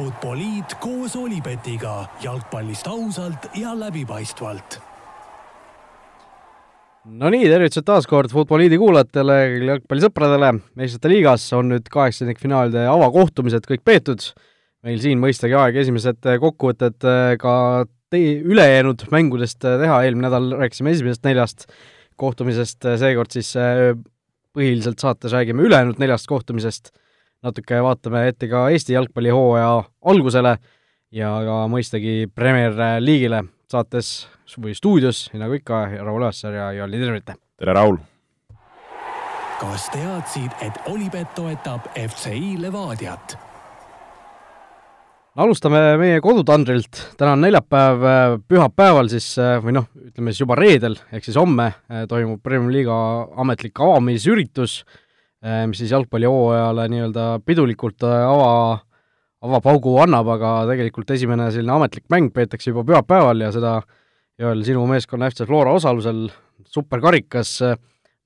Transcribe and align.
Futboliit 0.00 0.78
koos 0.80 1.12
Olipetiga 1.18 2.06
jalgpallist 2.22 2.86
ausalt 2.88 3.50
ja 3.58 3.74
läbipaistvalt. 3.76 4.78
no 7.20 7.28
nii, 7.34 7.42
tervitused 7.50 7.84
taas 7.84 8.08
kord 8.08 8.32
Futboliidi 8.32 8.78
kuulajatele, 8.80 9.36
jalgpallisõpradele. 9.66 10.54
meistrite 10.80 11.10
liigas 11.12 11.44
on 11.58 11.68
nüüd 11.74 11.90
kaheksandikfinaalide 11.92 12.86
avakohtumised 12.88 13.68
kõik 13.68 13.84
peetud. 13.84 14.24
meil 14.88 15.02
siin 15.04 15.20
mõistagi 15.20 15.58
aeg 15.60 15.76
esimesed 15.82 16.30
kokkuvõtted 16.46 16.96
ka 17.44 17.54
tei-, 18.08 18.40
ülejäänud 18.40 19.04
mängudest 19.12 19.60
teha, 19.60 20.00
eelmine 20.06 20.30
nädal 20.30 20.48
rääkisime 20.62 20.96
esimesest 20.96 21.28
neljast 21.28 21.68
kohtumisest, 22.16 22.88
seekord 23.04 23.36
siis 23.36 23.52
põhiliselt 24.56 25.04
saates 25.04 25.36
räägime 25.36 25.68
ülejäänud 25.68 26.00
neljast 26.00 26.30
kohtumisest 26.32 26.94
natuke 27.44 27.80
vaatame 27.84 28.26
ette 28.28 28.48
ka 28.50 28.66
Eesti 28.72 28.94
jalgpallihooaja 28.96 29.72
algusele 30.12 30.56
ja 31.16 31.32
ka 31.46 31.56
mõistagi 31.72 32.28
Premier 32.34 32.76
League'ile 33.00 33.44
saates 33.70 34.28
või 34.60 34.74
stuudios, 34.74 35.28
nagu 35.38 35.54
ikka, 35.56 35.84
Raul 36.02 36.26
Õassaar 36.26 36.56
ja 36.58 36.70
Joelli 36.76 37.00
Tervite! 37.00 37.36
tere, 37.56 37.76
Raul! 37.76 38.00
kas 39.60 39.86
teadsid, 39.92 40.52
et 40.64 40.88
Olipet 40.90 41.32
toetab 41.36 41.88
FCI 41.94 42.58
Levadiat? 42.60 43.38
alustame 45.40 45.80
meie 45.96 46.20
kodutandrilt, 46.20 46.98
täna 47.16 47.32
on 47.38 47.44
neljapäev, 47.46 48.02
pühapäeval 48.50 49.08
siis, 49.08 49.32
või 49.64 49.78
noh, 49.78 49.86
ütleme 50.10 50.34
siis 50.34 50.42
juba 50.44 50.58
reedel, 50.58 50.98
ehk 51.14 51.24
siis 51.24 51.38
homme 51.40 51.70
toimub 52.10 52.42
Premiumi 52.44 52.82
liiga 52.82 52.96
ametlik 53.40 53.80
avamisüritus 53.80 54.82
Äh, 54.82 55.06
mis 55.40 55.80
siis 55.80 55.92
jalgpallihooajale 55.94 56.86
nii-öelda 56.92 57.26
pidulikult 57.46 58.04
äh, 58.04 58.24
ava, 58.28 58.80
avapaugu 59.40 59.96
annab, 60.02 60.28
aga 60.36 60.52
tegelikult 60.68 61.10
esimene 61.16 61.48
selline 61.54 61.78
ametlik 61.78 62.04
mäng 62.12 62.28
peetakse 62.34 62.70
juba 62.70 62.84
pühapäeval 62.84 63.46
ja 63.46 63.52
seda 63.54 63.78
Joel, 64.40 64.60
sinu 64.64 64.84
meeskonna 64.88 65.30
FC 65.32 65.46
Flora 65.48 65.72
osalusel 65.76 66.26
superkarikas 66.68 67.54
äh, 67.64 67.78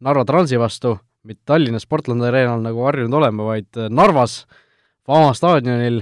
Narva 0.02 0.24
Transi 0.26 0.58
vastu, 0.58 0.96
mitte 1.24 1.42
Tallinna 1.46 1.78
Sportlandi 1.80 2.26
areenal, 2.28 2.64
nagu 2.64 2.82
harjunud 2.84 3.14
oleme, 3.20 3.46
vaid 3.46 3.78
Narvas, 3.94 4.42
Fama 5.06 5.30
staadionil, 5.36 6.00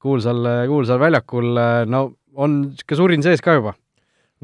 kuulsal, 0.00 0.46
kuulsal 0.68 1.00
väljakul, 1.00 1.56
no 1.88 2.06
on 2.36 2.58
niisugune 2.68 2.98
surin 3.00 3.24
sees 3.24 3.42
ka 3.42 3.58
juba? 3.58 3.74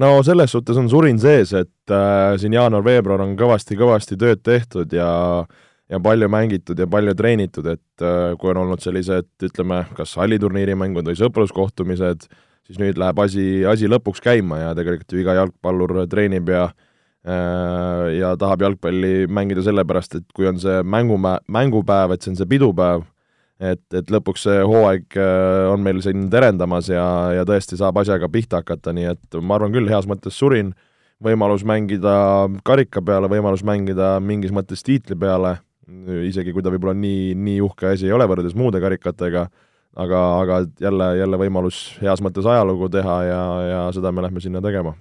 no 0.01 0.15
selles 0.25 0.51
suhtes 0.51 0.79
on 0.81 0.89
surin 0.91 1.19
sees, 1.21 1.53
et 1.55 1.93
äh, 1.95 2.35
siin 2.41 2.55
jaanuar-veebruar 2.57 3.23
on 3.23 3.35
kõvasti-kõvasti 3.39 4.17
tööd 4.19 4.41
tehtud 4.43 4.95
ja 4.97 5.11
äh, 5.45 5.59
ja 5.91 5.99
palju 6.03 6.29
mängitud 6.31 6.79
ja 6.79 6.87
palju 6.91 7.15
treenitud, 7.19 7.67
et 7.73 8.05
äh, 8.05 8.35
kui 8.39 8.53
on 8.53 8.63
olnud 8.63 8.83
sellised, 8.83 9.31
ütleme, 9.47 9.83
kas 9.99 10.15
halliturniiri 10.21 10.77
mängud 10.79 11.09
või 11.09 11.19
sõpruskohtumised, 11.19 12.29
siis 12.69 12.79
nüüd 12.79 13.01
läheb 13.01 13.19
asi, 13.25 13.47
asi 13.67 13.91
lõpuks 13.91 14.23
käima 14.23 14.61
ja 14.63 14.75
tegelikult 14.79 15.15
ju 15.15 15.23
iga 15.25 15.35
jalgpallur 15.41 15.97
treenib 16.11 16.53
ja 16.53 16.69
äh, 16.71 18.05
ja 18.21 18.35
tahab 18.39 18.63
jalgpalli 18.69 19.27
mängida 19.27 19.65
sellepärast, 19.67 20.21
et 20.21 20.29
kui 20.37 20.47
on 20.51 20.61
see 20.63 20.83
mängumä-, 20.87 21.41
mängupäev, 21.51 22.15
et 22.15 22.23
see 22.23 22.35
on 22.35 22.39
see 22.39 22.51
pidupäev, 22.53 23.03
et, 23.59 23.83
et 23.97 24.13
lõpuks 24.15 24.47
see 24.47 24.61
hooaeg 24.63 25.19
äh, 25.19 25.73
on 25.73 25.83
meil 25.83 25.99
siin 26.05 26.29
terendamas 26.31 26.93
ja, 26.93 27.07
ja 27.35 27.49
tõesti 27.49 27.81
saab 27.81 27.99
asjaga 28.05 28.31
pihta 28.31 28.63
hakata, 28.63 28.95
nii 28.95 29.11
et 29.17 29.41
ma 29.43 29.59
arvan 29.59 29.75
küll, 29.75 29.91
heas 29.91 30.07
mõttes 30.11 30.39
surin, 30.39 30.71
võimalus 31.21 31.67
mängida 31.67 32.15
karika 32.65 33.03
peale, 33.05 33.29
võimalus 33.29 33.67
mängida 33.67 34.15
mingis 34.23 34.55
mõttes 34.55 34.87
tiitli 34.87 35.19
peale 35.19 35.59
isegi 36.29 36.55
kui 36.55 36.65
ta 36.65 36.73
võib-olla 36.73 36.95
nii, 36.97 37.35
nii 37.35 37.61
uhke 37.65 37.93
asi 37.93 38.09
ei 38.09 38.15
ole 38.17 38.27
võrreldes 38.31 38.57
muude 38.59 38.81
karikatega, 38.83 39.45
aga, 40.01 40.23
aga 40.41 40.63
jälle, 40.81 41.13
jälle 41.21 41.41
võimalus 41.41 41.83
heas 42.01 42.23
mõttes 42.25 42.47
ajalugu 42.47 42.91
teha 42.93 43.21
ja, 43.27 43.45
ja 43.69 43.85
seda 43.95 44.13
me 44.15 44.25
lähme 44.27 44.43
sinna 44.43 44.63
tegema. 44.65 44.95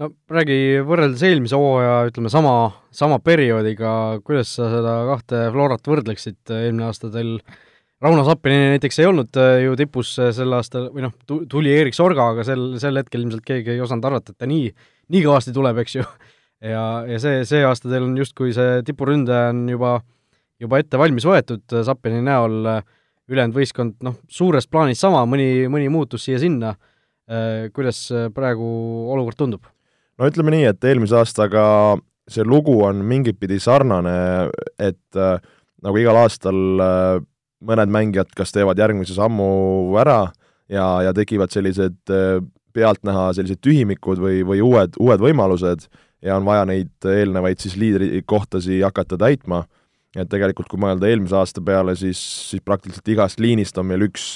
no 0.00 0.10
räägi, 0.30 0.80
võrreldes 0.86 1.22
eelmise 1.26 1.58
hooaja, 1.58 2.00
ütleme 2.10 2.32
sama, 2.32 2.56
sama 2.94 3.18
perioodiga, 3.18 3.92
kuidas 4.24 4.56
sa 4.58 4.70
seda 4.72 4.98
kahte 5.12 5.46
Florat 5.54 5.88
võrdleksid, 5.88 6.42
eelmine 6.50 6.90
aasta 6.90 7.10
teil 7.12 7.38
Rauno 8.04 8.26
Sappini 8.26 8.74
näiteks 8.74 8.98
ei 9.00 9.06
olnud 9.08 9.38
äh, 9.40 9.62
ju 9.64 9.76
tipus 9.80 10.10
äh, 10.20 10.28
sel 10.36 10.52
aastal, 10.52 10.90
või 10.92 11.06
noh, 11.06 11.14
tuli 11.48 11.72
Erik 11.72 11.96
Sorga, 11.96 12.26
aga 12.34 12.44
sel, 12.44 12.74
sel 12.80 13.00
hetkel 13.00 13.22
ilmselt 13.24 13.46
keegi 13.46 13.72
ei 13.72 13.80
osanud 13.80 14.04
arvata, 14.04 14.34
et 14.34 14.44
ta 14.44 14.48
nii, 14.50 14.66
nii 15.14 15.22
kõvasti 15.24 15.54
tuleb, 15.56 15.80
eks 15.80 15.96
ju 15.96 16.04
ja, 16.64 16.82
ja 17.08 17.20
see, 17.22 17.44
see 17.48 17.64
aasta 17.66 17.90
teil 17.90 18.06
on 18.08 18.16
justkui 18.18 18.54
see 18.56 18.82
tipuründaja 18.86 19.52
on 19.52 19.64
juba, 19.70 19.98
juba 20.62 20.82
ette 20.82 21.00
valmis 21.00 21.26
võetud 21.28 21.78
Zappeni 21.86 22.22
näol, 22.24 22.58
ülejäänud 23.28 23.56
võistkond 23.56 23.96
noh, 24.06 24.18
suures 24.28 24.68
plaanis 24.70 25.02
sama, 25.02 25.24
mõni, 25.28 25.66
mõni 25.72 25.88
muutus 25.92 26.28
siia-sinna, 26.28 26.74
kuidas 27.74 28.06
praegu 28.34 28.66
olukord 29.12 29.38
tundub? 29.38 29.72
no 30.16 30.28
ütleme 30.30 30.54
nii, 30.54 30.68
et 30.70 30.84
eelmise 30.88 31.18
aastaga 31.18 31.64
see 32.30 32.44
lugu 32.46 32.74
on 32.84 33.02
mingit 33.06 33.38
pidi 33.40 33.58
sarnane, 33.62 34.16
et 34.82 35.18
äh, 35.18 35.38
nagu 35.84 36.00
igal 36.00 36.18
aastal 36.24 36.82
äh, 36.82 37.20
mõned 37.66 37.92
mängijad 37.92 38.32
kas 38.36 38.52
teevad 38.54 38.78
järgmise 38.80 39.14
sammu 39.16 39.94
ära 40.00 40.26
ja, 40.68 40.86
ja 41.06 41.14
tekivad 41.16 41.54
sellised 41.54 41.98
äh, 42.10 42.40
pealtnäha 42.76 43.30
sellised 43.36 43.62
tühimikud 43.64 44.20
või, 44.20 44.42
või 44.46 44.60
uued, 44.64 44.98
uued 45.00 45.22
võimalused 45.22 45.86
ja 46.26 46.36
on 46.36 46.46
vaja 46.46 46.66
neid 46.68 47.06
eelnevaid 47.06 47.62
siis 47.62 47.76
liidrikohtasi 47.80 48.80
hakata 48.84 49.18
täitma, 49.20 49.62
et 50.16 50.28
tegelikult 50.32 50.68
kui 50.70 50.80
mõelda 50.80 51.08
eelmise 51.10 51.36
aasta 51.38 51.62
peale, 51.64 51.94
siis, 51.98 52.20
siis 52.50 52.64
praktiliselt 52.64 53.08
igast 53.12 53.42
liinist 53.42 53.78
on 53.78 53.88
meil 53.90 54.06
üks, 54.08 54.34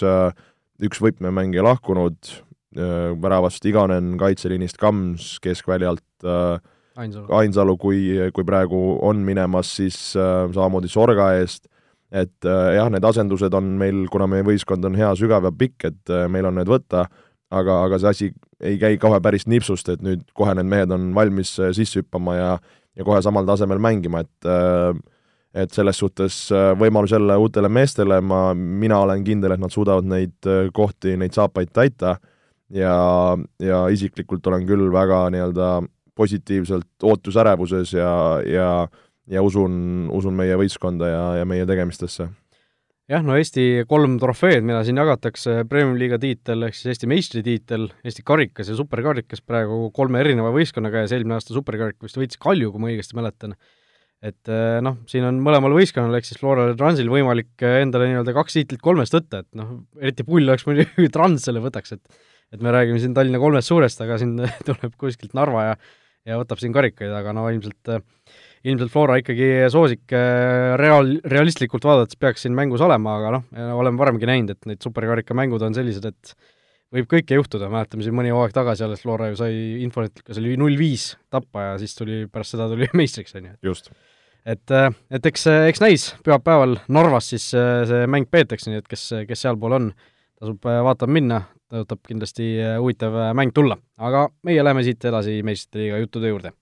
üks 0.85 1.03
võtmemängija 1.03 1.65
lahkunud, 1.67 2.35
väravast 3.21 3.65
Iganen, 3.67 4.15
kaitseliinist 4.21 4.79
Kams, 4.79 5.39
keskväljalt 5.43 6.29
Ainsalu, 7.01 7.27
Ainsalu, 7.35 7.75
kui, 7.81 8.05
kui 8.37 8.47
praegu 8.47 8.79
on 9.07 9.25
minemas, 9.27 9.73
siis 9.81 9.99
samamoodi 10.15 10.91
Sorga 10.93 11.33
eest, 11.41 11.65
et 12.13 12.47
jah, 12.47 12.91
need 12.93 13.07
asendused 13.07 13.55
on 13.57 13.75
meil, 13.81 14.05
kuna 14.13 14.29
meie 14.31 14.47
võistkond 14.47 14.87
on 14.87 14.99
hea, 14.99 15.11
sügav 15.19 15.49
ja 15.49 15.53
pikk, 15.55 15.89
et 15.91 16.15
meil 16.31 16.47
on 16.51 16.59
need 16.61 16.71
võtta, 16.71 17.07
aga, 17.51 17.83
aga 17.89 17.99
see 17.99 18.15
asi 18.15 18.31
ei 18.61 18.79
käi 18.79 18.99
kohe 19.01 19.21
päris 19.23 19.47
nipsust, 19.51 19.89
et 19.93 20.03
nüüd 20.05 20.27
kohe 20.37 20.55
need 20.57 20.69
mehed 20.71 20.93
on 20.95 21.11
valmis 21.17 21.55
äh, 21.61 21.73
sisse 21.77 22.03
hüppama 22.03 22.37
ja 22.37 22.51
ja 22.99 23.07
kohe 23.07 23.21
samal 23.23 23.47
tasemel 23.47 23.79
mängima, 23.81 24.25
et 24.25 24.49
äh, 24.49 24.93
et 25.55 25.73
selles 25.75 25.99
suhtes 25.99 26.37
äh, 26.55 26.73
võimalus 26.79 27.15
jälle 27.15 27.37
uutele 27.41 27.69
meestele, 27.73 28.21
ma, 28.21 28.51
mina 28.55 29.01
olen 29.03 29.25
kindel, 29.27 29.55
et 29.55 29.63
nad 29.63 29.73
suudavad 29.75 30.07
neid 30.07 30.51
kohti, 30.75 31.17
neid 31.19 31.35
saapaid 31.35 31.73
täita 31.75 32.17
ja, 32.71 32.95
ja 33.59 33.81
isiklikult 33.91 34.47
olen 34.47 34.67
küll 34.69 34.93
väga 34.95 35.25
nii-öelda 35.35 35.71
positiivselt 36.15 37.07
ootusärevuses 37.07 37.95
ja, 37.97 38.13
ja 38.47 38.73
ja 39.31 39.43
usun, 39.47 40.09
usun 40.11 40.35
meie 40.35 40.57
võistkonda 40.59 41.07
ja, 41.07 41.25
ja 41.39 41.45
meie 41.47 41.67
tegemistesse 41.67 42.27
jah, 43.11 43.25
no 43.27 43.37
Eesti 43.39 43.85
kolm 43.91 44.17
trofeed, 44.23 44.63
mida 44.67 44.83
siin 44.87 45.01
jagatakse, 45.01 45.61
Premium-liiga 45.71 46.21
tiitel 46.23 46.69
ehk 46.69 46.77
siis 46.77 46.93
Eesti 46.95 47.11
meistritiitel, 47.11 47.89
Eesti 48.07 48.25
karikas 48.27 48.71
ja 48.71 48.79
superkarikas 48.79 49.43
praegu 49.47 49.89
kolme 49.97 50.23
erineva 50.23 50.53
võistkonna 50.55 50.93
käes, 50.95 51.15
eelmine 51.17 51.39
aasta 51.39 51.57
superkarik 51.57 51.99
vist 52.05 52.19
võitis 52.21 52.41
Kalju, 52.41 52.73
kui 52.73 52.83
ma 52.83 52.91
õigesti 52.93 53.19
mäletan. 53.19 53.57
et 54.21 54.51
eh, 54.53 54.79
noh, 54.85 54.99
siin 55.09 55.25
on 55.25 55.39
mõlemal 55.41 55.73
võistkonnal 55.73 56.19
ehk 56.19 56.27
siis 56.29 56.41
Floral 56.41 56.75
ja 56.75 56.77
Transil 56.77 57.09
võimalik 57.09 57.65
eh, 57.65 57.81
endale 57.81 58.11
nii-öelda 58.11 58.35
kaks 58.37 58.59
tiitlit 58.59 58.83
kolmest 58.85 59.17
võtta, 59.17 59.41
et 59.41 59.49
noh, 59.57 59.79
eriti 60.01 60.27
pull 60.29 60.45
oleks 60.45 60.67
muidugi 60.69 61.09
Trans 61.15 61.49
selle 61.49 61.63
võtaks, 61.65 61.97
et 61.97 62.21
et 62.51 62.63
me 62.67 62.73
räägime 62.75 62.99
siin 62.99 63.15
Tallinna 63.15 63.39
kolmest 63.39 63.71
suurest, 63.71 64.01
aga 64.03 64.19
siin 64.19 64.35
tuleb 64.69 64.95
kuskilt 65.01 65.35
Narva 65.39 65.71
ja 65.71 65.75
ja 66.29 66.37
võtab 66.37 66.61
siin 66.61 66.75
karikaid, 66.75 67.13
aga 67.17 67.33
no 67.33 67.47
ilmselt 67.49 67.95
äh, 67.95 68.03
ilmselt 68.69 68.93
Flora 68.93 69.17
ikkagi 69.21 69.49
soosik 69.73 70.13
äh, 70.17 70.75
reaal, 70.81 71.15
realistlikult 71.33 71.85
vaadates 71.87 72.19
peaks 72.21 72.45
siin 72.45 72.57
mängus 72.57 72.83
olema, 72.85 73.17
aga 73.21 73.33
noh, 73.37 73.47
oleme 73.81 74.01
varemgi 74.01 74.29
näinud, 74.29 74.53
et 74.55 74.69
need 74.69 74.83
superkarika 74.85 75.37
mängud 75.37 75.65
on 75.65 75.77
sellised, 75.77 76.05
et 76.11 76.35
võib 76.95 77.09
kõike 77.11 77.39
juhtuda, 77.39 77.71
mäletame 77.73 78.05
siin 78.05 78.17
mõni 78.17 78.33
hooaeg 78.35 78.53
tagasi 78.55 78.85
alles 78.85 79.05
Flora 79.05 79.31
ju 79.31 79.39
sai 79.41 79.57
Infonetikas 79.85 80.41
oli 80.43 80.57
null 80.61 80.77
viis 80.81 81.15
tappa 81.33 81.71
ja 81.71 81.75
siis 81.81 81.97
tuli, 81.97 82.25
pärast 82.33 82.57
seda 82.57 82.69
tuli 82.71 82.91
meistriks, 83.01 83.37
on 83.39 83.49
ju. 83.49 83.57
just. 83.71 83.93
et, 84.45 84.67
äh, 84.77 84.91
et 85.11 85.33
eks, 85.33 85.47
eks 85.73 85.85
näis, 85.85 86.11
pühapäeval 86.27 86.77
Narvas 86.93 87.33
siis 87.33 87.51
äh, 87.57 87.87
see 87.89 88.13
mäng 88.13 88.29
peetakse, 88.31 88.73
nii 88.73 88.85
et 88.85 88.93
kes, 88.93 89.09
kes 89.29 89.47
sealpool 89.47 89.79
on, 89.81 89.93
tasub 90.41 90.69
vaatama 90.69 91.17
minna, 91.17 91.43
tõotab 91.73 92.05
kindlasti 92.09 92.53
huvitav 92.81 93.17
mäng 93.39 93.57
tulla. 93.57 93.81
aga 93.97 94.29
meie 94.45 94.65
läheme 94.65 94.85
siit 94.85 95.05
edasi 95.09 95.41
meistrite 95.47 95.87
liiga 95.87 96.05
juttude 96.05 96.33
juurde 96.33 96.53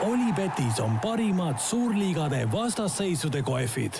Olipetis 0.00 0.78
on 0.80 0.94
parimad 1.02 1.58
suurliigade 1.60 2.46
vastasseisude 2.52 3.42
kohvid. 3.42 3.98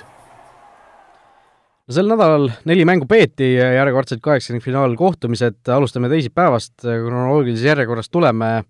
no 1.88 1.94
sel 1.94 2.08
nädalal 2.08 2.46
neli 2.64 2.86
mängu 2.88 3.04
peeti, 3.10 3.50
järjekordselt 3.58 4.22
kaheksakümnendfinaal-kohtumised, 4.24 5.58
alustame 5.74 6.08
teisipäevast, 6.08 6.86
kronoloogilises 6.86 7.66
järjekorras 7.68 8.08
tuleme, 8.08 8.62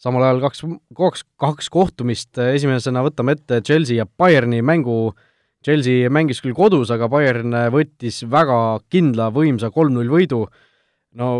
samal 0.00 0.24
ajal 0.24 0.40
kaks, 0.46 0.64
kaks, 0.96 1.26
kaks 1.44 1.68
kohtumist, 1.74 2.40
esimesena 2.40 3.02
võtame 3.04 3.36
ette 3.36 3.60
Chelsea 3.60 3.98
ja 4.00 4.06
Bayerni 4.06 4.62
mängu, 4.64 5.12
Chelsea 5.64 6.08
mängis 6.08 6.40
küll 6.40 6.56
kodus, 6.56 6.94
aga 6.94 7.10
Bayern 7.12 7.52
võttis 7.74 8.22
väga 8.30 8.80
kindla 8.88 9.28
võimsa 9.34 9.68
kolm-null 9.74 10.08
võidu, 10.08 10.46
no 11.20 11.34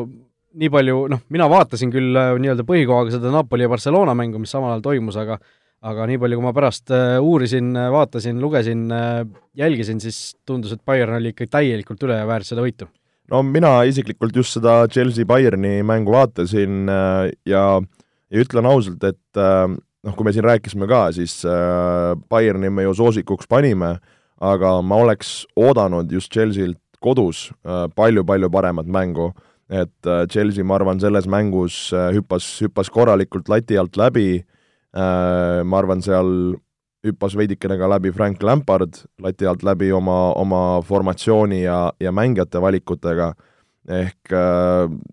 nii 0.58 0.70
palju, 0.72 1.02
noh, 1.12 1.22
mina 1.32 1.48
vaatasin 1.50 1.92
küll 1.92 2.16
äh, 2.18 2.32
nii-öelda 2.40 2.66
põhikohaga 2.68 3.14
seda 3.14 3.32
Napoli 3.34 3.66
ja 3.66 3.72
Barcelona 3.72 4.14
mängu, 4.18 4.40
mis 4.42 4.52
samal 4.54 4.74
ajal 4.74 4.86
toimus, 4.88 5.18
aga 5.20 5.38
aga 5.82 6.04
nii 6.06 6.20
palju, 6.22 6.38
kui 6.38 6.46
ma 6.46 6.54
pärast 6.54 6.92
äh, 6.94 7.16
uurisin, 7.18 7.72
vaatasin, 7.74 8.38
lugesin, 8.40 8.84
jälgisin, 9.58 9.98
siis 10.02 10.36
tundus, 10.46 10.76
et 10.76 10.84
Bayern 10.86 11.16
oli 11.18 11.32
ikka 11.32 11.48
täielikult 11.58 12.04
üle 12.06 12.20
ja 12.20 12.28
väärt 12.28 12.46
seda 12.46 12.62
võitu. 12.64 12.90
no 13.32 13.42
mina 13.46 13.80
isiklikult 13.88 14.36
just 14.36 14.58
seda 14.58 14.82
Chelsea-Bayerni 14.92 15.80
mängu 15.86 16.14
vaatasin 16.14 16.86
ja, 17.48 17.64
ja 18.30 18.44
ütlen 18.44 18.68
ausalt, 18.68 19.02
et 19.04 19.42
noh, 20.02 20.16
kui 20.16 20.26
me 20.26 20.34
siin 20.34 20.46
rääkisime 20.46 20.88
ka, 20.90 21.06
siis 21.14 21.40
äh, 21.46 22.12
Bayerni 22.30 22.70
me 22.70 22.86
ju 22.86 22.94
soosikuks 22.98 23.48
panime, 23.50 23.96
aga 24.42 24.74
ma 24.82 24.98
oleks 25.04 25.42
oodanud 25.56 26.10
just 26.12 26.32
Chelsea't 26.34 26.78
kodus 27.02 27.48
palju-palju 27.96 28.48
äh, 28.48 28.52
paremat 28.52 28.90
mängu, 28.90 29.32
et 29.72 30.06
äh, 30.06 30.26
Chelsea, 30.28 30.64
ma 30.64 30.76
arvan, 30.76 31.00
selles 31.00 31.26
mängus 31.30 31.92
äh, 31.96 32.10
hüppas, 32.12 32.44
hüppas 32.60 32.90
korralikult 32.92 33.48
lati 33.48 33.78
alt 33.80 33.96
läbi 33.96 34.26
äh,, 34.36 35.62
ma 35.64 35.78
arvan, 35.78 36.02
seal 36.04 36.28
hüppas 37.06 37.34
veidikene 37.38 37.78
ka 37.80 37.88
läbi 37.90 38.12
Frank 38.12 38.44
Lampard, 38.44 39.00
lati 39.24 39.48
alt 39.48 39.64
läbi 39.64 39.88
oma, 39.96 40.34
oma 40.38 40.60
formatsiooni 40.86 41.62
ja, 41.64 41.86
ja 42.00 42.12
mängijate 42.14 42.60
valikutega, 42.62 43.32
ehk 43.90 44.34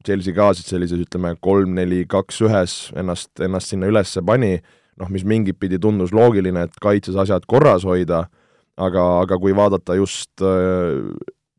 Chelsea 0.06 0.36
ka 0.36 0.52
siis 0.54 0.68
sellises, 0.70 1.02
ütleme, 1.08 1.32
kolm-neli-kaks 1.42 2.44
ühes 2.46 2.76
ennast, 3.00 3.32
ennast 3.42 3.74
sinna 3.74 3.90
ülesse 3.90 4.22
pani. 4.22 4.60
Noh, 5.00 5.10
mis 5.10 5.24
mingit 5.26 5.58
pidi 5.58 5.80
tundus 5.82 6.12
loogiline, 6.14 6.68
et 6.68 6.78
kaitses 6.84 7.16
asjad 7.18 7.48
korras 7.50 7.88
hoida, 7.88 8.26
aga, 8.78 9.06
aga 9.24 9.40
kui 9.42 9.56
vaadata 9.58 9.96
just 9.98 10.44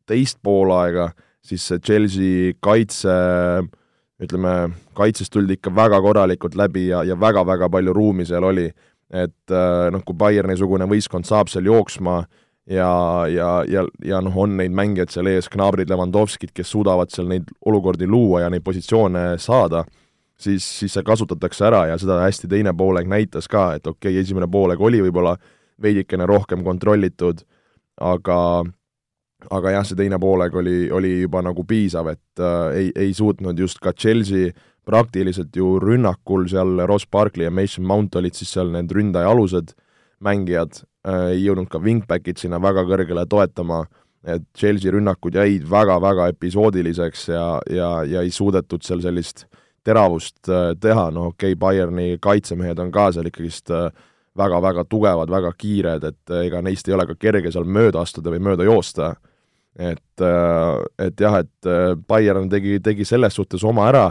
teist 0.07 0.37
poolaega, 0.45 1.09
siis 1.45 1.65
see 1.67 1.81
Chelsea 1.81 2.53
kaitse, 2.63 3.13
ütleme, 4.21 4.53
kaitsest 4.97 5.33
tuldi 5.33 5.57
ikka 5.57 5.73
väga 5.75 6.01
korralikult 6.03 6.55
läbi 6.59 6.87
ja, 6.91 7.03
ja 7.07 7.17
väga-väga 7.19 7.69
palju 7.73 7.93
ruumi 7.97 8.27
seal 8.29 8.45
oli. 8.47 8.69
et 9.11 9.51
äh, 9.51 9.89
noh, 9.91 9.99
kui 10.07 10.15
Bayerni-sugune 10.15 10.85
võistkond 10.87 11.27
saab 11.27 11.49
seal 11.51 11.65
jooksma 11.67 12.21
ja, 12.71 12.91
ja, 13.27 13.49
ja, 13.67 13.81
ja 14.07 14.21
noh, 14.23 14.37
on 14.39 14.53
neid 14.55 14.71
mängijaid 14.71 15.11
seal 15.11 15.27
ees, 15.27 15.49
Gnabrid, 15.51 15.89
Levandovskid, 15.91 16.53
kes 16.55 16.71
suudavad 16.71 17.11
seal 17.11 17.27
neid 17.27 17.49
olukordi 17.67 18.07
luua 18.07 18.45
ja 18.45 18.53
neid 18.53 18.63
positsioone 18.63 19.33
saada 19.35 19.83
siis, 20.41 20.65
siis 20.79 20.93
see 20.95 21.05
kasutatakse 21.05 21.65
ära 21.67 21.85
ja 21.91 21.97
seda 22.01 22.21
hästi 22.23 22.49
teine 22.51 22.73
poolek 22.77 23.09
näitas 23.09 23.49
ka, 23.51 23.71
et 23.77 23.87
okei 23.87 24.13
okay,, 24.13 24.21
esimene 24.23 24.47
poolek 24.51 24.81
oli 24.81 25.01
võib-olla 25.05 25.35
veidikene 25.81 26.27
rohkem 26.29 26.63
kontrollitud, 26.65 27.41
aga 28.01 28.37
aga 29.49 29.75
jah, 29.75 29.85
see 29.87 29.99
teine 29.99 30.19
pooleg 30.21 30.55
oli, 30.55 30.75
oli 30.93 31.13
juba 31.21 31.41
nagu 31.45 31.63
piisav, 31.67 32.11
et 32.13 32.43
äh, 32.43 32.75
ei, 32.77 32.91
ei 33.07 33.13
suutnud 33.17 33.59
just 33.59 33.81
ka 33.81 33.93
Chelsea 33.93 34.51
praktiliselt 34.87 35.55
ju 35.55 35.75
rünnakul 35.79 36.47
seal 36.49 36.83
Ross 36.89 37.07
Barkley 37.07 37.45
ja 37.45 37.53
Mason 37.53 37.85
Mount 37.87 38.15
olid 38.17 38.37
siis 38.37 38.51
seal 38.53 38.71
need 38.73 38.91
ründaja 38.91 39.29
alused 39.31 39.75
mängijad 40.21 40.83
äh,, 41.07 41.31
ei 41.35 41.45
jõudnud 41.45 41.69
ka 41.71 41.81
wingbackid 41.81 42.41
sinna 42.41 42.61
väga 42.61 42.85
kõrgele 42.89 43.25
toetama, 43.29 43.85
et 44.25 44.45
Chelsea 44.57 44.93
rünnakud 44.93 45.37
jäid 45.37 45.65
väga-väga 45.69 46.27
episoodiliseks 46.35 47.27
ja, 47.33 47.45
ja, 47.69 47.89
ja 48.05 48.21
ei 48.21 48.33
suudetud 48.33 48.85
seal 48.85 49.01
sellist 49.05 49.47
teravust 49.85 50.49
äh, 50.49 50.71
teha, 50.79 51.09
no 51.13 51.31
okei 51.31 51.53
okay,, 51.53 51.59
Bayerni 51.59 52.17
kaitsemehed 52.21 52.79
on 52.79 52.91
ka 52.93 53.09
seal 53.15 53.29
ikkagist 53.29 53.73
väga-väga 54.37 54.85
äh, 54.85 54.89
tugevad, 54.89 55.31
väga 55.31 55.51
kiired, 55.57 56.03
et 56.03 56.33
äh, 56.33 56.45
ega 56.47 56.61
neist 56.61 56.87
ei 56.87 56.95
ole 56.95 57.07
ka 57.09 57.17
kerge 57.19 57.51
seal 57.51 57.65
mööda 57.65 58.03
astuda 58.05 58.33
või 58.33 58.43
mööda 58.51 58.67
joosta. 58.67 59.15
Et, 59.79 60.23
et 60.99 61.21
jah, 61.23 61.39
et 61.39 61.71
Bayern 62.07 62.49
tegi, 62.51 62.79
tegi 62.83 63.05
selles 63.07 63.35
suhtes 63.35 63.63
oma 63.63 63.87
ära, 63.87 64.05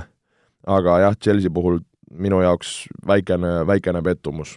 aga 0.67 0.99
jah, 1.05 1.19
Chelsea 1.21 1.53
puhul 1.53 1.81
minu 2.11 2.41
jaoks 2.43 2.89
väikene, 3.07 3.61
väikene 3.69 4.03
pettumus. 4.03 4.57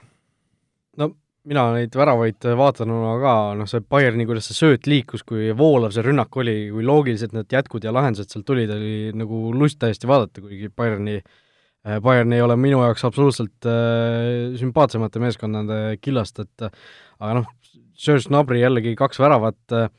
no 0.97 1.09
mina 1.49 1.65
neid 1.75 1.95
väravaid 1.97 2.45
vaatanuna 2.57 3.13
ka, 3.21 3.35
noh 3.59 3.69
see 3.69 3.83
Bayerni, 3.83 4.25
kuidas 4.29 4.47
see 4.49 4.57
sööt 4.57 4.87
liikus, 4.87 5.25
kui 5.27 5.51
voolav 5.57 5.93
see 5.93 6.05
rünnak 6.05 6.35
oli, 6.39 6.69
kui 6.71 6.85
loogilised 6.87 7.35
need 7.35 7.51
jätkud 7.51 7.83
ja 7.83 7.93
lahendused 7.95 8.31
sealt 8.31 8.47
tulid, 8.47 8.71
oli 8.73 9.11
nagu 9.17 9.49
lust 9.55 9.81
täiesti 9.81 10.09
vaadata, 10.09 10.43
kuigi 10.43 10.71
Bayerni 10.71 11.17
äh, 11.19 11.99
Bayern 12.03 12.33
ei 12.33 12.43
ole 12.45 12.55
minu 12.59 12.79
jaoks 12.85 13.03
absoluutselt 13.09 13.67
äh, 13.69 14.55
sümpaatsemate 14.59 15.21
meeskondade 15.23 15.81
killast, 16.01 16.39
et 16.45 16.69
aga 16.69 17.35
noh, 17.41 17.51
Serge 17.93 18.29
Gnabry 18.29 18.63
jällegi 18.63 18.95
kaks 18.97 19.19
väravat 19.21 19.75
äh,, 19.75 19.91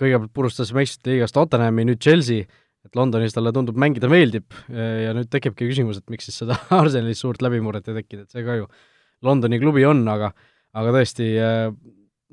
kõigepealt 0.00 0.32
purustas 0.36 0.72
meistrite 0.76 1.14
liigas 1.14 1.34
Tottenhami, 1.34 1.86
nüüd 1.88 2.00
Chelsea, 2.02 2.46
et 2.86 2.98
Londonis 2.98 3.34
talle 3.34 3.52
tundub, 3.54 3.78
mängida 3.80 4.10
meeldib. 4.10 4.46
Äh, 4.70 5.06
ja 5.06 5.14
nüüd 5.16 5.30
tekibki 5.32 5.68
küsimus, 5.70 6.00
et 6.00 6.12
miks 6.12 6.28
siis 6.28 6.42
seda 6.42 6.58
Arsenalis 6.80 7.22
suurt 7.24 7.44
läbimurret 7.44 7.88
ei 7.90 8.00
tekkinud, 8.00 8.26
et 8.26 8.36
see 8.36 8.46
ka 8.46 8.60
ju 8.60 8.68
Londoni 9.26 9.58
klubi 9.62 9.86
on, 9.88 10.04
aga 10.12 10.32
aga 10.76 10.92
tõesti 10.98 11.30
äh, 11.40 11.68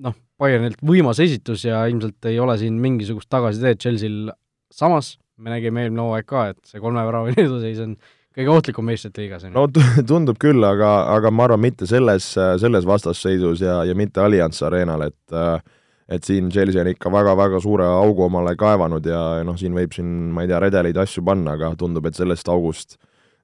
noh, 0.04 0.16
Bayernilt 0.42 0.82
võimas 0.84 1.22
esitus 1.24 1.64
ja 1.64 1.86
ilmselt 1.88 2.26
ei 2.28 2.40
ole 2.42 2.58
siin 2.60 2.76
mingisugust 2.84 3.30
tagasiteed 3.32 3.80
Chelsea'l, 3.80 4.34
samas. 4.74 5.16
Me 5.40 5.50
nägime 5.50 5.86
eelmine 5.86 6.04
hooaeg 6.04 6.28
ka, 6.30 6.50
et 6.52 6.60
see 6.70 6.82
kolme 6.84 7.02
värava 7.08 7.32
eduseis 7.34 7.80
on 7.84 7.96
kõige 8.34 8.52
ohtlikum 8.54 8.86
meistrite 8.90 9.24
liigas. 9.24 9.46
no 9.54 9.68
tundub 10.10 10.40
küll, 10.42 10.62
aga, 10.66 10.92
aga 11.14 11.32
ma 11.32 11.48
arvan, 11.48 11.62
mitte 11.64 11.88
selles, 11.90 12.34
selles 12.62 12.86
vastasseisus 12.90 13.62
ja, 13.64 13.80
ja 13.88 13.96
mitte 13.98 14.22
Allianz 14.22 14.62
Arenal, 14.66 15.08
et 15.08 15.38
et 16.12 16.28
siin 16.28 16.52
Chelsea 16.52 16.82
on 16.82 16.92
ikka 16.92 17.12
väga-väga 17.14 17.62
suure 17.64 17.88
augu 17.88 18.26
omale 18.28 18.56
kaevanud 18.60 19.06
ja 19.08 19.24
noh, 19.48 19.58
siin 19.60 19.76
võib 19.78 19.96
siin, 19.96 20.08
ma 20.36 20.44
ei 20.44 20.52
tea, 20.52 20.60
redeleid 20.64 21.00
asju 21.00 21.24
panna, 21.26 21.56
aga 21.58 21.74
tundub, 21.80 22.06
et 22.10 22.20
sellest 22.20 22.50
august 22.52 22.98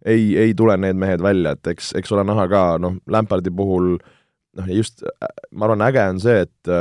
ei, 0.05 0.33
ei 0.39 0.53
tule 0.55 0.77
need 0.79 0.99
mehed 0.99 1.23
välja, 1.23 1.55
et 1.55 1.73
eks, 1.73 1.93
eks 1.99 2.11
ole 2.15 2.23
näha 2.27 2.47
ka, 2.51 2.63
noh, 2.79 2.99
Lampardi 3.11 3.51
puhul 3.51 3.97
äh, 3.97 4.15
noh, 4.59 4.69
ja 4.69 4.77
just 4.79 5.03
ma 5.51 5.67
arvan, 5.67 5.83
äge 5.87 6.05
on 6.13 6.21
see, 6.23 6.45
et 6.45 6.71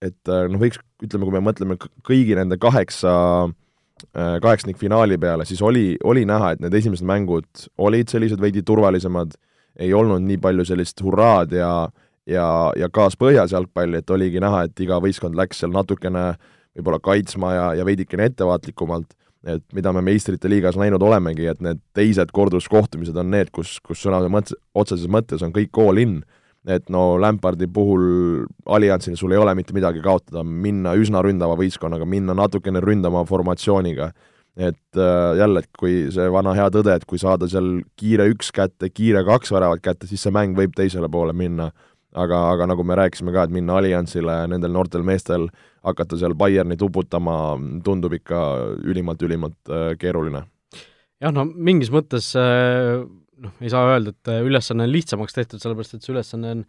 et 0.00 0.32
noh, 0.50 0.60
võiks, 0.60 0.80
ütleme, 1.04 1.26
kui 1.26 1.36
me 1.36 1.44
mõtleme 1.44 1.76
kõigi 2.06 2.36
nende 2.38 2.58
kaheksa 2.60 3.12
kaheksandikfinaali 4.16 5.18
peale, 5.20 5.44
siis 5.44 5.60
oli, 5.60 5.92
oli 6.08 6.24
näha, 6.28 6.54
et 6.54 6.62
need 6.64 6.76
esimesed 6.78 7.04
mängud 7.04 7.66
olid 7.84 8.08
sellised 8.08 8.40
veidi 8.40 8.62
turvalisemad, 8.64 9.34
ei 9.80 9.92
olnud 9.96 10.24
nii 10.24 10.38
palju 10.40 10.64
sellist 10.70 11.02
hurraad 11.04 11.52
ja 11.52 11.72
ja, 12.30 12.46
ja 12.78 12.88
kaaspõhjas 12.92 13.54
jalgpalli, 13.56 14.00
et 14.00 14.10
oligi 14.10 14.42
näha, 14.42 14.64
et 14.68 14.84
iga 14.84 15.00
võistkond 15.02 15.38
läks 15.38 15.62
seal 15.62 15.74
natukene 15.74 16.32
võib-olla 16.76 17.00
kaitsma 17.02 17.54
ja, 17.54 17.64
ja 17.80 17.86
veidikene 17.86 18.30
ettevaatlikumalt, 18.30 19.12
et 19.50 19.64
mida 19.74 19.92
me 19.96 20.02
meistrite 20.04 20.48
liigas 20.52 20.76
näinud 20.78 21.02
olemegi, 21.02 21.48
et 21.50 21.62
need 21.64 21.80
teised 21.96 22.32
korduskohtumised 22.36 23.16
on 23.18 23.32
need, 23.32 23.50
kus, 23.54 23.78
kus 23.84 24.04
sõna 24.04 24.20
mõttes, 24.28 24.58
otseses 24.76 25.10
mõttes 25.10 25.42
on 25.42 25.54
kõik 25.56 25.80
all 25.80 26.02
in 26.02 26.20
et 26.68 26.90
no 26.92 27.14
Lampardi 27.20 27.68
puhul 27.72 28.44
Alliansil 28.68 29.16
sul 29.16 29.32
ei 29.32 29.40
ole 29.40 29.54
mitte 29.56 29.74
midagi 29.76 30.02
kaotada, 30.04 30.42
minna 30.44 30.92
üsna 30.98 31.22
ründava 31.24 31.56
võistkonnaga, 31.56 32.04
minna 32.08 32.36
natukene 32.36 32.82
ründama 32.84 33.24
formatsiooniga. 33.28 34.12
et 34.56 34.96
äh, 34.98 35.36
jälle, 35.38 35.60
et 35.62 35.68
kui 35.78 36.10
see 36.12 36.26
vana 36.28 36.52
hea 36.52 36.66
tõde, 36.74 36.92
et 36.92 37.04
kui 37.08 37.18
saada 37.22 37.46
seal 37.48 37.84
kiire 37.96 38.26
üks 38.28 38.50
kätte, 38.52 38.90
kiire 38.90 39.22
kaks 39.24 39.52
väravat 39.54 39.80
kätte, 39.80 40.08
siis 40.10 40.20
see 40.20 40.32
mäng 40.34 40.58
võib 40.58 40.74
teisele 40.76 41.08
poole 41.08 41.32
minna. 41.32 41.70
Aga, 42.12 42.42
aga 42.54 42.66
nagu 42.72 42.84
me 42.86 42.98
rääkisime 42.98 43.34
ka, 43.34 43.46
et 43.46 43.54
minna 43.54 43.78
Alliansile, 43.78 44.42
nendel 44.50 44.72
noortel 44.74 45.04
meestel, 45.06 45.48
hakata 45.86 46.18
seal 46.20 46.34
Bayerni 46.38 46.76
tuputama, 46.80 47.56
tundub 47.84 48.14
ikka 48.18 48.40
ülimalt-ülimalt 48.82 49.70
äh, 49.70 49.94
keeruline. 50.00 50.44
jah, 51.20 51.32
no 51.34 51.44
mingis 51.44 51.92
mõttes 51.94 52.32
äh 52.38 53.00
noh, 53.44 53.56
ei 53.62 53.72
saa 53.72 53.88
öelda, 53.94 54.14
et 54.14 54.30
äh, 54.30 54.44
ülesanne 54.46 54.86
on 54.86 54.92
lihtsamaks 54.92 55.36
tehtud, 55.36 55.62
sellepärast 55.62 55.96
et 55.96 56.04
see 56.04 56.14
ülesanne 56.14 56.54
on 56.54 56.62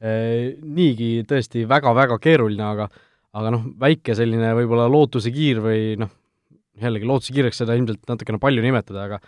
eh, 0.00 0.54
niigi 0.60 1.10
tõesti 1.28 1.64
väga-väga 1.68 2.18
keeruline, 2.22 2.66
aga 2.66 2.88
aga 3.36 3.52
noh, 3.52 3.66
väike 3.80 4.14
selline 4.16 4.54
võib-olla 4.56 4.86
lootusekiir 4.88 5.60
või 5.64 5.82
noh, 6.00 6.12
jällegi 6.80 7.08
lootusekiireks 7.08 7.62
seda 7.62 7.76
ilmselt 7.76 8.08
natukene 8.08 8.40
palju 8.42 8.64
nimetada, 8.64 9.06
aga 9.06 9.20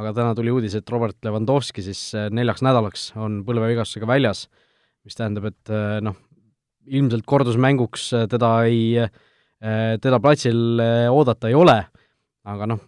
aga 0.00 0.12
täna 0.14 0.34
tuli 0.38 0.52
uudis, 0.54 0.76
et 0.78 0.90
Robert 0.92 1.18
Lewandowski 1.26 1.84
siis 1.84 2.02
äh, 2.16 2.28
neljaks 2.34 2.64
nädalaks 2.66 3.10
on 3.18 3.40
põlvevigastusega 3.46 4.08
väljas, 4.08 4.46
mis 5.06 5.16
tähendab, 5.16 5.50
et 5.50 5.72
noh, 6.04 6.16
ilmselt 6.90 7.26
kordusmänguks 7.28 8.10
teda 8.30 8.50
ei, 8.68 9.06
teda 10.02 10.18
platsil 10.20 10.80
oodata 11.12 11.50
ei 11.50 11.56
ole, 11.56 11.76
aga 12.48 12.68
noh, 12.68 12.82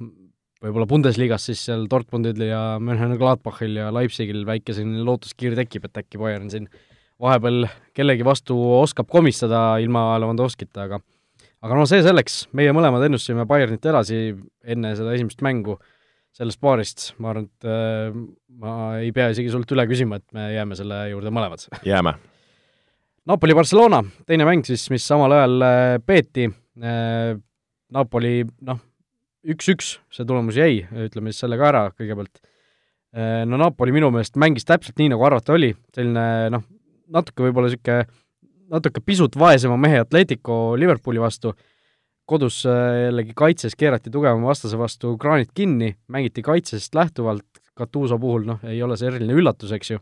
võib-olla 0.62 0.86
Bundesligas 0.88 1.48
siis 1.48 1.64
seal 1.66 1.86
Dortmundil 1.90 2.44
ja 2.46 2.62
Mönchengladbachil 2.82 3.80
ja 3.80 3.90
Leipzigil 3.94 4.44
väike 4.46 4.74
selline 4.76 5.04
lootuskiir 5.06 5.56
tekib, 5.58 5.88
et 5.88 6.02
äkki 6.02 6.20
Bayern 6.20 6.50
siin 6.52 6.68
vahepeal 7.22 7.66
kellegi 7.96 8.26
vastu 8.26 8.56
oskab 8.78 9.10
komistada 9.10 9.76
ilma 9.82 10.12
Lewandowskita, 10.22 10.86
aga 10.86 11.00
aga 11.62 11.78
no 11.78 11.86
see 11.86 12.02
selleks, 12.02 12.46
meie 12.58 12.74
mõlemad 12.74 13.04
ennustasime 13.06 13.46
Bayernit 13.50 13.84
edasi 13.86 14.32
enne 14.66 14.94
seda 14.98 15.14
esimest 15.14 15.42
mängu 15.46 15.78
sellest 16.36 16.60
paarist, 16.62 17.06
ma 17.20 17.32
arvan, 17.32 17.48
et 17.48 17.68
äh, 17.68 18.14
ma 18.62 18.76
ei 19.02 19.12
pea 19.14 19.30
isegi 19.34 19.52
sult 19.52 19.72
üle 19.74 19.84
küsima, 19.90 20.18
et 20.20 20.36
me 20.36 20.48
jääme 20.54 20.78
selle 20.78 21.02
juurde 21.10 21.32
mõlemad. 21.34 21.66
jääme. 21.88 22.14
Napoli-Barcelona, 23.28 24.00
teine 24.26 24.46
mäng 24.48 24.66
siis, 24.66 24.88
mis 24.90 25.04
samal 25.06 25.34
ajal 25.36 25.66
äh, 25.66 25.98
peeti, 26.06 26.48
äh, 26.82 27.34
Napoli 27.92 28.40
noh, 28.64 28.80
üks-üks 29.52 29.98
see 30.14 30.26
tulemus 30.26 30.56
jäi, 30.56 30.80
ütleme 31.06 31.32
siis 31.32 31.44
selle 31.44 31.58
ka 31.60 31.68
ära 31.68 31.84
kõigepealt. 31.92 32.40
No 33.44 33.58
Napoli 33.60 33.92
minu 33.92 34.08
meelest 34.08 34.38
mängis 34.40 34.64
täpselt 34.64 34.96
nii, 34.96 35.10
nagu 35.12 35.24
arvata 35.26 35.52
oli, 35.52 35.68
selline 35.92 36.22
noh, 36.54 36.62
natuke 37.12 37.44
võib-olla 37.44 37.68
niisugune 37.68 38.06
natuke 38.72 39.02
pisut 39.04 39.36
vaesema 39.36 39.76
mehe 39.76 40.00
Atletico 40.00 40.72
Liverpooli 40.80 41.20
vastu, 41.20 41.52
kodus 42.32 42.62
jällegi 42.64 43.36
kaitses 43.36 43.76
keerati 43.78 44.10
tugevama 44.10 44.50
vastase 44.50 44.80
vastu 44.80 45.14
kraanid 45.20 45.52
kinni, 45.54 45.92
mängiti 46.08 46.44
kaitsest 46.44 46.96
lähtuvalt, 46.98 47.48
Katuuso 47.72 48.18
puhul 48.20 48.42
noh, 48.44 48.58
ei 48.68 48.82
ole 48.84 48.98
see 49.00 49.06
eriline 49.08 49.32
üllatus, 49.32 49.70
eks 49.72 49.94
ju, 49.94 50.00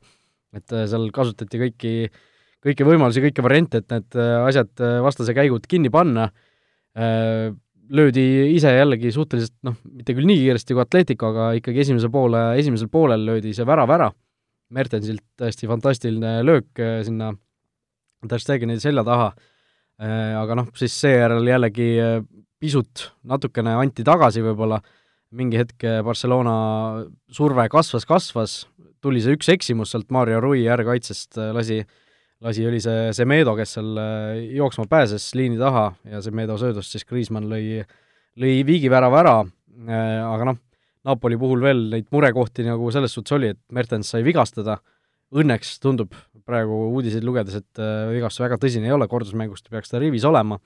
et 0.59 0.73
seal 0.91 1.05
kasutati 1.15 1.61
kõiki 1.61 1.93
äh, 2.09 2.17
kõiki 2.65 2.87
võimalusi, 2.87 3.23
kõiki 3.25 3.45
variante, 3.45 3.81
et 3.81 3.93
need 3.93 4.17
äh, 4.19 4.37
asjad, 4.45 4.71
äh, 4.85 5.01
vastase 5.05 5.35
käigud 5.37 5.67
kinni 5.71 5.91
panna, 5.93 6.29
äh, 6.97 7.51
löödi 7.91 8.25
ise 8.55 8.73
jällegi 8.77 9.11
suhteliselt 9.15 9.57
noh, 9.67 9.79
mitte 9.91 10.15
küll 10.15 10.29
nii 10.29 10.43
kiiresti 10.45 10.77
kui 10.77 10.85
Atletico, 10.85 11.31
aga 11.33 11.51
ikkagi 11.59 11.83
esimese 11.85 12.11
poole, 12.13 12.43
esimesel 12.61 12.91
poolel 12.93 13.25
löödi 13.27 13.55
see 13.57 13.69
värav 13.69 13.97
ära, 13.97 14.11
Mertensilt 14.71 15.25
täiesti 15.35 15.67
fantastiline 15.67 16.45
löök 16.47 16.79
sinna 17.03 17.33
Ter 18.31 18.39
Stegeni 18.39 18.77
selja 18.79 19.03
taha, 19.03 19.33
aga 20.01 20.55
noh, 20.57 20.69
siis 20.79 20.95
seejärel 20.97 21.45
jällegi 21.45 21.91
pisut 22.61 23.03
natukene 23.29 23.75
anti 23.77 24.05
tagasi 24.07 24.41
võib-olla, 24.45 24.79
mingi 25.37 25.59
hetk 25.61 25.85
Barcelona 26.05 26.55
surve 27.31 27.67
kasvas, 27.71 28.07
kasvas, 28.09 28.55
tuli 29.05 29.21
see 29.21 29.37
üks 29.37 29.51
eksimus 29.53 29.93
sealt 29.93 30.09
Mario 30.15 30.41
Rui 30.41 30.65
äärekaitsest, 30.73 31.37
lasi 31.53 31.83
lasi, 32.45 32.67
oli 32.67 32.81
see 32.83 33.11
Semedo, 33.17 33.55
kes 33.59 33.77
seal 33.77 34.01
äh, 34.01 34.41
jooksma 34.57 34.87
pääses 34.91 35.31
liini 35.37 35.59
taha 35.61 35.91
ja 36.09 36.23
Semedo 36.25 36.57
söödust 36.61 36.95
siis 36.95 37.05
Kriismann 37.09 37.51
lõi, 37.51 37.83
lõi 38.41 38.61
viigivärava 38.67 39.21
ära, 39.21 39.37
äh, 39.87 40.21
aga 40.25 40.53
noh, 40.53 40.61
Napoli 41.09 41.39
puhul 41.41 41.63
veel 41.65 41.87
neid 41.93 42.11
murekohti 42.13 42.67
nagu 42.67 42.91
selles 42.93 43.15
suhtes 43.17 43.37
oli, 43.37 43.53
et 43.55 43.61
Mertens 43.73 44.11
sai 44.13 44.25
vigastada, 44.25 44.79
õnneks 45.31 45.79
tundub 45.81 46.17
praegu 46.51 46.83
uudiseid 46.91 47.25
lugedes, 47.27 47.61
et 47.63 47.81
äh, 47.83 48.11
vigastus 48.15 48.45
väga 48.45 48.59
tõsine 48.61 48.91
ei 48.91 48.97
ole, 48.97 49.09
kordusmängust 49.11 49.71
peaks 49.71 49.93
ta 49.93 50.03
rivis 50.03 50.27
olema, 50.29 50.59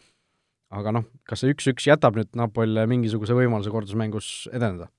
aga 0.75 0.97
noh, 0.97 1.07
kas 1.29 1.45
see 1.45 1.55
üks-üks 1.55 1.89
jätab 1.91 2.17
nüüd 2.19 2.33
Napolile 2.39 2.87
mingisuguse 2.91 3.37
võimaluse 3.37 3.73
kordusmängus 3.75 4.51
edeneda? 4.53 4.91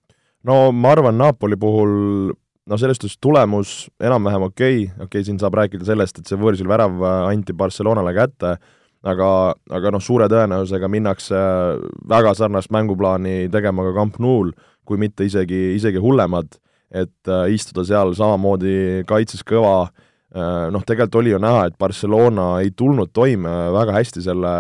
no 0.46 0.70
ma 0.76 0.94
arvan, 0.94 1.18
Napoli 1.18 1.58
puhul 1.60 1.94
no 2.66 2.80
selles 2.82 3.00
suhtes 3.00 3.18
tulemus 3.22 3.76
enam-vähem 4.02 4.48
okei 4.48 4.86
okay., 4.86 4.94
okei 4.96 5.08
okay,, 5.08 5.28
siin 5.28 5.42
saab 5.42 5.58
rääkida 5.60 5.88
sellest, 5.88 6.22
et 6.22 6.30
see 6.30 6.40
võõrsil 6.40 6.70
värav 6.70 7.02
äh, 7.02 7.20
anti 7.32 7.56
Barcelonale 7.58 8.14
kätte, 8.18 8.56
aga, 9.06 9.30
aga 9.74 9.94
noh, 9.94 10.04
suure 10.04 10.30
tõenäosusega 10.32 10.90
minnakse 10.92 11.42
väga 12.10 12.34
sarnast 12.38 12.74
mänguplaani 12.74 13.50
tegema 13.54 13.86
ka 13.90 13.98
Camp 13.98 14.22
Nou'l, 14.22 14.54
kui 14.86 15.02
mitte 15.02 15.26
isegi, 15.26 15.76
isegi 15.76 16.02
hullemad, 16.02 16.60
et 16.94 17.30
äh, 17.30 17.48
istuda 17.54 17.86
seal 17.88 18.14
samamoodi 18.18 19.06
kaitses 19.10 19.42
kõva 19.46 19.78
äh,, 19.88 20.04
noh, 20.36 20.84
tegelikult 20.84 21.22
oli 21.22 21.32
ju 21.32 21.40
näha, 21.40 21.68
et 21.70 21.78
Barcelona 21.80 22.60
ei 22.60 22.74
tulnud 22.76 23.14
toime 23.16 23.54
väga 23.72 23.94
hästi 23.96 24.24
selle 24.26 24.52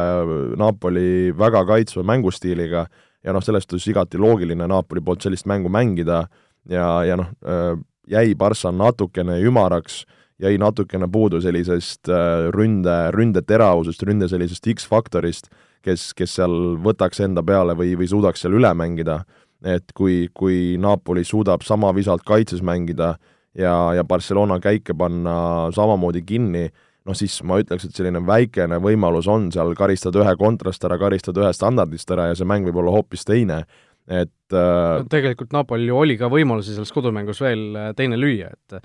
Napoli 0.57 1.33
väga 1.35 1.65
kaitsva 1.67 2.03
mängustiiliga 2.07 2.85
ja 3.25 3.33
noh, 3.35 3.43
selles 3.43 3.65
suhtes 3.65 3.87
igati 3.91 4.21
loogiline 4.21 4.67
Napoli 4.71 5.03
poolt 5.03 5.25
sellist 5.25 5.49
mängu 5.49 5.71
mängida 5.73 6.25
ja, 6.69 6.87
ja 7.03 7.17
noh 7.19 7.33
äh,, 7.43 7.75
jäi 8.07 8.35
Barca 8.37 8.71
natukene 8.71 9.39
ümaraks, 9.41 10.03
jäi 10.41 10.57
natukene 10.61 11.07
puudu 11.11 11.41
sellisest 11.41 12.09
äh, 12.09 12.49
ründe, 12.53 12.95
ründe 13.15 13.41
teravusest, 13.41 14.03
ründe 14.03 14.29
sellisest 14.29 14.67
X-faktorist, 14.75 15.49
kes, 15.85 16.11
kes 16.17 16.37
seal 16.39 16.77
võtaks 16.83 17.21
enda 17.25 17.43
peale 17.45 17.75
või, 17.77 17.95
või 17.99 18.09
suudaks 18.09 18.45
seal 18.45 18.57
üle 18.57 18.73
mängida. 18.77 19.23
et 19.65 19.91
kui, 19.95 20.29
kui 20.33 20.77
Napoli 20.77 21.23
suudab 21.25 21.63
sama 21.63 21.89
visalt 21.95 22.21
kaitses 22.23 22.61
mängida 22.61 23.15
ja, 23.57 23.75
ja 23.95 24.03
Barcelona 24.03 24.59
käike 24.63 24.93
panna 24.97 25.71
samamoodi 25.75 26.25
kinni, 26.27 26.67
noh 27.05 27.17
siis 27.17 27.37
ma 27.45 27.59
ütleks, 27.61 27.87
et 27.87 27.97
selline 27.97 28.21
väikene 28.25 28.79
võimalus 28.83 29.29
on 29.31 29.51
seal 29.53 29.75
karistada 29.77 30.23
ühe 30.23 30.35
kontrast 30.39 30.83
ära, 30.87 30.97
karistada 31.01 31.45
ühe 31.45 31.53
standardist 31.53 32.11
ära 32.11 32.31
ja 32.31 32.37
see 32.37 32.47
mäng 32.49 32.67
võib 32.67 32.83
olla 32.83 32.95
hoopis 32.97 33.27
teine 33.27 33.63
et 34.05 34.53
äh, 34.53 34.99
no, 35.01 35.07
tegelikult 35.09 35.53
Napolil 35.55 35.89
ju 35.89 35.97
oli 35.97 36.17
ka 36.19 36.29
võimalusi 36.31 36.75
selles 36.75 36.93
kodumängus 36.93 37.41
veel 37.41 37.65
äh, 37.79 37.89
teine 37.97 38.19
lüüa, 38.19 38.51
et 38.53 38.77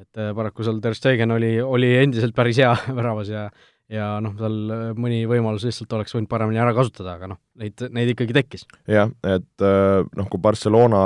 et 0.00 0.20
äh, 0.20 0.30
paraku 0.36 0.64
seal 0.64 0.78
Ter 0.82 0.94
Stegen 0.96 1.34
oli, 1.34 1.56
oli 1.60 1.90
endiselt 1.98 2.36
päris 2.36 2.60
hea 2.62 2.72
väravas 2.98 3.32
ja 3.32 3.48
ja 3.90 4.12
noh, 4.22 4.36
tal 4.38 4.56
äh, 4.70 4.84
mõni 4.94 5.24
võimalus 5.30 5.66
lihtsalt 5.66 5.98
oleks 5.98 6.14
võinud 6.14 6.30
paremini 6.30 6.62
ära 6.62 6.74
kasutada, 6.76 7.16
aga 7.18 7.32
noh, 7.32 7.40
neid, 7.58 7.82
neid 7.90 8.14
ikkagi 8.14 8.36
tekkis. 8.36 8.66
jah, 8.86 9.10
et 9.26 9.66
noh, 9.66 10.30
kui 10.30 10.42
Barcelona 10.42 11.02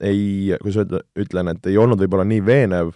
ei, 0.00 0.54
kuidas 0.62 0.80
öelda, 0.82 1.02
ütlen, 1.18 1.50
et 1.52 1.66
ei 1.66 1.78
olnud 1.78 2.00
võib-olla 2.00 2.26
nii 2.28 2.42
veenev, 2.46 2.94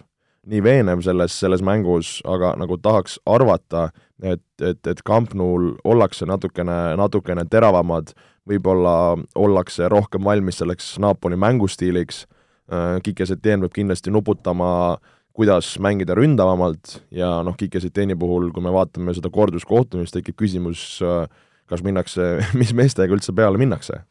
nii 0.51 0.63
veenev 0.65 1.03
selles, 1.05 1.37
selles 1.39 1.61
mängus, 1.65 2.19
aga 2.25 2.53
nagu 2.59 2.77
tahaks 2.81 3.19
arvata, 3.29 3.89
et, 4.21 4.43
et, 4.61 4.81
et 4.87 5.01
Camp 5.07 5.33
Nou'l 5.37 5.75
ollakse 5.87 6.25
natukene, 6.29 6.95
natukene 6.97 7.45
teravamad 7.49 8.13
võib-olla 8.49 9.17
ollakse 9.37 9.89
rohkem 9.91 10.25
valmis 10.25 10.61
selleks 10.61 10.95
Napoli 11.01 11.37
mängustiiliks, 11.37 12.25
äh, 12.71 12.97
Kike 13.05 13.27
Setien 13.29 13.61
peab 13.61 13.75
kindlasti 13.75 14.13
nuputama, 14.13 14.97
kuidas 15.37 15.75
mängida 15.79 16.15
ründavamalt 16.17 16.99
ja 17.13 17.39
noh, 17.45 17.55
Kike 17.57 17.79
Setieni 17.79 18.17
puhul, 18.19 18.49
kui 18.53 18.63
me 18.65 18.73
vaatame 18.73 19.13
seda 19.15 19.31
korduskohtumist, 19.33 20.15
tekib 20.17 20.37
küsimus, 20.41 20.83
äh, 21.05 21.25
kas 21.69 21.85
minnakse, 21.85 22.33
mis 22.59 22.73
meestega 22.77 23.13
üldse 23.15 23.35
peale 23.35 23.61
minnakse? 23.61 24.01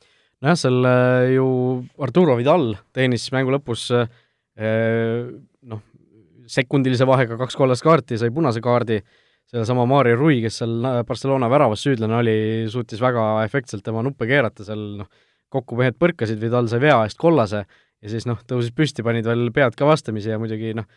Nojah, 0.45 0.59
seal 0.59 0.89
äh, 0.89 1.31
ju 1.37 1.47
Arturo 2.03 2.37
Vidal 2.39 2.75
teenis 2.97 3.29
mängu 3.35 3.55
lõpus 3.55 3.91
noh, 4.61 5.81
sekundilise 6.51 7.07
vahega 7.09 7.39
kaks 7.41 7.57
kollast 7.57 7.85
kaarti, 7.87 8.19
sai 8.21 8.29
punase 8.35 8.61
kaardi, 8.61 8.99
sedasama 9.49 9.87
Mario 9.89 10.19
Rui, 10.19 10.41
kes 10.45 10.61
seal 10.61 10.89
Barcelona 11.09 11.49
väravas 11.49 11.81
süüdlane 11.87 12.19
oli, 12.19 12.35
suutis 12.69 13.01
väga 13.01 13.45
efektselt 13.47 13.87
tema 13.87 14.03
nuppe 14.05 14.29
keerata 14.29 14.67
seal, 14.67 14.83
noh, 15.01 15.09
kokku 15.51 15.79
mehed 15.79 15.97
põrkasid, 15.99 16.39
Vidal 16.43 16.69
sai 16.71 16.83
vea 16.83 16.99
eest 17.07 17.19
kollase 17.19 17.65
ja 17.65 18.11
siis 18.13 18.27
noh, 18.29 18.41
tõusis 18.49 18.75
püsti, 18.77 19.05
panid 19.07 19.27
veel 19.29 19.49
pead 19.55 19.77
ka 19.79 19.89
vastamisi 19.89 20.33
ja 20.33 20.39
muidugi 20.43 20.75
noh, 20.79 20.89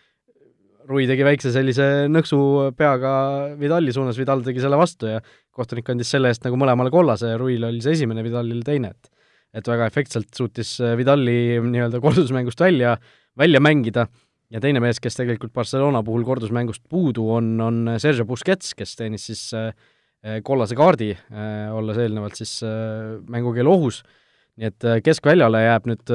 Rui 0.83 1.05
tegi 1.07 1.23
väikse 1.23 1.53
sellise 1.53 2.09
nõksu 2.11 2.37
peaga 2.75 3.11
Vidali 3.59 3.93
suunas, 3.95 4.17
Vidal 4.19 4.43
tegi 4.43 4.59
selle 4.59 4.75
vastu 4.79 5.07
ja 5.13 5.21
kohtunik 5.55 5.87
andis 5.93 6.11
selle 6.11 6.33
eest 6.33 6.43
nagu 6.43 6.59
mõlemale 6.59 6.91
kollase 6.91 7.31
ja 7.31 7.39
Ruil 7.39 7.63
oli 7.63 7.79
see 7.83 7.95
esimene, 7.95 8.25
Vidalil 8.25 8.59
teine, 8.67 8.91
et 8.91 9.22
et 9.53 9.67
väga 9.69 9.87
efektselt 9.89 10.33
suutis 10.33 10.75
Vidali 10.97 11.59
nii-öelda 11.61 12.01
kordusmängust 12.01 12.61
välja, 12.63 12.95
välja 13.37 13.61
mängida. 13.63 14.07
Ja 14.53 14.61
teine 14.61 14.81
mees, 14.83 14.99
kes 15.01 15.17
tegelikult 15.17 15.53
Barcelona 15.55 16.03
puhul 16.05 16.25
kordusmängust 16.27 16.83
puudu 16.89 17.25
on, 17.33 17.55
on 17.63 17.95
Sergio 18.01 18.25
Busquets, 18.29 18.75
kes 18.77 18.93
teenis 18.99 19.25
siis 19.31 19.47
äh, 19.57 19.71
kollase 20.45 20.77
kaardi, 20.77 21.09
äh, 21.13 21.71
olles 21.73 21.97
eelnevalt 22.03 22.37
siis 22.37 22.59
äh, 22.67 23.15
mängukeel 23.33 23.69
ohus, 23.71 24.03
nii 24.61 24.69
et 24.69 24.85
keskväljale 25.01 25.63
jääb 25.63 25.87
nüüd 25.89 26.11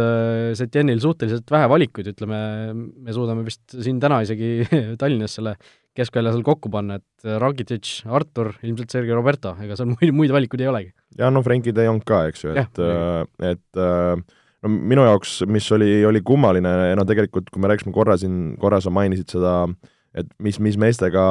Setjenil 0.54 1.00
suhteliselt 1.02 1.50
vähe 1.50 1.66
valikuid, 1.72 2.12
ütleme, 2.12 2.38
me 2.78 3.14
suudame 3.16 3.42
vist 3.42 3.74
siin 3.74 3.98
täna 3.98 4.20
isegi 4.22 4.62
Tallinnas 5.00 5.34
selle 5.40 5.56
keskvälja 5.98 6.32
seal 6.34 6.44
kokku 6.46 6.70
panna, 6.72 6.98
et 7.00 7.38
Rakitic, 7.42 7.90
Artur, 8.06 8.52
ilmselt 8.62 8.94
Sergei 8.94 9.16
Roberto, 9.16 9.54
ega 9.64 9.78
seal 9.78 9.90
muid, 9.94 10.14
muid 10.14 10.34
valikuid 10.34 10.64
ei 10.64 10.72
olegi. 10.72 10.92
ja 11.18 11.30
no 11.34 11.42
Frenkie 11.46 11.74
de 11.76 11.88
Jong 11.88 12.04
ka, 12.06 12.24
eks 12.30 12.46
ju, 12.46 12.56
et, 12.58 12.82
et 13.52 13.82
äh, 13.82 14.26
no 14.64 14.72
minu 14.74 15.06
jaoks, 15.06 15.40
mis 15.50 15.68
oli, 15.74 15.90
oli 16.08 16.22
kummaline, 16.26 16.74
no 16.98 17.06
tegelikult 17.08 17.50
kui 17.52 17.62
me 17.62 17.70
rääkisime 17.72 17.94
korra 17.94 18.18
siin, 18.20 18.56
korra 18.60 18.82
sa 18.84 18.92
mainisid 18.94 19.30
seda, 19.36 19.60
et 20.18 20.30
mis, 20.42 20.58
mis 20.62 20.78
meestega 20.80 21.24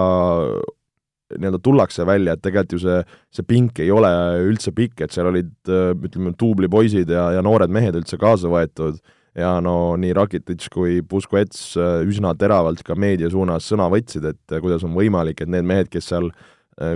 nii-öelda 1.36 1.60
tullakse 1.64 2.06
välja, 2.08 2.38
et 2.38 2.44
tegelikult 2.44 2.78
ju 2.78 2.82
see, 2.86 3.02
see 3.36 3.48
pink 3.48 3.82
ei 3.84 3.92
ole 3.92 4.10
üldse 4.48 4.72
pikk, 4.76 5.04
et 5.04 5.16
seal 5.16 5.28
olid 5.32 5.52
ütleme, 5.68 6.32
duublipoisid 6.40 7.12
ja, 7.12 7.30
ja 7.36 7.44
noored 7.44 7.74
mehed 7.74 7.98
üldse 8.00 8.20
kaasa 8.22 8.52
võetud 8.52 9.02
ja 9.38 9.56
no 9.62 9.96
nii 10.02 10.14
Rakitic 10.18 10.68
kui 10.74 11.02
Busquets 11.06 11.76
üsna 11.78 12.34
teravalt 12.38 12.84
ka 12.86 12.96
meedia 12.98 13.30
suunas 13.30 13.68
sõna 13.70 13.90
võtsid, 13.94 14.26
et 14.26 14.60
kuidas 14.62 14.86
on 14.88 14.96
võimalik, 14.98 15.44
et 15.44 15.52
need 15.52 15.68
mehed, 15.68 15.92
kes 15.94 16.10
seal 16.10 16.32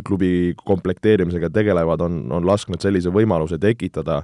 klubi 0.06 0.54
komplekteerimisega 0.62 1.50
tegelevad, 1.54 2.02
on, 2.06 2.18
on 2.34 2.46
lasknud 2.46 2.82
sellise 2.84 3.10
võimaluse 3.14 3.58
tekitada 3.62 4.20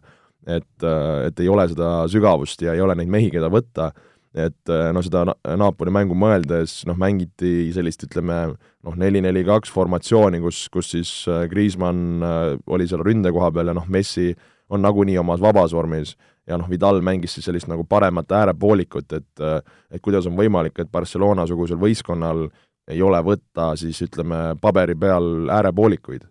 et, 0.47 0.85
et 1.27 1.41
ei 1.43 1.49
ole 1.51 1.65
seda 1.71 1.91
sügavust 2.11 2.61
ja 2.63 2.75
ei 2.75 2.83
ole 2.83 2.95
neid 2.97 3.11
mehi, 3.11 3.29
keda 3.33 3.49
võtta, 3.51 3.91
et 4.37 4.71
noh, 4.93 5.03
seda 5.03 5.23
Napoli 5.57 5.93
mängu 5.93 6.15
mõeldes 6.17 6.79
noh, 6.89 6.97
mängiti 6.99 7.71
sellist, 7.75 8.05
ütleme 8.07 8.39
noh, 8.53 8.97
neli-neli-kaks 8.99 9.71
formatsiooni, 9.73 10.41
kus, 10.43 10.65
kus 10.73 10.93
siis 10.93 11.11
Kriismann 11.51 12.23
äh, 12.23 12.53
oli 12.71 12.87
seal 12.89 13.03
ründe 13.05 13.33
koha 13.35 13.51
peal 13.55 13.71
ja 13.71 13.77
noh, 13.77 13.87
Messi 13.91 14.31
on 14.71 14.83
nagunii 14.83 15.17
omas 15.19 15.41
vabas 15.43 15.75
vormis 15.75 16.15
ja 16.47 16.57
noh, 16.57 16.69
Vidal 16.69 17.01
mängis 17.05 17.35
siis 17.35 17.47
sellist 17.47 17.67
nagu 17.67 17.83
paremat 17.89 18.31
äärepoolikut, 18.31 19.13
et 19.13 19.43
et 19.91 20.01
kuidas 20.01 20.27
on 20.27 20.37
võimalik, 20.37 20.79
et 20.79 20.91
Barcelona-sugusel 20.91 21.79
võistkonnal 21.79 22.47
ei 22.87 23.01
ole 23.01 23.19
võtta 23.23 23.73
siis 23.75 23.99
ütleme, 24.01 24.55
paberi 24.61 24.95
peal 24.95 25.49
äärepoolikuid. 25.51 26.23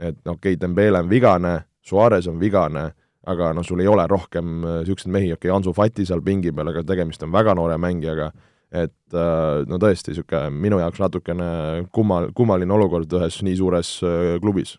et 0.00 0.16
noh, 0.24 0.34
okei 0.34 0.54
okay,, 0.54 0.60
Dembele 0.60 0.98
on 0.98 1.08
vigane, 1.10 1.60
Suarez 1.82 2.26
on 2.26 2.40
vigane, 2.40 2.90
aga 3.26 3.52
noh, 3.54 3.64
sul 3.64 3.80
ei 3.80 3.86
ole 3.88 4.06
rohkem 4.06 4.60
niisuguseid 4.64 5.12
mehi, 5.12 5.32
okei 5.32 5.50
okay,, 5.50 5.56
Ansu 5.56 5.72
Fati 5.72 6.06
seal 6.06 6.22
pingi 6.22 6.52
peal, 6.52 6.68
aga 6.68 6.82
tegemist 6.82 7.22
on 7.22 7.32
väga 7.32 7.54
noore 7.54 7.78
mängijaga, 7.78 8.32
et 8.74 9.16
no 9.68 9.78
tõesti, 9.78 10.10
niisugune 10.10 10.50
minu 10.50 10.80
jaoks 10.82 11.00
natukene 11.00 11.86
kummal, 11.92 12.32
kummaline 12.34 12.74
olukord 12.74 13.12
ühes 13.20 13.38
nii 13.46 13.56
suures 13.56 14.00
klubis 14.42 14.74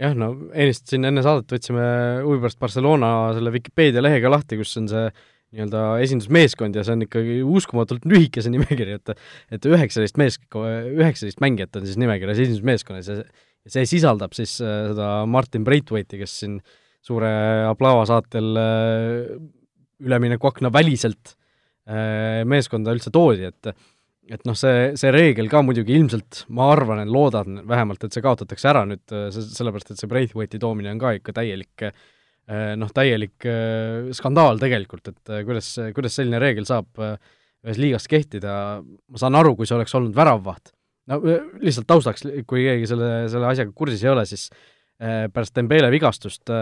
jah, 0.00 0.14
no 0.16 0.30
eelistasin 0.56 1.08
enne 1.10 1.24
saadet, 1.24 1.50
võtsime 1.52 1.84
huvi 2.24 2.40
pärast 2.44 2.60
Barcelona 2.62 3.10
selle 3.36 3.52
Vikipeedia 3.54 4.02
lehega 4.04 4.32
lahti, 4.32 4.58
kus 4.60 4.72
on 4.80 4.88
see 4.90 5.04
nii-öelda 5.50 5.84
esindusmeeskond 6.04 6.76
ja 6.78 6.84
see 6.86 6.94
on 6.94 7.04
ikkagi 7.06 7.40
uskumatult 7.42 8.04
lühike, 8.08 8.42
see 8.42 8.52
nimekiri, 8.54 8.98
et 9.00 9.14
et 9.56 9.66
üheksateist 9.66 10.18
mees-, 10.20 10.38
üheksateist 10.54 11.42
mängijat 11.42 11.80
on 11.80 11.88
siis 11.88 11.98
nimekirjas 12.00 12.38
esindusmeeskonnas 12.46 13.10
ja 13.10 13.18
see, 13.18 13.48
see 13.74 13.88
sisaldab 13.96 14.36
siis 14.36 14.56
äh, 14.62 14.92
seda 14.92 15.10
Martin 15.30 15.66
Braithwaite'i, 15.66 16.20
kes 16.22 16.36
siin 16.44 16.60
suure 17.04 17.32
Aplava 17.66 18.06
saatel 18.08 18.62
äh, 18.62 19.34
üleminekuakna 20.06 20.70
väliselt 20.72 21.34
äh, 21.90 22.46
meeskonda 22.48 22.94
üldse 22.94 23.12
toodi, 23.12 23.50
et 23.50 23.74
et 24.30 24.46
noh, 24.46 24.56
see, 24.58 24.92
see 25.00 25.10
reegel 25.14 25.50
ka 25.50 25.62
muidugi 25.66 25.96
ilmselt, 25.98 26.44
ma 26.54 26.70
arvan, 26.72 27.02
loodan 27.10 27.60
vähemalt, 27.68 28.04
et 28.06 28.14
see 28.14 28.24
kaotatakse 28.24 28.70
ära 28.70 28.84
nüüd, 28.88 29.02
sellepärast 29.34 29.92
et 29.92 30.00
see 30.00 30.10
Braithwaite'i 30.10 30.62
toomine 30.62 30.92
on 30.94 31.02
ka 31.02 31.14
ikka 31.18 31.34
täielik 31.40 31.86
noh, 32.80 32.90
täielik 32.94 33.46
skandaal 34.16 34.58
tegelikult, 34.62 35.12
et 35.12 35.32
kuidas, 35.46 35.72
kuidas 35.94 36.16
selline 36.18 36.40
reegel 36.42 36.66
saab 36.66 36.98
ühes 37.00 37.80
liigas 37.80 38.06
kehtida, 38.10 38.52
ma 38.80 39.20
saan 39.20 39.36
aru, 39.38 39.54
kui 39.58 39.68
see 39.68 39.76
oleks 39.76 39.94
olnud 39.98 40.14
väravvaht. 40.16 40.72
no 41.10 41.20
lihtsalt 41.60 41.88
taustaks, 41.90 42.24
kui 42.48 42.64
keegi 42.64 42.88
selle, 42.90 43.10
selle 43.32 43.50
asjaga 43.50 43.74
kursis 43.76 44.04
ei 44.06 44.12
ole, 44.12 44.24
siis 44.28 44.48
pärast 45.00 45.56
Dembele 45.56 45.90
vigastust 45.92 46.52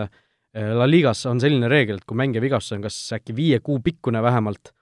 La 0.58 0.86
Ligas 0.88 1.26
on 1.28 1.40
selline 1.40 1.68
reegel, 1.70 2.00
et 2.00 2.08
kui 2.08 2.16
mängija 2.18 2.42
vigastus 2.42 2.74
on 2.78 2.82
kas 2.82 2.96
äkki 3.14 3.36
viie 3.36 3.60
kuu 3.64 3.78
pikkune 3.84 4.22
vähemalt, 4.24 4.72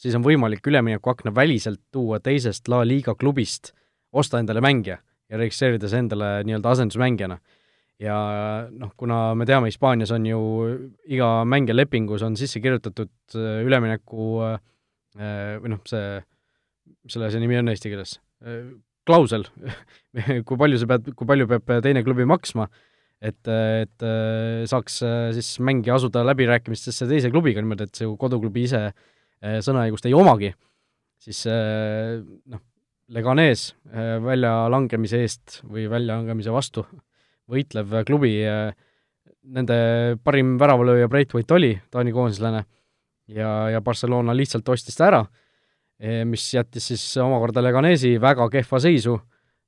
siis 0.00 0.16
on 0.16 0.24
võimalik 0.24 0.66
üleminekuakna 0.68 1.32
väliselt 1.34 1.80
tuua 1.92 2.20
teisest 2.20 2.68
La 2.68 2.82
Liga 2.86 3.14
klubist, 3.18 3.72
osta 4.12 4.40
endale 4.40 4.62
mängija 4.64 4.98
ja 5.00 5.40
registreerida 5.40 5.90
see 5.90 6.02
endale 6.04 6.30
nii-öelda 6.46 6.72
asendusmängijana. 6.76 7.38
ja 8.00 8.16
noh, 8.70 8.92
kuna 8.96 9.34
me 9.34 9.46
teame, 9.48 9.70
Hispaanias 9.72 10.12
on 10.12 10.26
ju 10.28 10.40
iga 11.08 11.30
mängija 11.48 11.76
lepingus 11.76 12.22
on 12.22 12.36
sisse 12.36 12.60
kirjutatud 12.60 13.12
äh, 13.34 13.62
ülemineku 13.64 14.26
äh, 14.44 14.58
või 15.62 15.72
noh, 15.72 15.80
see, 15.88 16.20
mis 17.02 17.16
selle 17.16 17.30
asja 17.30 17.40
nimi 17.40 17.56
on 17.56 17.72
eesti 17.72 17.92
keeles, 17.92 18.18
äh, 18.44 18.68
klausel 19.08 19.48
kui 20.46 20.60
palju 20.60 20.82
sa 20.82 20.90
pead, 20.92 21.08
kui 21.16 21.28
palju 21.28 21.48
peab 21.48 21.72
teine 21.82 22.04
klubi 22.04 22.28
maksma, 22.28 22.68
et, 23.24 23.48
et 23.48 24.04
saaks 24.68 24.98
siis 25.32 25.54
mängija 25.64 25.96
asuda 25.96 26.20
läbirääkimistesse 26.26 27.08
teise 27.08 27.30
klubiga 27.32 27.62
niimoodi, 27.62 27.86
et 27.88 27.96
see 27.96 28.10
koduklubi 28.20 28.66
ise 28.66 28.82
äh, 28.90 28.96
Äh, 28.96 29.14
sõnaõigust 29.64 30.08
ei 30.08 30.14
omagi, 30.16 30.52
siis 31.22 31.42
äh, 31.50 32.18
noh, 32.50 32.62
Leganes 33.12 33.68
äh, 33.92 34.16
väljalangemise 34.22 35.20
eest 35.22 35.60
või 35.66 35.86
väljalangemise 35.90 36.54
vastu 36.54 36.86
võitlev 37.46 38.00
klubi, 38.08 38.32
nende 39.46 39.76
parim 40.26 40.56
väravalööja 40.58 41.06
Braithwaite 41.06 41.54
oli, 41.54 41.68
taani 41.94 42.10
koondislane, 42.10 42.64
ja, 43.30 43.50
ja 43.70 43.80
Barcelona 43.86 44.34
lihtsalt 44.34 44.66
ostis 44.74 44.98
ta 44.98 45.06
ära, 45.06 45.20
mis 46.26 46.48
jättis 46.56 46.88
siis 46.90 47.04
omakorda 47.22 47.62
Leganesi 47.62 48.16
väga 48.18 48.48
kehva 48.50 48.80
seisu, 48.82 49.14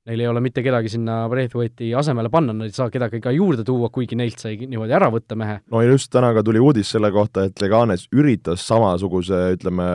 neil 0.07 0.23
ei 0.23 0.27
ole 0.29 0.41
mitte 0.43 0.63
kedagi 0.65 0.91
sinna 0.91 1.21
Braithwaite'i 1.31 1.91
asemele 1.97 2.31
panna, 2.33 2.55
nad 2.55 2.69
ei 2.69 2.75
saa 2.75 2.89
kedagi 2.93 3.21
ka 3.23 3.33
juurde 3.35 3.65
tuua, 3.67 3.91
kuigi 3.93 4.17
neilt 4.19 4.41
sai 4.41 4.57
niimoodi 4.63 4.95
ära 4.95 5.09
võtta 5.13 5.37
mehe. 5.39 5.59
no 5.71 5.83
ja 5.83 5.91
just 5.91 6.11
täna 6.13 6.31
ka 6.35 6.43
tuli 6.45 6.61
uudis 6.63 6.91
selle 6.95 7.11
kohta, 7.15 7.47
et 7.49 7.61
Leganes 7.61 8.07
üritas 8.15 8.65
samasuguse, 8.67 9.41
ütleme, 9.57 9.89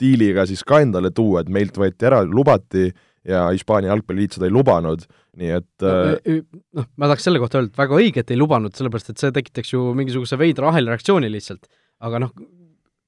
diiliga 0.00 0.46
siis 0.48 0.64
ka 0.66 0.80
endale 0.84 1.12
tuua, 1.14 1.44
et 1.44 1.52
meilt 1.52 1.76
võeti 1.78 2.08
ära, 2.08 2.22
lubati 2.26 2.88
ja 3.28 3.46
Hispaania 3.52 3.92
jalgpalliliit 3.92 4.36
seda 4.36 4.48
ei 4.48 4.54
lubanud, 4.54 5.06
nii 5.40 5.54
et 5.56 5.86
äh, 5.86 6.42
noh, 6.76 6.88
ma 6.96 7.08
tahaks 7.08 7.24
selle 7.28 7.40
kohta 7.42 7.60
öelda, 7.60 7.72
et 7.72 7.80
väga 7.80 8.00
õige, 8.00 8.24
et 8.24 8.34
ei 8.34 8.40
lubanud, 8.40 8.74
sellepärast 8.76 9.14
et 9.14 9.22
see 9.22 9.32
tekitaks 9.34 9.72
ju 9.72 9.86
mingisuguse 9.96 10.38
veidra 10.40 10.72
ahelreaktsiooni 10.72 11.30
lihtsalt. 11.32 11.68
aga 12.04 12.20
noh, 12.26 12.34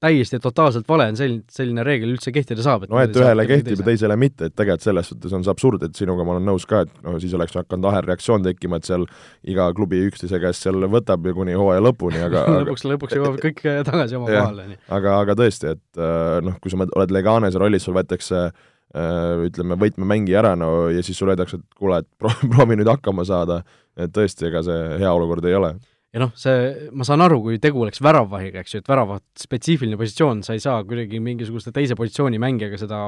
täiesti 0.03 0.39
totaalselt 0.43 0.89
vale 0.89 1.07
on 1.11 1.17
selline, 1.17 1.43
selline 1.53 1.85
reegel 1.87 2.13
üldse 2.13 2.33
kehtida 2.35 2.65
saab. 2.65 2.85
no 2.91 2.99
et 3.01 3.17
ühele 3.17 3.47
kehtib 3.49 3.81
ja 3.81 3.87
teisele 3.87 4.17
mitte, 4.21 4.51
et 4.51 4.55
tegelikult 4.57 4.85
selles 4.85 5.09
suhtes 5.13 5.33
on 5.37 5.47
see 5.47 5.53
absurd, 5.55 5.87
et 5.87 5.97
sinuga 5.97 6.27
ma 6.27 6.35
olen 6.35 6.45
nõus 6.51 6.69
ka, 6.69 6.83
et 6.85 6.93
no 7.07 7.17
siis 7.23 7.33
oleks 7.37 7.57
hakanud 7.57 7.89
ahelreaktsioon 7.93 8.45
tekkima, 8.45 8.81
et 8.81 8.89
seal 8.89 9.07
iga 9.49 9.71
klubi 9.77 10.03
üksteise 10.11 10.41
käest 10.43 10.67
seal 10.67 10.85
võtab 10.93 11.25
ju 11.25 11.33
kuni 11.39 11.57
hooaja 11.57 11.85
lõpuni, 11.87 12.21
aga 12.29 12.45
lõpuks, 12.67 12.85
lõpuks 12.93 13.17
jõuavad 13.17 13.43
kõik 13.47 13.65
tagasi 13.89 14.21
oma 14.21 14.31
kohale. 14.31 14.69
aga, 14.99 15.19
aga 15.25 15.39
tõesti, 15.41 15.73
et 15.79 16.05
äh, 16.05 16.39
noh, 16.45 16.61
kui 16.61 16.73
sa 16.73 16.83
oled 16.85 17.17
Leganese 17.17 17.63
rollis, 17.63 17.89
sul 17.89 17.97
võetakse 17.97 18.45
äh, 18.45 19.49
ütleme, 19.49 19.81
võtmemängija 19.81 20.45
ära, 20.45 20.55
no 20.61 20.91
ja 20.93 21.01
siis 21.07 21.17
sulle 21.17 21.39
öeldakse, 21.39 21.63
et 21.63 21.81
kuule, 21.81 22.05
et 22.05 22.11
proovi 22.53 22.77
nüüd 22.77 22.93
hakkama 22.93 23.25
saada, 23.25 23.63
et 23.97 24.13
tõesti, 24.13 24.51
ega 24.51 24.61
see 24.67 24.97
hea 25.01 25.17
olukord 25.17 25.49
ei 25.49 25.57
ole 25.57 25.79
ja 26.17 26.23
noh, 26.23 26.33
see, 26.41 26.89
ma 26.97 27.05
saan 27.05 27.21
aru, 27.27 27.43
kui 27.45 27.59
tegu 27.61 27.83
oleks 27.85 28.01
väravvahiga, 28.05 28.63
eks 28.63 28.73
ju, 28.73 28.81
et 28.81 28.89
väravaht, 28.89 29.27
spetsiifiline 29.37 29.99
positsioon, 30.01 30.41
sa 30.47 30.57
ei 30.57 30.63
saa 30.65 30.81
kuidagi 30.89 31.21
mingisuguse 31.21 31.75
teise 31.77 31.99
positsiooni 31.99 32.41
mängijaga 32.41 32.81
seda 32.81 33.03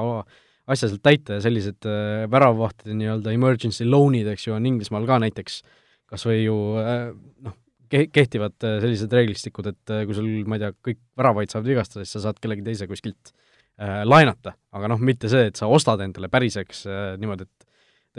asja 0.69 0.91
sealt 0.91 1.01
täita 1.01 1.39
ja 1.39 1.41
sellised 1.41 1.87
äh, 1.89 2.27
väravvahtide 2.29 2.93
nii-öelda 2.99 3.33
emergency 3.33 3.87
loan'id, 3.87 4.29
eks 4.29 4.45
ju, 4.45 4.53
on 4.53 4.67
Inglismaal 4.69 5.07
ka 5.09 5.17
näiteks 5.23 5.63
kas 6.09 6.25
või 6.29 6.43
ju 6.43 6.57
äh, 6.81 7.07
noh, 7.47 7.55
ke-, 7.89 8.07
kehtivad 8.13 8.57
äh, 8.67 8.77
sellised 8.83 9.13
reeglistikud, 9.17 9.71
et 9.73 9.95
äh, 9.95 10.05
kui 10.05 10.17
sul, 10.17 10.29
ma 10.45 10.59
ei 10.59 10.65
tea, 10.65 10.73
kõik 10.89 11.01
väravaid 11.17 11.53
saavad 11.53 11.71
vigastada, 11.71 12.05
siis 12.05 12.17
sa 12.17 12.27
saad 12.27 12.41
kellegi 12.43 12.65
teise 12.65 12.89
kuskilt 12.89 13.33
äh, 13.33 14.03
laenata, 14.05 14.53
aga 14.77 14.93
noh, 14.93 15.01
mitte 15.01 15.31
see, 15.31 15.49
et 15.49 15.57
sa 15.57 15.69
ostad 15.71 16.05
endale 16.05 16.29
päriseks 16.29 16.85
äh, 16.85 17.01
niimoodi, 17.21 17.49
et 17.49 17.67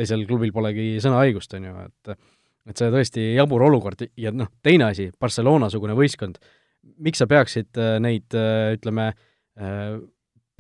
teisel 0.01 0.27
klubil 0.27 0.51
polegi 0.55 0.97
sõnaõigust, 1.03 1.55
on 1.59 1.71
ju, 1.71 1.77
et 1.87 2.15
äh, 2.15 2.21
et 2.69 2.81
see 2.81 2.91
tõesti 2.93 3.27
jabur 3.35 3.65
olukord 3.67 4.05
ja 4.21 4.33
noh, 4.35 4.51
teine 4.65 4.91
asi, 4.91 5.09
Barcelona-sugune 5.21 5.97
võistkond, 5.99 6.41
miks 7.05 7.21
sa 7.21 7.29
peaksid 7.31 7.81
äh, 7.81 7.99
neid, 8.03 8.29
äh, 8.37 8.75
ütleme, 8.77 9.11
äh, 9.61 10.01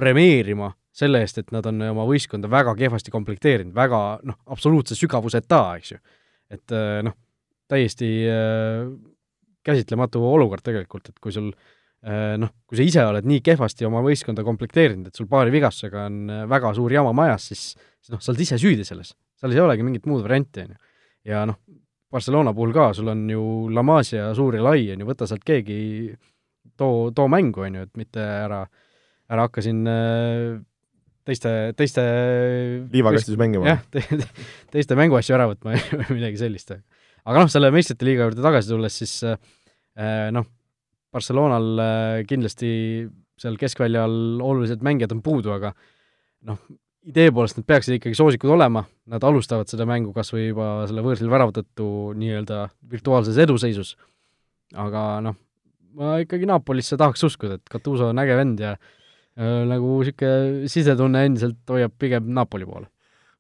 premeerima 0.00 0.70
selle 0.96 1.22
eest, 1.24 1.40
et 1.40 1.52
nad 1.54 1.66
on 1.70 1.80
oma 1.90 2.04
võistkonda 2.08 2.50
väga 2.50 2.74
kehvasti 2.76 3.12
komplekteerinud, 3.14 3.74
väga 3.76 4.00
noh, 4.26 4.38
absoluutse 4.52 4.96
sügavuseta, 4.98 5.60
eks 5.78 5.92
ju. 5.92 6.00
et 6.50 6.74
noh, 7.06 7.14
täiesti 7.70 8.08
käsitlematu 9.64 10.24
olukord 10.26 10.64
tegelikult, 10.66 11.12
et 11.12 11.20
kui 11.22 11.30
sul 11.32 11.52
noh, 11.52 12.52
kui 12.66 12.80
sa 12.80 12.88
ise 12.88 13.04
oled 13.06 13.28
nii 13.30 13.38
kehvasti 13.46 13.86
oma 13.86 14.02
võistkonda 14.02 14.42
komplekteerinud, 14.44 15.12
et 15.12 15.20
sul 15.20 15.28
paari 15.30 15.54
vigastusega 15.54 16.08
on 16.10 16.34
väga 16.50 16.74
suur 16.74 16.96
jama 16.96 17.14
majas, 17.16 17.46
siis, 17.52 17.64
siis 18.02 18.16
noh, 18.16 18.24
sa 18.24 18.32
oled 18.34 18.42
ise 18.42 18.58
süüdi 18.58 18.88
selles. 18.88 19.14
seal 19.38 19.54
ei 19.54 19.62
olegi 19.62 19.86
mingit 19.86 20.10
muud 20.10 20.26
varianti, 20.26 20.66
on 20.66 20.74
ju. 20.74 20.82
ja 21.30 21.44
noh, 21.52 21.60
Barcelona 22.10 22.54
puhul 22.56 22.72
ka, 22.74 22.90
sul 22.96 23.10
on 23.12 23.22
ju 23.30 23.42
La 23.74 23.84
Masia 23.86 24.32
suur 24.34 24.58
ja 24.58 24.64
lai, 24.66 24.88
on 24.94 25.02
ju, 25.02 25.06
võta 25.08 25.28
sealt 25.30 25.44
keegi, 25.46 25.78
too, 26.78 27.10
too 27.14 27.28
mängu, 27.30 27.62
on 27.66 27.78
ju, 27.78 27.86
et 27.86 28.00
mitte 28.00 28.24
ära, 28.24 28.64
ära 29.30 29.46
hakka 29.46 29.62
siin 29.64 29.84
äh, 29.90 30.58
teiste, 31.28 31.52
teiste 31.78 32.04
liivakastis 32.90 33.38
mängima. 33.40 33.68
jah 33.74 33.84
te,, 33.92 34.02
teiste 34.74 34.98
mänguasju 34.98 35.36
ära 35.36 35.48
võtma 35.52 35.76
või 35.76 36.02
midagi 36.18 36.40
sellist. 36.40 36.74
aga 36.74 37.44
noh, 37.44 37.52
selle 37.52 37.70
meistrite 37.74 38.08
liiga 38.08 38.26
juurde 38.26 38.44
tagasi 38.44 38.72
tulles, 38.72 38.98
siis 39.02 39.16
äh, 39.28 40.28
noh, 40.34 40.48
Barcelonal 41.14 41.70
äh, 41.82 42.20
kindlasti 42.28 42.72
seal 43.40 43.56
keskväljal 43.60 44.40
olulised 44.44 44.82
mängijad 44.84 45.14
on 45.14 45.22
puudu, 45.24 45.54
aga 45.54 45.72
noh, 46.48 46.60
idee 47.08 47.30
poolest 47.32 47.58
nad 47.58 47.66
peaksid 47.68 47.96
ikkagi 47.96 48.16
soosikud 48.18 48.52
olema, 48.52 48.82
nad 49.10 49.24
alustavad 49.24 49.70
seda 49.70 49.86
mängu 49.88 50.12
kas 50.16 50.32
või 50.34 50.50
juba 50.50 50.68
selle 50.88 51.04
võõrsil 51.04 51.30
värava 51.32 51.54
tõttu 51.56 52.12
nii-öelda 52.20 52.66
virtuaalses 52.92 53.38
eduseisus, 53.40 53.94
aga 54.76 55.04
noh, 55.24 55.38
ma 55.96 56.18
ikkagi 56.22 56.48
Napolisse 56.48 56.98
tahaks 57.00 57.24
uskuda, 57.30 57.58
et 57.58 57.72
Gattuso 57.72 58.10
on 58.12 58.22
äge 58.22 58.36
vend 58.38 58.60
ja 58.62 58.74
äh, 58.76 59.62
nagu 59.68 59.98
niisugune 60.02 60.70
sisetunne 60.70 61.24
endiselt 61.28 61.60
hoiab 61.72 61.96
pigem 61.98 62.28
Napoli 62.36 62.68
poole. 62.68 62.90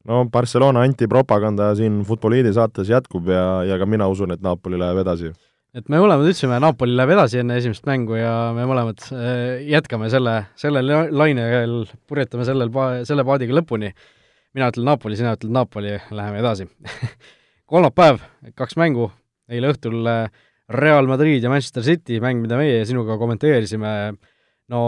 no 0.08 0.24
Barcelona 0.32 0.86
antipropaganda 0.88 1.74
siin 1.76 2.00
Futboliidi 2.08 2.54
saates 2.56 2.88
jätkub 2.88 3.28
ja, 3.28 3.62
ja 3.68 3.78
ka 3.78 3.86
mina 3.86 4.08
usun, 4.08 4.32
et 4.32 4.40
Napoli 4.40 4.80
läheb 4.80 5.04
edasi 5.04 5.34
et 5.76 5.90
me 5.90 6.00
mõlemad 6.02 6.26
ütlesime, 6.26 6.58
Napoli 6.62 6.96
läheb 6.96 7.12
edasi 7.14 7.40
enne 7.42 7.56
esimest 7.60 7.84
mängu 7.86 8.16
ja 8.18 8.32
me 8.56 8.64
mõlemad 8.68 9.04
äh, 9.14 9.60
jätkame 9.70 10.10
selle, 10.10 10.34
sellel 10.58 10.90
lainel, 11.14 11.84
purjetame 12.10 12.46
sellel 12.48 12.72
pa-, 12.74 13.04
selle 13.06 13.24
paadiga 13.26 13.54
lõpuni. 13.60 13.92
mina 14.56 14.70
ütlen 14.72 14.88
Napoli, 14.90 15.18
sina 15.18 15.36
ütled 15.36 15.54
Napoli, 15.54 15.94
läheme 16.10 16.42
edasi. 16.42 16.66
Kolmapäev, 17.70 18.18
kaks 18.58 18.74
mängu, 18.80 19.12
eile 19.50 19.70
õhtul 19.70 20.10
äh, 20.10 20.26
Real 20.74 21.06
Madrid 21.10 21.42
ja 21.42 21.52
Manchester 21.52 21.86
City, 21.86 22.18
mäng, 22.22 22.42
mida 22.42 22.58
meie 22.58 22.82
sinuga 22.86 23.18
kommenteerisime, 23.18 23.94
no 24.74 24.82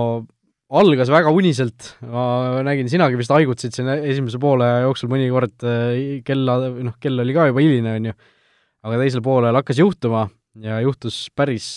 algas 0.73 1.11
väga 1.13 1.31
uniselt, 1.35 1.95
ma 2.09 2.63
nägin, 2.67 2.91
sinagi 2.91 3.19
vist 3.19 3.31
haigutasid 3.35 3.75
siin 3.77 3.91
esimese 4.01 4.39
poole 4.43 4.67
jooksul 4.87 5.11
mõnikord, 5.13 5.59
kella, 6.27 6.55
noh, 6.79 6.95
kell 7.03 7.23
oli 7.23 7.35
ka 7.37 7.51
juba 7.51 7.63
hiline, 7.63 7.99
on 7.99 8.07
ju, 8.09 8.15
aga 8.89 9.03
teisel 9.03 9.23
poolel 9.23 9.59
hakkas 9.59 9.83
juhtuma 9.83 10.25
ja 10.61 10.81
juhtus 10.85 11.25
päris 11.35 11.77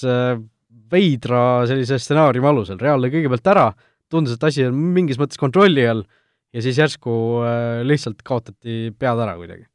veidra 0.91 1.65
sellise 1.69 1.99
stsenaariumi 2.01 2.49
alusel, 2.49 2.79
Real 2.81 2.99
lõi 3.01 3.13
kõigepealt 3.13 3.53
ära, 3.53 3.69
tundus, 4.11 4.35
et 4.35 4.43
asi 4.43 4.65
on 4.67 4.75
mingis 4.95 5.19
mõttes 5.21 5.39
kontrolli 5.39 5.85
all 5.87 6.03
ja 6.55 6.63
siis 6.63 6.77
järsku 6.79 7.15
lihtsalt 7.87 8.19
kaotati 8.27 8.91
pead 8.99 9.23
ära 9.23 9.37
kuidagi. 9.39 9.65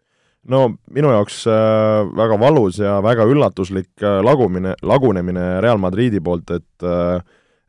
No 0.49 0.71
minu 0.89 1.11
jaoks 1.13 1.43
äh, 1.51 2.07
väga 2.17 2.39
valus 2.41 2.79
ja 2.81 2.97
väga 3.05 3.27
üllatuslik 3.29 3.91
äh, 4.01 4.21
lagumine, 4.25 4.73
lagunemine 4.81 5.61
Real 5.61 5.81
Madridi 5.83 6.23
poolt, 6.25 6.49
et 6.55 6.87
äh, 6.87 7.21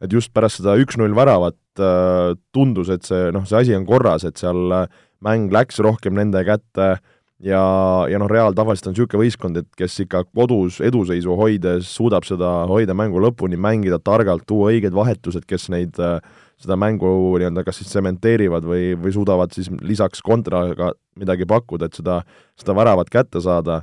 et 0.01 0.13
just 0.15 0.31
pärast 0.33 0.61
seda 0.61 0.77
üks-null 0.81 1.13
väravat 1.17 1.83
äh, 1.83 2.31
tundus, 2.55 2.89
et 2.93 3.03
see 3.05 3.27
noh, 3.35 3.43
see 3.45 3.59
asi 3.59 3.75
on 3.75 3.85
korras, 3.89 4.23
et 4.25 4.39
seal 4.39 4.71
äh, 4.73 4.87
mäng 5.21 5.51
läks 5.53 5.81
rohkem 5.83 6.15
nende 6.17 6.45
kätte 6.47 6.95
ja, 7.43 7.63
ja 8.09 8.19
noh, 8.21 8.29
Real 8.29 8.55
tavaliselt 8.57 8.91
on 8.91 8.95
niisugune 8.95 9.23
võistkond, 9.23 9.61
et 9.61 9.69
kes 9.77 9.99
ikka 10.05 10.23
kodus 10.29 10.79
eduseisu 10.85 11.35
hoides 11.39 11.89
suudab 11.95 12.27
seda 12.27 12.61
hoida 12.69 12.95
mängu 12.97 13.21
lõpuni, 13.23 13.59
mängida 13.59 13.99
targalt, 14.03 14.45
tuua 14.49 14.71
õiged 14.73 14.95
vahetused, 14.95 15.47
kes 15.49 15.69
neid 15.73 15.99
äh, 16.01 16.19
seda 16.61 16.77
mängu 16.77 17.09
nii-öelda 17.41 17.63
kas 17.65 17.81
siis 17.81 17.89
tsementeerivad 17.91 18.65
või, 18.67 18.91
või 18.99 19.13
suudavad 19.15 19.53
siis 19.55 19.71
lisaks 19.81 20.21
kontraga 20.25 20.91
midagi 21.19 21.47
pakkuda, 21.49 21.89
et 21.89 21.97
seda, 21.97 22.21
seda 22.59 22.75
väravat 22.77 23.09
kätte 23.11 23.41
saada, 23.43 23.81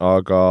aga, 0.00 0.42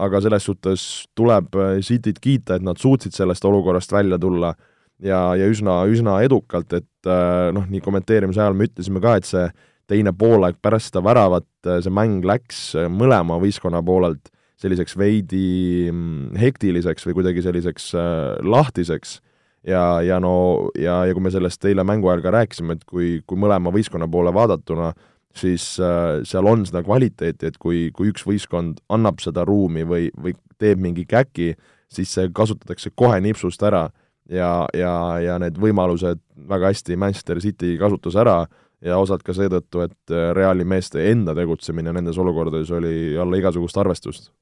aga 0.00 0.20
selles 0.24 0.48
suhtes 0.48 0.86
tuleb 1.18 1.54
Cityt 1.86 2.18
kiita, 2.22 2.56
et 2.56 2.66
nad 2.66 2.80
suutsid 2.80 3.14
sellest 3.16 3.44
olukorrast 3.44 3.92
välja 3.92 4.18
tulla. 4.18 4.54
Ja, 5.00 5.30
ja 5.32 5.46
üsna, 5.48 5.78
üsna 5.88 6.18
edukalt, 6.20 6.74
et 6.76 7.08
noh, 7.56 7.64
nii 7.72 7.80
kommenteerimise 7.80 8.42
ajal 8.42 8.56
me 8.56 8.66
ütlesime 8.68 9.00
ka, 9.00 9.14
et 9.16 9.28
see 9.28 9.46
teine 9.90 10.12
poolaeg 10.16 10.60
pärast 10.62 10.90
seda 10.90 11.02
väravat, 11.04 11.48
see 11.66 11.92
mäng 11.92 12.24
läks 12.26 12.70
mõlema 12.92 13.40
võistkonna 13.42 13.82
poolelt 13.84 14.30
selliseks 14.60 14.96
veidi 15.00 15.88
mm, 15.90 16.36
hektiliseks 16.40 17.06
või 17.08 17.20
kuidagi 17.20 17.44
selliseks 17.44 17.92
äh, 17.96 18.38
lahtiseks. 18.44 19.18
Ja, 19.66 20.00
ja 20.04 20.16
no 20.22 20.70
ja, 20.78 21.02
ja 21.04 21.16
kui 21.16 21.24
me 21.24 21.32
sellest 21.32 21.64
eile 21.68 21.84
mängu 21.84 22.08
ajal 22.08 22.22
ka 22.24 22.32
rääkisime, 22.32 22.78
et 22.78 22.84
kui, 22.88 23.18
kui 23.28 23.40
mõlema 23.40 23.72
võistkonna 23.72 24.08
poole 24.08 24.32
vaadatuna, 24.36 24.92
siis 25.36 25.74
äh, 25.84 26.20
seal 26.28 26.48
on 26.48 26.64
seda 26.68 26.84
kvaliteeti, 26.84 27.50
et 27.50 27.58
kui, 27.60 27.88
kui 27.96 28.12
üks 28.12 28.24
võistkond 28.28 28.80
annab 28.92 29.20
seda 29.24 29.44
ruumi 29.48 29.84
või, 29.88 30.08
või 30.16 30.36
teeb 30.60 30.80
mingi 30.80 31.06
käki, 31.08 31.54
siis 31.92 32.12
see 32.16 32.30
kasutatakse 32.36 32.92
kohe 32.96 33.20
nipsust 33.24 33.62
ära. 33.66 33.88
Ja, 34.30 34.68
ja, 34.76 34.92
ja 35.18 35.40
need 35.42 35.56
võimalused 35.58 36.20
väga 36.48 36.68
hästi 36.70 36.94
Manchester 37.00 37.40
City 37.42 37.72
kasutas 37.80 38.14
ära 38.20 38.44
ja 38.84 38.98
osad 39.00 39.24
ka 39.26 39.34
seetõttu, 39.36 39.84
et 39.86 40.14
äh, 40.14 40.30
Reali 40.36 40.64
meeste 40.64 41.04
enda 41.10 41.34
tegutsemine 41.36 41.92
nendes 41.96 42.18
olukordades 42.18 42.70
oli 42.72 43.16
alla 43.20 43.40
igasugust 43.40 43.78
arvestust. 43.80 44.32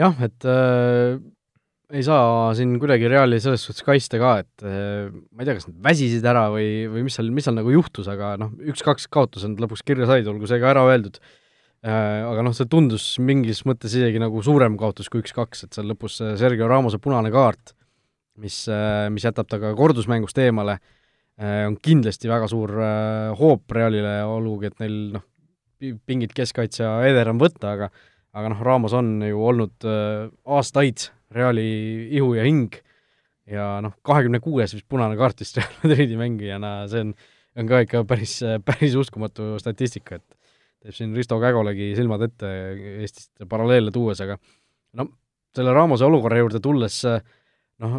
jah, 0.00 0.16
et 0.24 0.48
äh, 0.48 1.18
ei 1.92 2.02
saa 2.04 2.50
siin 2.56 2.74
kuidagi 2.80 3.08
Reali 3.10 3.38
selles 3.42 3.64
suhtes 3.66 3.84
kaitsta 3.86 4.18
ka, 4.20 4.32
et 4.42 4.64
eh, 4.66 5.10
ma 5.12 5.42
ei 5.42 5.48
tea, 5.48 5.56
kas 5.58 5.68
nad 5.68 5.78
väsisid 5.84 6.26
ära 6.26 6.46
või, 6.52 6.68
või 6.90 7.04
mis 7.06 7.18
seal, 7.18 7.28
mis 7.34 7.46
seal 7.46 7.58
nagu 7.58 7.72
juhtus, 7.74 8.08
aga 8.10 8.34
noh, 8.40 8.54
üks-kaks 8.72 9.06
kaotuse 9.12 9.50
nad 9.52 9.62
lõpuks 9.62 9.84
kirja 9.86 10.08
said, 10.08 10.28
olgu 10.30 10.48
see 10.50 10.60
ka 10.62 10.72
ära 10.72 10.86
öeldud. 10.88 11.20
Eh, 11.84 12.24
aga 12.24 12.46
noh, 12.46 12.54
see 12.56 12.68
tundus 12.70 13.06
mingis 13.20 13.62
mõttes 13.68 13.92
isegi 13.92 14.22
nagu 14.22 14.40
suurem 14.44 14.78
kaotus 14.80 15.10
kui 15.12 15.20
üks-kaks, 15.20 15.66
et 15.66 15.76
seal 15.76 15.90
lõpus 15.92 16.18
Sergio 16.40 16.70
Ramose 16.70 16.98
punane 17.02 17.32
kaart, 17.34 17.76
mis, 18.40 18.62
eh, 18.72 19.06
mis 19.12 19.28
jätab 19.28 19.50
ta 19.50 19.60
ka 19.60 19.74
kordusmängust 19.76 20.40
eemale, 20.40 20.78
on 21.42 21.74
kindlasti 21.82 22.30
väga 22.30 22.46
suur 22.46 22.70
hoop 23.38 23.72
Realile, 23.74 24.20
olgugi 24.30 24.68
et 24.70 24.76
neil 24.82 24.98
noh, 25.16 25.24
pingid 26.06 26.30
keskkaitsja 26.36 27.00
eder 27.08 27.32
on 27.32 27.40
võtta, 27.42 27.72
aga 27.74 27.88
aga 28.34 28.50
noh, 28.50 28.62
Ramos 28.66 28.94
on 28.94 29.16
ju 29.22 29.42
olnud 29.46 29.86
aastaid 30.44 31.08
Reali 31.34 31.66
ihu 32.14 32.34
ja 32.36 32.44
hing. 32.46 32.74
Ja 33.50 33.66
noh, 33.84 33.96
kahekümne 34.06 34.40
kuues 34.40 34.72
vist 34.72 34.86
punane 34.88 35.18
kaart 35.20 35.42
vist 35.42 35.58
Real 35.58 35.74
Madridi 35.82 36.16
mängijana, 36.16 36.76
see 36.88 37.02
on, 37.04 37.12
on 37.60 37.68
ka 37.68 37.82
ikka 37.84 38.04
päris, 38.08 38.38
päris 38.64 38.94
uskumatu 38.96 39.54
statistika, 39.60 40.16
et 40.16 40.38
teeb 40.84 40.96
siin 40.96 41.12
Risto 41.16 41.36
Kägolegi 41.42 41.90
silmad 41.98 42.24
ette 42.24 42.50
Eestist 43.02 43.44
paralleele 43.50 43.92
tuues, 43.92 44.22
aga 44.24 44.38
no 44.96 45.10
selle 45.54 45.74
Ramose 45.76 46.06
olukorra 46.06 46.40
juurde 46.40 46.62
tulles 46.64 47.02
noh, 47.04 47.98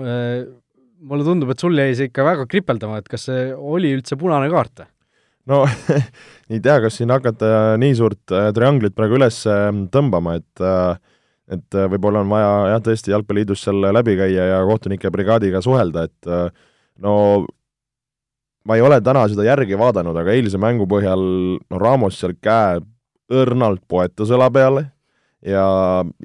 mulle 1.05 1.25
tundub, 1.27 1.51
et 1.53 1.61
sul 1.61 1.77
jäi 1.77 1.95
see 1.97 2.09
ikka 2.09 2.25
väga 2.25 2.45
kripeldama, 2.49 2.99
et 3.01 3.09
kas 3.11 3.27
see 3.29 3.47
oli 3.55 3.93
üldse 3.95 4.17
punane 4.19 4.49
kaart? 4.53 4.85
no 5.49 5.63
ei 6.51 6.59
tea, 6.59 6.77
kas 6.83 6.99
siin 6.99 7.13
hakata 7.13 7.75
nii 7.81 7.97
suurt 7.97 8.33
äh, 8.33 8.49
trianglit 8.55 8.95
praegu 8.97 9.19
üles 9.19 9.43
tõmbama, 9.93 10.39
et 10.41 10.63
äh, 10.63 10.95
et 11.55 11.77
äh, 11.77 11.85
võib-olla 11.93 12.23
on 12.25 12.31
vaja 12.31 12.53
jah, 12.73 12.81
tõesti 12.87 13.13
Jalgpalliliidus 13.13 13.67
seal 13.67 13.85
läbi 13.93 14.15
käia 14.17 14.49
ja 14.55 14.63
kohtunike 14.65 15.11
brigaadiga 15.13 15.61
suhelda, 15.61 16.07
et 16.09 16.31
no 17.05 17.13
ma 18.65 18.77
ei 18.77 18.81
ole 18.81 18.97
täna 19.05 19.27
seda 19.29 19.45
järgi 19.45 19.77
vaadanud, 19.77 20.17
aga 20.17 20.33
eilse 20.33 20.57
mängu 20.61 20.87
põhjal 20.89 21.21
no 21.59 21.81
Ramos 21.81 22.17
seal 22.17 22.33
käe 22.41 22.81
õrnalt 23.29 23.83
poetas 23.89 24.33
õla 24.33 24.49
peale 24.53 24.87
ja 25.45 25.65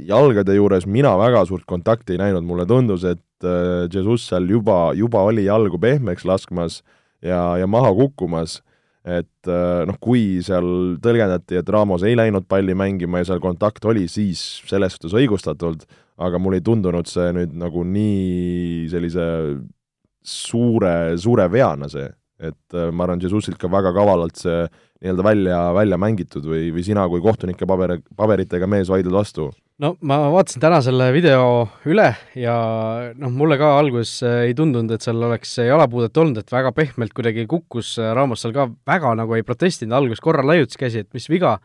jalgade 0.08 0.56
juures 0.56 0.86
mina 0.88 1.12
väga 1.20 1.44
suurt 1.48 1.66
kontakti 1.68 2.16
ei 2.16 2.22
näinud, 2.22 2.46
mulle 2.48 2.64
tundus, 2.68 3.04
et 3.04 3.20
äh, 3.46 3.86
Jesus 3.92 4.26
seal 4.30 4.48
juba, 4.50 4.92
juba 4.96 5.22
oli 5.28 5.46
jalgu 5.46 5.78
pehmeks 5.80 6.26
laskmas 6.28 6.80
ja, 7.22 7.56
ja 7.60 7.66
maha 7.70 7.92
kukkumas. 7.96 8.60
Et 9.00 9.48
äh, 9.48 9.82
noh, 9.88 9.96
kui 9.96 10.42
seal 10.44 10.98
tõlgendati, 11.00 11.56
et 11.56 11.68
Ramos 11.72 12.04
ei 12.04 12.18
läinud 12.18 12.44
palli 12.50 12.74
mängima 12.76 13.22
ja 13.22 13.30
seal 13.30 13.40
kontakt 13.40 13.84
oli, 13.88 14.04
siis 14.12 14.60
selles 14.68 14.96
suhtes 14.96 15.16
õigustatult, 15.16 15.86
aga 16.20 16.40
mulle 16.42 16.60
ei 16.60 16.66
tundunud 16.66 17.08
see 17.08 17.30
nüüd 17.32 17.54
nagu 17.56 17.84
nii 17.88 18.84
sellise 18.92 19.24
suure, 20.20 20.94
suure 21.16 21.48
veana 21.48 21.88
see, 21.88 22.10
et 22.44 22.76
äh, 22.76 22.90
ma 22.92 23.06
arvan, 23.06 23.24
Jesusilt 23.24 23.56
ka 23.60 23.72
väga 23.72 23.94
kavalalt 23.96 24.36
see 24.36 24.66
nii-öelda 25.00 25.24
välja, 25.24 25.62
välja 25.76 25.96
mängitud 26.00 26.44
või, 26.44 26.68
või 26.76 26.84
sina 26.84 27.06
kui 27.08 27.24
kohtunike 27.24 27.64
paber, 27.68 27.96
paberitega 28.16 28.68
mees 28.68 28.92
vaidled 28.92 29.16
vastu 29.16 29.48
no 29.80 29.94
ma 30.06 30.18
vaatasin 30.32 30.62
täna 30.62 30.80
selle 30.84 31.08
video 31.14 31.44
üle 31.88 32.08
ja 32.38 32.54
noh, 33.16 33.32
mulle 33.32 33.56
ka 33.60 33.72
alguses 33.78 34.12
äh, 34.26 34.38
ei 34.48 34.56
tundunud, 34.56 34.92
et 34.94 35.04
seal 35.04 35.20
oleks 35.24 35.54
jalapuudet 35.64 36.20
olnud, 36.20 36.40
et 36.40 36.52
väga 36.52 36.72
pehmelt 36.76 37.14
kuidagi 37.16 37.46
kukkus, 37.50 37.94
äh, 38.02 38.12
Ramos 38.16 38.44
seal 38.44 38.54
ka 38.56 38.68
väga 38.88 39.14
nagu 39.18 39.36
ei 39.36 39.46
protestinud, 39.46 39.94
alguses 39.96 40.22
korra 40.24 40.44
laiutas 40.46 40.80
käsi, 40.80 41.04
et 41.04 41.16
mis 41.16 41.28
viga, 41.32 41.56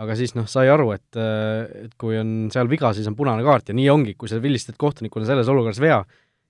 aga 0.00 0.16
siis 0.18 0.34
noh, 0.36 0.48
sai 0.50 0.68
aru, 0.72 0.90
et, 0.96 1.08
äh, 1.20 1.86
et 1.86 1.96
kui 2.00 2.18
on 2.20 2.34
seal 2.52 2.68
viga, 2.70 2.92
siis 2.96 3.08
on 3.10 3.16
punane 3.18 3.46
kaart 3.46 3.72
ja 3.72 3.78
nii 3.78 3.88
ongi, 3.92 4.16
kui 4.20 4.30
sa 4.30 4.42
vilistad 4.42 4.76
kohtunikuna 4.80 5.28
selles 5.28 5.48
olukorras 5.52 5.80
vea, 5.82 6.02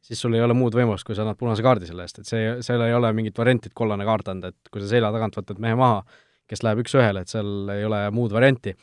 siis 0.04 0.20
sul 0.20 0.34
ei 0.36 0.42
ole 0.44 0.56
muud 0.58 0.74
võimalust, 0.76 1.06
kui 1.06 1.16
sa 1.16 1.22
annad 1.24 1.38
punase 1.40 1.64
kaardi 1.64 1.86
selle 1.88 2.08
eest, 2.08 2.24
et 2.24 2.30
see, 2.30 2.56
seal 2.64 2.82
ei 2.88 2.96
ole 2.96 3.12
mingit 3.16 3.38
varianti, 3.38 3.70
et 3.70 3.78
kollane 3.78 4.06
kaart 4.08 4.34
anda, 4.34 4.50
et 4.50 4.72
kui 4.72 4.82
sa 4.82 4.90
selja 4.90 5.14
tagant 5.14 5.38
võtad 5.38 5.62
mehe 5.62 5.78
maha, 5.78 6.02
kes 6.50 6.60
läheb 6.66 6.82
üks-ühele, 6.82 7.22
et 7.24 7.30
seal 7.30 7.70
ei 7.72 7.86
ole 7.86 8.02
muud 8.12 8.34
varianti 8.34 8.74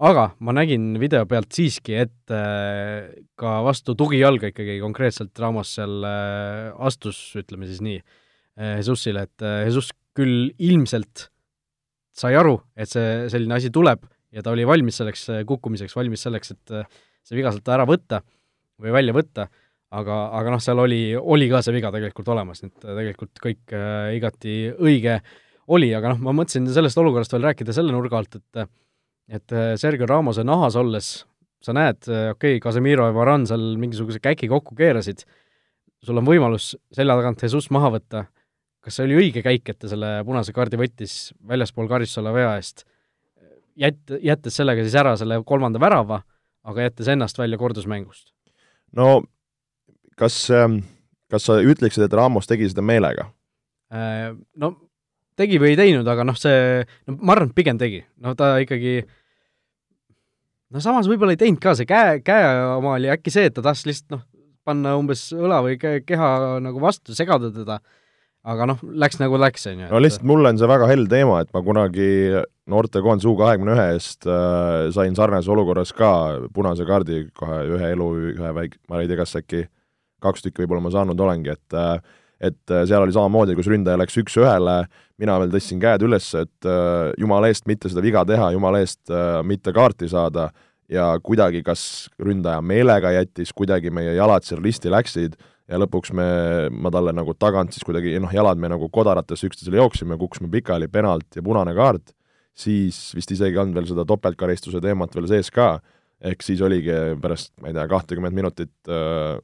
aga 0.00 0.30
ma 0.40 0.54
nägin 0.56 0.94
video 1.00 1.26
pealt 1.28 1.52
siiski, 1.52 1.96
et 2.04 2.32
äh, 2.32 3.10
ka 3.38 3.58
vastu 3.66 3.94
tugijalga 3.98 4.50
ikkagi 4.50 4.78
konkreetselt 4.80 5.36
Ramos 5.42 5.74
seal 5.76 6.06
äh, 6.08 6.70
astus, 6.86 7.18
ütleme 7.40 7.68
siis 7.68 7.82
nii, 7.84 8.00
äh, 8.60 8.78
Jesusile, 8.80 9.26
et 9.28 9.46
Jesus 9.66 9.92
küll 10.16 10.50
ilmselt 10.58 11.28
sai 12.16 12.34
aru, 12.38 12.56
et 12.76 12.90
see 12.90 13.28
selline 13.32 13.58
asi 13.58 13.70
tuleb 13.72 14.02
ja 14.34 14.44
ta 14.44 14.54
oli 14.54 14.64
valmis 14.68 15.00
selleks 15.00 15.26
kukkumiseks, 15.48 15.94
valmis 15.96 16.24
selleks, 16.26 16.54
et 16.56 16.74
see 17.26 17.36
viga 17.36 17.52
sealt 17.52 17.68
ära 17.72 17.86
võtta 17.88 18.22
või 18.80 18.94
välja 18.94 19.14
võtta, 19.14 19.46
aga, 19.96 20.18
aga 20.38 20.56
noh, 20.56 20.62
seal 20.64 20.80
oli, 20.80 21.02
oli 21.18 21.48
ka 21.50 21.60
see 21.64 21.76
viga 21.76 21.92
tegelikult 21.94 22.28
olemas, 22.32 22.62
nii 22.62 22.72
et 22.72 22.84
tegelikult 22.88 23.40
kõik 23.42 23.74
igati 24.16 24.58
õige 24.78 25.20
oli, 25.70 25.90
aga 25.94 26.14
noh, 26.14 26.22
ma 26.26 26.34
mõtlesin 26.40 26.68
sellest 26.72 26.98
olukorrast 26.98 27.34
veel 27.36 27.50
rääkida 27.50 27.74
selle 27.74 27.94
nurga 27.94 28.20
alt, 28.20 28.38
et 28.40 28.70
et 29.30 29.54
äh, 29.54 29.74
Sergei 29.78 30.08
Ramose 30.08 30.44
nahas 30.46 30.76
olles 30.78 31.10
sa 31.62 31.74
näed, 31.76 32.02
äh, 32.08 32.30
okei 32.34 32.56
okay,, 32.56 32.64
Casemiro 32.64 33.06
ja 33.06 33.14
Varan 33.14 33.46
seal 33.48 33.74
mingisuguse 33.80 34.20
käki 34.22 34.48
kokku 34.50 34.74
keerasid, 34.78 35.22
sul 36.04 36.18
on 36.18 36.26
võimalus 36.26 36.72
selja 36.96 37.16
tagant 37.18 37.42
Jesus 37.44 37.68
maha 37.74 37.92
võtta, 37.98 38.24
kas 38.80 38.96
see 38.96 39.06
oli 39.08 39.18
õige 39.20 39.44
käik, 39.44 39.68
et 39.68 39.78
ta 39.78 39.90
selle 39.90 40.14
punase 40.26 40.54
kaardi 40.56 40.80
võttis 40.80 41.34
väljaspool 41.46 41.90
karistusala 41.90 42.32
vea 42.34 42.54
eest, 42.58 42.86
jät-, 43.78 44.16
jättes 44.24 44.56
sellega 44.56 44.86
siis 44.86 44.96
ära 44.98 45.14
selle 45.20 45.42
kolmanda 45.46 45.82
värava, 45.82 46.22
aga 46.66 46.88
jättes 46.88 47.10
ennast 47.12 47.38
välja 47.38 47.60
kordusmängust? 47.60 48.32
no 48.96 49.20
kas, 50.18 50.42
ähm, 50.50 50.80
kas 51.30 51.46
sa 51.46 51.60
ütleksid, 51.62 52.08
et 52.08 52.16
Ramos 52.16 52.48
tegi 52.50 52.72
seda 52.72 52.82
meelega? 52.82 53.28
Äh, 53.92 54.32
no 54.56 54.74
tegi 55.38 55.60
või 55.60 55.74
ei 55.74 55.78
teinud, 55.78 56.08
aga 56.08 56.24
noh, 56.26 56.36
see, 56.36 56.82
no 57.08 57.20
ma 57.20 57.36
arvan, 57.36 57.52
et 57.52 57.56
pigem 57.56 57.78
tegi. 57.80 58.00
no 58.20 58.32
ta 58.36 58.54
ikkagi 58.64 58.98
äh, 59.04 59.16
no 60.70 60.82
samas 60.82 61.08
võib-olla 61.10 61.36
ei 61.36 61.40
teinud 61.40 61.62
ka, 61.62 61.74
see 61.78 61.88
käe, 61.88 62.20
käe 62.24 62.50
oma 62.76 62.96
oli 62.98 63.10
äkki 63.12 63.32
see, 63.34 63.48
et 63.50 63.56
ta 63.56 63.64
tahtis 63.64 63.88
lihtsalt 63.88 64.16
noh, 64.16 64.26
panna 64.66 64.94
umbes 65.00 65.30
õla 65.34 65.62
või 65.64 65.78
keha 65.80 66.30
nagu 66.62 66.82
vastu, 66.82 67.14
segada 67.16 67.50
teda, 67.54 67.80
aga 68.50 68.68
noh, 68.70 68.84
läks 69.02 69.20
nagu 69.20 69.40
läks, 69.40 69.66
on 69.70 69.84
ju. 69.84 69.90
no 69.90 70.00
lihtsalt 70.02 70.26
mulle 70.28 70.52
on 70.52 70.60
see 70.60 70.70
väga 70.70 70.88
hell 70.90 71.10
teema, 71.10 71.40
et 71.44 71.50
ma 71.56 71.64
kunagi 71.66 72.10
noortekoondise 72.70 73.28
U 73.30 73.34
kahekümne 73.40 73.74
ühe 73.76 73.88
eest 73.96 74.28
äh, 74.30 74.88
sain 74.94 75.16
sarnases 75.18 75.50
olukorras 75.52 75.92
ka 75.96 76.12
punase 76.54 76.86
kaardi 76.88 77.26
kohe 77.36 77.60
ühe 77.76 77.92
elu, 77.96 78.08
ühe 78.36 78.54
väik-, 78.56 78.80
ma 78.90 79.02
ei 79.02 79.10
tea, 79.10 79.18
kas 79.20 79.36
äkki 79.40 79.66
kaks 80.20 80.44
tükki 80.44 80.64
võib-olla 80.64 80.84
ma 80.84 80.92
saanud 80.94 81.20
olengi, 81.26 81.56
et 81.56 81.76
äh, 81.76 81.98
et 82.40 82.72
äh, 82.72 82.86
seal 82.88 83.04
oli 83.04 83.14
samamoodi, 83.14 83.54
kus 83.58 83.68
ründaja 83.70 84.00
läks 84.00 84.16
üks-ühele, 84.22 84.80
mina 85.20 85.36
veel 85.42 85.52
tõstsin 85.52 85.80
käed 85.82 86.04
üles, 86.06 86.30
et 86.38 86.68
äh, 86.68 87.12
jumala 87.20 87.50
eest 87.52 87.68
mitte 87.68 87.90
seda 87.92 88.04
viga 88.04 88.24
teha, 88.28 88.50
jumala 88.56 88.80
eest 88.80 89.12
äh, 89.12 89.40
mitte 89.46 89.74
kaarti 89.76 90.08
saada. 90.10 90.50
Ja 90.90 91.12
kuidagi 91.22 91.60
kas 91.62 92.08
ründaja 92.18 92.58
meelega 92.66 93.12
jättis, 93.14 93.52
kuidagi 93.54 93.92
meie 93.94 94.16
jalad 94.16 94.42
seal 94.42 94.58
risti 94.64 94.90
läksid 94.90 95.36
ja 95.70 95.78
lõpuks 95.78 96.10
me, 96.18 96.26
ma 96.74 96.90
talle 96.90 97.12
nagu 97.14 97.34
tagant 97.38 97.76
siis 97.76 97.86
kuidagi 97.86 98.16
noh, 98.18 98.32
jalad 98.34 98.58
me 98.58 98.72
nagu 98.72 98.88
kodarates 98.90 99.44
üksteisele 99.46 99.78
jooksime, 99.78 100.18
kukkusime 100.18 100.50
pikali, 100.50 100.88
penalt 100.90 101.38
ja 101.38 101.44
punane 101.46 101.76
kaart, 101.76 102.10
siis 102.58 102.98
vist 103.14 103.30
isegi 103.30 103.54
ei 103.54 103.62
olnud 103.62 103.78
veel 103.78 103.86
seda 103.92 104.02
topeltkaristuse 104.08 104.82
teemat 104.82 105.14
veel 105.14 105.30
sees 105.30 105.52
ka, 105.54 105.76
ehk 106.26 106.42
siis 106.42 106.58
oligi 106.66 106.96
pärast, 107.22 107.52
ma 107.62 107.70
ei 107.70 107.78
tea, 107.78 107.86
kahtekümmet 107.94 108.34
minutit 108.34 108.90
äh, 108.90 109.38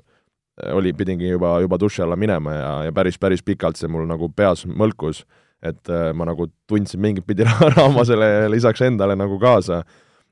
oli, 0.72 0.92
pidingi 0.96 1.28
juba, 1.28 1.58
juba 1.60 1.78
duši 1.80 2.02
alla 2.02 2.16
minema 2.16 2.54
ja, 2.54 2.70
ja 2.88 2.94
päris, 2.96 3.18
päris 3.20 3.44
pikalt 3.44 3.76
see 3.76 3.90
mul 3.92 4.06
nagu 4.08 4.28
peas 4.32 4.64
mõlkus, 4.66 5.24
et 5.64 5.92
äh, 5.92 6.10
ma 6.16 6.28
nagu 6.28 6.48
tundsin 6.68 7.02
mingit 7.02 7.26
pidi 7.28 7.44
Raamasele 7.76 8.48
lisaks 8.52 8.84
endale 8.86 9.16
nagu 9.18 9.38
kaasa, 9.42 9.82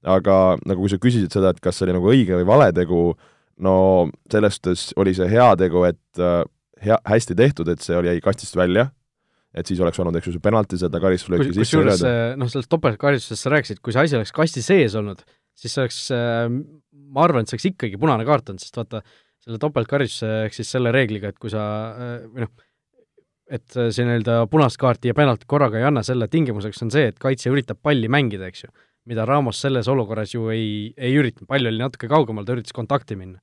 aga 0.04 0.56
nagu 0.64 0.84
kui 0.84 0.92
sa 0.92 1.00
küsisid 1.00 1.32
seda, 1.32 1.52
et 1.52 1.62
kas 1.64 1.78
see 1.78 1.88
oli 1.88 1.96
nagu 1.98 2.10
õige 2.12 2.40
või 2.40 2.48
vale 2.48 2.70
tegu, 2.76 3.06
no 3.64 3.76
selles 4.32 4.58
suhtes 4.58 4.90
oli 5.00 5.14
see 5.16 5.28
heategu, 5.30 5.84
et 5.90 6.22
äh, 6.22 6.42
hea, 6.84 7.00
hästi 7.08 7.36
tehtud, 7.38 7.72
et 7.72 7.84
see 7.84 7.96
oli, 7.98 8.12
jäi 8.12 8.24
kastist 8.24 8.56
välja, 8.56 8.88
et 9.54 9.68
siis 9.68 9.80
oleks 9.84 10.00
olnud, 10.00 10.16
eks 10.18 10.30
ju, 10.30 10.36
see 10.38 10.44
penalti 10.44 10.80
seda 10.80 11.00
karistuslööki 11.02 11.52
sisse 11.52 11.68
kusjuures 11.68 12.02
noh, 12.40 12.50
sellest 12.50 12.72
topeltkaristusest 12.72 13.44
sa 13.44 13.52
rääkisid, 13.54 13.84
kui 13.84 13.94
see 13.94 14.08
asi 14.08 14.18
oleks 14.18 14.32
kasti 14.34 14.64
sees 14.64 14.96
olnud, 14.98 15.20
siis 15.52 15.76
see 15.76 15.84
oleks, 15.84 16.00
äh, 16.16 16.48
ma 17.12 17.28
arvan, 17.28 17.44
et 17.44 17.52
see 17.52 17.58
oleks 17.58 17.70
ikkagi 17.74 18.00
punane 18.00 18.24
kaart 18.28 18.50
olnud, 18.50 18.64
sest 18.64 18.80
vaata, 18.80 19.04
selle 19.44 19.60
topeltkaristuse 19.62 20.30
ehk 20.46 20.56
siis 20.56 20.70
selle 20.76 20.92
reegliga, 20.94 21.30
et 21.30 21.40
kui 21.40 21.52
sa 21.52 21.64
või 22.24 22.46
noh, 22.46 22.52
et 23.54 23.76
see 23.76 24.06
nii-öelda 24.08 24.38
punast 24.50 24.80
kaarti 24.80 25.10
ja 25.12 25.16
penaltit 25.16 25.46
korraga 25.50 25.76
ei 25.76 25.84
anna, 25.84 26.02
selle 26.06 26.30
tingimuseks 26.32 26.80
on 26.86 26.92
see, 26.94 27.10
et 27.12 27.20
kaitsja 27.20 27.52
üritab 27.52 27.82
palli 27.84 28.08
mängida, 28.08 28.48
eks 28.48 28.64
ju. 28.64 28.72
mida 29.04 29.26
Ramos 29.28 29.58
selles 29.60 29.88
olukorras 29.92 30.32
ju 30.32 30.48
ei, 30.48 30.94
ei 30.96 31.12
üritanud, 31.20 31.48
pall 31.48 31.68
oli 31.68 31.82
natuke 31.82 32.08
kaugemal, 32.08 32.46
ta 32.48 32.56
üritas 32.56 32.72
kontakti 32.72 33.18
minna 33.20 33.42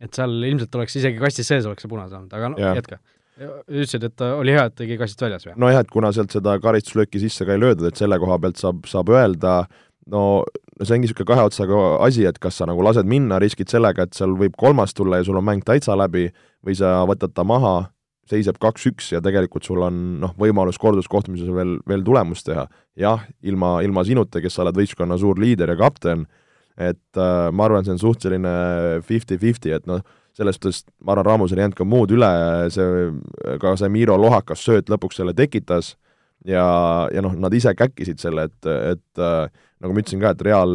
et 0.00 0.16
seal 0.16 0.36
ilmselt 0.48 0.76
oleks 0.78 0.96
isegi 1.00 1.20
kastis 1.20 1.50
sees 1.50 1.68
oleks 1.68 1.84
see 1.84 1.92
punase 1.92 2.16
olnud, 2.16 2.32
aga 2.36 2.50
noh, 2.54 2.62
jätka. 2.80 2.98
ütlesid, 3.40 4.04
et 4.08 4.24
oli 4.26 4.54
hea, 4.56 4.64
et 4.68 4.76
tegi 4.80 4.96
kastist 5.00 5.22
väljas 5.24 5.46
või? 5.48 5.56
nojah, 5.60 5.84
et 5.84 5.92
kuna 5.92 6.12
sealt 6.16 6.34
seda 6.34 6.56
karistuslööki 6.62 7.22
sisse 7.22 7.46
ka 7.48 7.56
ei 7.56 7.62
löödud, 7.62 7.86
et 7.90 8.00
selle 8.00 8.18
koha 8.22 8.40
pealt 8.42 8.60
saab, 8.60 8.82
saab 8.90 9.12
öelda, 9.12 9.54
no 10.12 10.24
see 10.80 10.96
ongi 10.96 11.08
niisugune 11.08 11.28
kahe 11.28 11.44
otsaga 11.44 11.78
asi, 12.06 12.24
et 12.28 12.38
kas 12.40 12.60
sa 12.60 12.68
nagu 12.68 12.82
lased 12.84 13.08
minna, 13.08 13.40
riskid 13.42 13.70
sellega, 13.72 14.06
et 14.06 14.16
seal 14.16 14.32
võib 14.38 14.56
kolmas 14.60 14.94
tulla 14.96 15.20
ja 15.20 15.26
sul 15.26 15.38
on 15.40 15.46
mäng 15.46 15.64
täitsa 15.66 15.96
läbi, 15.98 16.28
või 16.64 16.76
sa 16.78 17.00
võtad 17.08 17.34
ta 17.36 17.44
maha, 17.46 17.90
seisab 18.30 18.60
kaks-üks 18.62 19.10
ja 19.14 19.20
tegelikult 19.24 19.66
sul 19.66 19.82
on 19.82 19.96
noh, 20.22 20.34
võimalus 20.38 20.78
korduskohtumises 20.80 21.50
veel, 21.54 21.78
veel 21.88 22.04
tulemust 22.06 22.46
teha. 22.46 22.68
jah, 23.00 23.24
ilma, 23.42 23.80
ilma 23.82 24.04
sinuta, 24.06 24.40
kes 24.40 24.54
sa 24.56 24.64
oled 24.64 24.78
võistkonna 24.78 25.18
suur 25.18 25.40
liider 25.40 25.72
ja 25.72 25.76
kapten, 25.80 26.26
et 26.80 27.18
äh, 27.18 27.48
ma 27.52 27.66
arvan, 27.66 27.84
see 27.84 27.96
on 27.96 28.02
suht 28.02 28.24
selline 28.24 28.52
fifty-fifty, 29.06 29.72
et 29.74 29.88
noh, 29.90 30.04
selles 30.36 30.56
suhtes 30.56 30.84
ma 31.04 31.14
arvan, 31.14 31.26
Raamusel 31.26 31.58
ei 31.58 31.66
jäänud 31.66 31.78
ka 31.80 31.88
muud 31.88 32.14
üle, 32.14 32.30
see, 32.72 33.08
ka 33.60 33.74
see 33.80 33.90
Miro 33.92 34.16
lohakas 34.20 34.62
sööt 34.64 34.92
lõpuks 34.92 35.20
selle 35.20 35.34
tekitas 35.36 35.96
ja, 36.48 36.66
ja 37.12 37.24
noh, 37.24 37.34
nad 37.38 37.54
ise 37.56 37.74
käkkisid 37.76 38.20
selle, 38.22 38.48
et, 38.50 38.68
et 38.68 39.22
äh, 39.22 39.64
nagu 39.80 39.94
ma 39.94 40.04
ütlesin 40.04 40.22
ka, 40.22 40.34
et 40.34 40.44
Real 40.46 40.74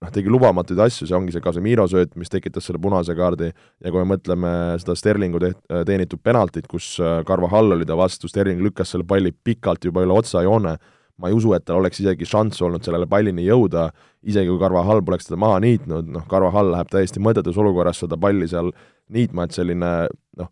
noh, 0.00 0.12
tegi 0.14 0.32
lubamatuid 0.32 0.80
asju, 0.80 1.08
see 1.08 1.16
ongi 1.16 1.34
see 1.34 1.44
Casemiro 1.44 1.86
sööt, 1.90 2.14
mis 2.20 2.32
tekitas 2.32 2.66
selle 2.68 2.80
punase 2.82 3.16
kaardi. 3.16 3.50
Ja 3.84 3.92
kui 3.92 4.00
me 4.00 4.14
mõtleme 4.14 4.52
seda 4.80 4.96
Sterlingu 4.98 5.42
teht-, 5.42 5.60
teenitud 5.88 6.22
penaltit, 6.24 6.68
kus 6.70 6.94
äh, 7.02 7.20
Carvajal 7.28 7.76
oli 7.76 7.88
ta 7.88 7.98
vastu, 7.98 8.30
Sterling 8.30 8.62
lükkas 8.64 8.94
selle 8.94 9.06
palli 9.08 9.32
pikalt 9.32 9.84
juba 9.88 10.04
üle 10.06 10.16
otsajoone, 10.16 10.76
ma 11.20 11.28
ei 11.28 11.36
usu, 11.36 11.52
et 11.52 11.66
tal 11.68 11.82
oleks 11.82 12.00
isegi 12.00 12.28
šanss 12.28 12.62
olnud 12.64 12.84
sellele 12.84 13.08
pallini 13.10 13.44
jõuda, 13.44 13.90
isegi 14.24 14.48
kui 14.48 14.60
Carvajal 14.62 15.04
poleks 15.04 15.28
teda 15.28 15.40
maha 15.42 15.58
niitnud, 15.60 16.08
noh, 16.14 16.24
Carvajal 16.30 16.72
läheb 16.72 16.92
täiesti 16.92 17.20
mõttetus 17.20 17.60
olukorras 17.60 18.00
seda 18.00 18.16
palli 18.20 18.48
seal 18.48 18.72
niitma, 19.12 19.44
et 19.44 19.56
selline 19.56 19.92
noh, 20.40 20.48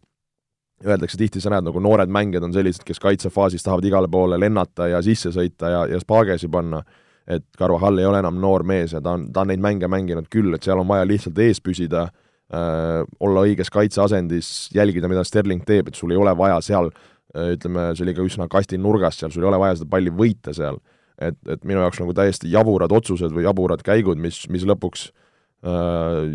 öeldakse 0.86 1.18
tihti, 1.18 1.40
sa 1.42 1.50
näed, 1.52 1.66
nagu 1.66 1.80
noored 1.82 2.10
mängijad 2.12 2.46
on 2.46 2.54
sellised, 2.54 2.84
kes 2.86 3.00
kaitsefaasis 3.02 3.64
tahavad 3.66 3.86
igale 3.88 4.08
poole 4.10 4.38
lennata 4.40 4.88
ja 4.92 5.02
sisse 5.02 5.32
sõita 5.34 5.72
ja, 5.72 5.84
ja 5.90 6.00
spaagesi 6.02 6.50
panna, 6.52 6.82
et 7.28 7.44
Carvajal 7.58 7.98
ei 8.00 8.08
ole 8.08 8.22
enam 8.22 8.38
noor 8.40 8.64
mees 8.66 8.94
ja 8.94 9.02
ta 9.04 9.16
on, 9.18 9.28
ta 9.32 9.42
on 9.42 9.52
neid 9.52 9.62
mänge 9.62 9.90
mänginud 9.90 10.30
küll, 10.32 10.54
et 10.54 10.64
seal 10.64 10.80
on 10.80 10.88
vaja 10.88 11.06
lihtsalt 11.08 11.38
ees 11.44 11.60
püsida 11.64 12.06
äh,, 12.08 13.02
olla 13.20 13.44
õiges 13.48 13.72
kaitseasendis, 13.74 14.70
jälgida, 14.74 15.10
mida 15.10 15.26
Sterling 15.26 15.66
teeb, 15.66 15.90
et 15.90 15.98
sul 15.98 16.14
ei 16.14 16.20
ole 16.20 16.34
vaja 16.38 16.60
seal 16.64 16.92
äh, 16.92 17.54
ütleme, 17.56 17.90
see 17.98 18.06
oli 18.06 18.16
ka 18.16 18.28
üsna 18.30 18.48
kasti 18.50 18.78
nurgas 18.78 19.18
seal, 19.20 19.34
sul 19.34 19.44
ei 19.44 19.50
ole 19.50 19.60
vaja 19.60 19.80
seda 19.80 19.90
palli 19.90 20.14
võita 20.14 20.54
seal. 20.56 20.80
et, 21.18 21.38
et 21.50 21.64
minu 21.66 21.82
jaoks 21.82 21.98
nagu 21.98 22.14
täiesti 22.14 22.50
jaburad 22.52 22.92
otsused 22.94 23.32
või 23.34 23.42
jaburad 23.42 23.82
käigud, 23.82 24.20
mis, 24.22 24.44
mis 24.48 24.62
lõpuks 24.62 25.08
äh, 25.08 25.27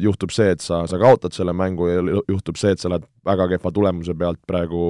juhtub 0.04 0.34
see, 0.36 0.50
et 0.52 0.60
sa, 0.60 0.82
sa 0.90 0.98
kaotad 1.00 1.32
selle 1.32 1.54
mängu 1.56 1.86
ja 1.88 2.02
juhtub 2.28 2.58
see, 2.60 2.74
et 2.76 2.82
sa 2.82 2.90
lähed 2.92 3.06
väga 3.24 3.46
kehva 3.54 3.72
tulemuse 3.72 4.12
pealt 4.20 4.42
praegu 4.50 4.82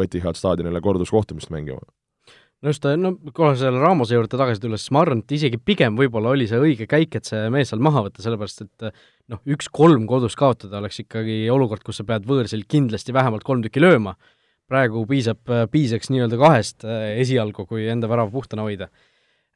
Etihad 0.00 0.38
staadionile 0.38 0.80
korduskohtumist 0.80 1.52
mängima 1.52 1.82
no 2.62 2.72
just, 2.72 2.86
no 2.96 3.12
kohe 3.36 3.52
selle 3.58 3.82
Ramose 3.82 4.16
juurde 4.16 4.38
tagasi 4.38 4.62
tulles, 4.62 4.84
siis 4.84 4.94
ma 4.94 5.02
arvan, 5.04 5.22
et 5.24 5.34
isegi 5.36 5.58
pigem 5.60 5.98
võib-olla 5.98 6.32
oli 6.32 6.46
see 6.48 6.60
õige 6.62 6.86
käik, 6.90 7.18
et 7.18 7.28
see 7.28 7.48
mees 7.52 7.72
seal 7.72 7.82
maha 7.84 8.06
võtta, 8.06 8.22
sellepärast 8.24 8.64
et 8.64 8.86
noh, 9.32 9.42
üks-kolm 9.56 10.06
kodus 10.10 10.38
kaotada 10.38 10.78
oleks 10.80 11.02
ikkagi 11.02 11.42
olukord, 11.52 11.82
kus 11.86 12.00
sa 12.00 12.06
pead 12.08 12.28
võõrsil 12.28 12.64
kindlasti 12.70 13.14
vähemalt 13.14 13.44
kolm 13.46 13.64
tükki 13.66 13.82
lööma 13.82 14.14
praegu 14.72 15.04
piisab, 15.08 15.42
piisaks 15.72 16.08
nii-öelda 16.12 16.38
kahest 16.40 16.86
äh, 16.86 17.18
esialgu, 17.20 17.66
kui 17.68 17.84
enda 17.92 18.08
värav 18.08 18.30
puhtana 18.32 18.64
hoida. 18.64 18.88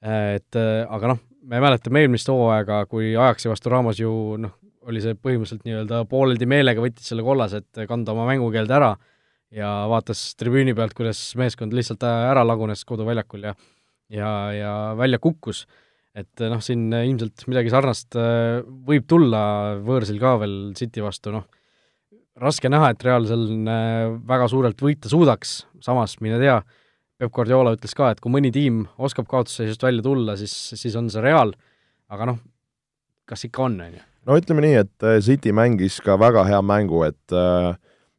Äh, 0.04 0.36
et 0.40 0.58
äh, 0.58 0.82
aga 0.92 1.14
noh, 1.14 1.22
me 1.46 1.60
mäletame 1.62 2.04
eelmist 2.04 2.30
hooaega, 2.30 2.84
kui 2.90 3.12
Ajaxi 3.14 3.50
vastu 3.50 3.72
Ramos 3.72 4.00
ju 4.00 4.12
noh, 4.42 4.54
oli 4.86 5.02
see 5.02 5.16
põhimõtteliselt 5.18 5.66
nii-öelda 5.66 6.02
pooleldi 6.10 6.46
meelega 6.50 6.82
võttis 6.82 7.08
selle 7.10 7.24
kollase, 7.26 7.62
et 7.62 7.86
kanda 7.90 8.14
oma 8.14 8.26
mängukeeld 8.28 8.70
ära 8.70 8.92
ja 9.54 9.70
vaatas 9.90 10.28
tribüüni 10.38 10.74
pealt, 10.76 10.94
kuidas 10.96 11.20
meeskond 11.38 11.74
lihtsalt 11.74 12.04
ära 12.06 12.44
lagunes 12.46 12.84
koduväljakul 12.86 13.48
ja 13.48 13.54
ja, 14.12 14.30
ja 14.54 14.72
välja 14.98 15.18
kukkus. 15.22 15.66
et 16.16 16.40
noh, 16.48 16.62
siin 16.64 16.88
ilmselt 16.88 17.44
midagi 17.50 17.68
sarnast 17.68 18.16
võib 18.88 19.04
tulla 19.10 19.40
võõrsil 19.84 20.16
ka 20.22 20.36
veel 20.40 20.72
City 20.78 21.02
vastu, 21.04 21.34
noh, 21.34 21.44
raske 22.40 22.70
näha, 22.72 22.94
et 22.94 23.04
Real 23.04 23.26
seal 23.28 23.44
väga 24.28 24.46
suurelt 24.48 24.80
võita 24.80 25.10
suudaks, 25.12 25.58
samas 25.84 26.16
mine 26.24 26.38
tea, 26.40 26.56
Peep 27.16 27.32
Guardiola 27.32 27.72
ütles 27.76 27.94
ka, 27.96 28.10
et 28.12 28.20
kui 28.20 28.32
mõni 28.32 28.50
tiim 28.52 28.82
oskab 29.00 29.28
kaotusseisust 29.30 29.84
välja 29.86 30.04
tulla, 30.04 30.34
siis, 30.36 30.52
siis 30.76 30.96
on 31.00 31.08
see 31.12 31.22
Real, 31.24 31.54
aga 32.12 32.28
noh, 32.28 32.42
kas 33.28 33.46
ikka 33.48 33.64
on, 33.66 33.78
on 33.86 33.96
ju? 33.96 34.02
no 34.26 34.36
ütleme 34.36 34.64
nii, 34.64 34.80
et 34.82 35.06
äh, 35.06 35.20
City 35.24 35.54
mängis 35.56 36.00
ka 36.04 36.18
väga 36.20 36.44
hea 36.48 36.60
mängu, 36.64 37.04
et 37.06 37.36
äh, 37.36 37.72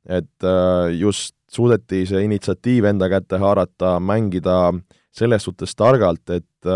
et 0.07 0.47
äh, 0.47 0.95
just 0.95 1.35
suudeti 1.51 2.05
see 2.07 2.23
initsiatiiv 2.25 2.87
enda 2.89 3.09
kätte 3.11 3.39
haarata, 3.39 3.97
mängida 4.03 4.71
selles 5.15 5.45
suhtes 5.47 5.73
targalt, 5.75 6.27
et 6.29 6.67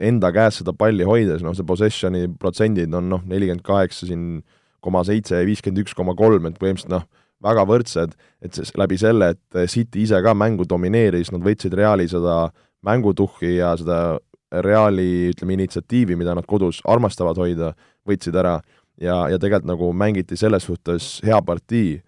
enda 0.00 0.30
käes 0.32 0.60
seda 0.60 0.72
palli 0.76 1.04
hoides, 1.04 1.42
noh 1.44 1.56
see 1.56 1.66
possession'i 1.66 2.28
protsendid 2.40 2.94
on 2.96 3.10
noh, 3.10 3.24
nelikümmend 3.28 3.64
kaheksa 3.66 4.06
siin 4.08 4.44
koma 4.80 5.02
seitse 5.04 5.40
ja 5.40 5.46
viiskümmend 5.46 5.82
üks 5.82 5.96
koma 5.98 6.14
kolm, 6.16 6.46
et 6.48 6.56
põhimõtteliselt 6.60 6.94
noh, 6.94 7.04
väga 7.44 7.64
võrdsed, 7.68 8.16
et 8.44 8.56
siis 8.56 8.72
läbi 8.78 8.98
selle, 9.00 9.34
et 9.34 9.70
City 9.70 10.04
ise 10.04 10.20
ka 10.24 10.34
mängu 10.36 10.66
domineeris, 10.68 11.32
nad 11.32 11.44
võtsid 11.44 11.74
Reali 11.76 12.08
seda 12.10 12.50
mängutuhhi 12.86 13.56
ja 13.58 13.74
seda 13.80 14.18
Reali, 14.50 15.30
ütleme, 15.30 15.54
initsiatiivi, 15.54 16.16
mida 16.18 16.34
nad 16.34 16.46
kodus 16.48 16.80
armastavad 16.90 17.38
hoida, 17.38 17.72
võtsid 18.08 18.36
ära. 18.40 18.58
Ja, 19.00 19.22
ja 19.30 19.38
tegelikult 19.40 19.70
nagu 19.70 19.90
mängiti 19.96 20.36
selles 20.36 20.66
suhtes 20.66 21.20
hea 21.24 21.38
partii. 21.46 22.00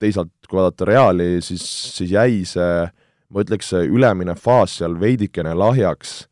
Teisalt, 0.00 0.32
kui 0.48 0.58
vaadata 0.58 0.88
Reali, 0.88 1.28
siis, 1.44 1.62
siis 1.92 2.14
jäi 2.14 2.40
see, 2.48 2.86
ma 3.28 3.44
ütleks, 3.44 3.68
see 3.74 3.84
ülemine 3.84 4.34
faas 4.34 4.78
seal 4.80 4.96
veidikene 5.00 5.52
lahjaks. 5.54 6.22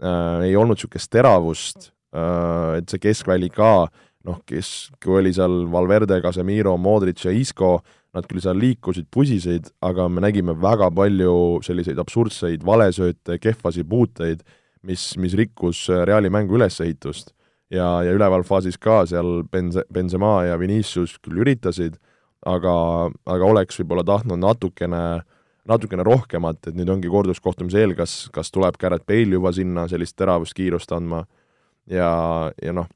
Äh,, 0.00 0.46
ei 0.48 0.56
olnud 0.56 0.78
niisugust 0.80 1.10
teravust. 1.12 1.90
Äh,, 2.16 2.80
et 2.80 2.88
see 2.88 3.02
keskväli 3.04 3.50
ka 3.52 3.72
äh, 3.84 4.09
noh, 4.28 4.40
kes, 4.48 4.90
kui 5.00 5.20
oli 5.20 5.32
seal 5.36 5.64
Valverde, 5.72 6.20
Casemiro, 6.22 6.76
Modric 6.80 7.24
ja 7.24 7.32
Isco, 7.32 7.78
nad 8.14 8.26
küll 8.28 8.42
seal 8.42 8.58
liikusid, 8.58 9.06
pusisid, 9.12 9.70
aga 9.86 10.08
me 10.10 10.22
nägime 10.24 10.56
väga 10.58 10.90
palju 10.94 11.60
selliseid 11.64 12.00
absurdseid 12.02 12.64
valesööte, 12.66 13.38
kehvasid 13.40 13.88
puuteid, 13.90 14.42
mis, 14.86 15.12
mis 15.20 15.36
rikkus 15.38 15.86
Reali 16.08 16.30
mängu 16.32 16.58
ülesehitust. 16.58 17.34
ja, 17.70 18.02
ja 18.02 18.12
ülevalfaasis 18.12 18.80
ka 18.82 19.04
seal 19.06 19.44
Benze-, 19.46 19.86
Benzema 19.92 20.42
ja 20.44 20.56
Vinicius 20.58 21.18
küll 21.22 21.38
üritasid, 21.44 22.00
aga, 22.42 23.10
aga 23.30 23.44
oleks 23.46 23.78
võib-olla 23.78 24.02
tahtnud 24.04 24.40
natukene 24.42 25.22
natukene 25.70 26.02
rohkemat, 26.02 26.66
et 26.66 26.74
nüüd 26.74 26.88
ongi 26.90 27.10
korduskohtumise 27.12 27.78
eel, 27.78 27.92
kas, 27.94 28.24
kas 28.34 28.50
tuleb 28.50 28.74
Garrett 28.80 29.04
Bale 29.06 29.36
juba 29.36 29.52
sinna 29.54 29.84
sellist 29.90 30.16
teravust, 30.18 30.56
kiirust 30.56 30.90
andma 30.96 31.20
ja, 31.86 32.10
ja 32.58 32.74
noh, 32.74 32.88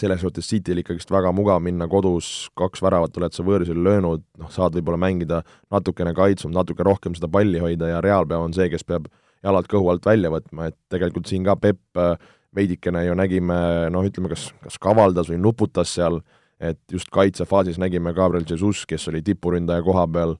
selles 0.00 0.22
suhtes 0.22 0.48
Cityl 0.48 0.80
ikkagist 0.82 1.10
väga 1.12 1.32
mugav 1.34 1.60
minna 1.64 1.88
kodus, 1.90 2.48
kaks 2.58 2.82
väravat 2.84 3.16
oled 3.20 3.34
sa 3.34 3.44
võõrsil 3.46 3.78
löönud, 3.82 4.24
noh, 4.40 4.50
saad 4.52 4.76
võib-olla 4.76 5.00
mängida 5.00 5.42
natukene 5.72 6.14
kaitsum, 6.16 6.54
natuke 6.54 6.86
rohkem 6.86 7.16
seda 7.16 7.30
palli 7.32 7.62
hoida 7.62 7.90
ja 7.94 8.00
Reaalpäev 8.04 8.46
on 8.48 8.56
see, 8.56 8.68
kes 8.72 8.86
peab 8.86 9.08
jalad 9.44 9.68
kõhu 9.70 9.90
alt 9.92 10.06
välja 10.06 10.32
võtma, 10.32 10.70
et 10.70 10.78
tegelikult 10.92 11.30
siin 11.30 11.46
ka 11.46 11.56
Pepp 11.60 12.00
äh, 12.00 12.16
veidikene 12.56 13.04
ju 13.06 13.16
nägime, 13.18 13.56
noh, 13.92 14.04
ütleme, 14.06 14.32
kas, 14.32 14.48
kas 14.64 14.78
kavaldas 14.82 15.30
või 15.32 15.40
nuputas 15.42 15.92
seal, 15.96 16.20
et 16.60 16.80
just 16.92 17.10
kaitsefaasis 17.12 17.80
nägime 17.80 18.14
Gabriel 18.16 18.46
Jesus, 18.48 18.86
kes 18.88 19.08
oli 19.12 19.22
tipuründaja 19.24 19.84
koha 19.86 20.06
peal, 20.08 20.36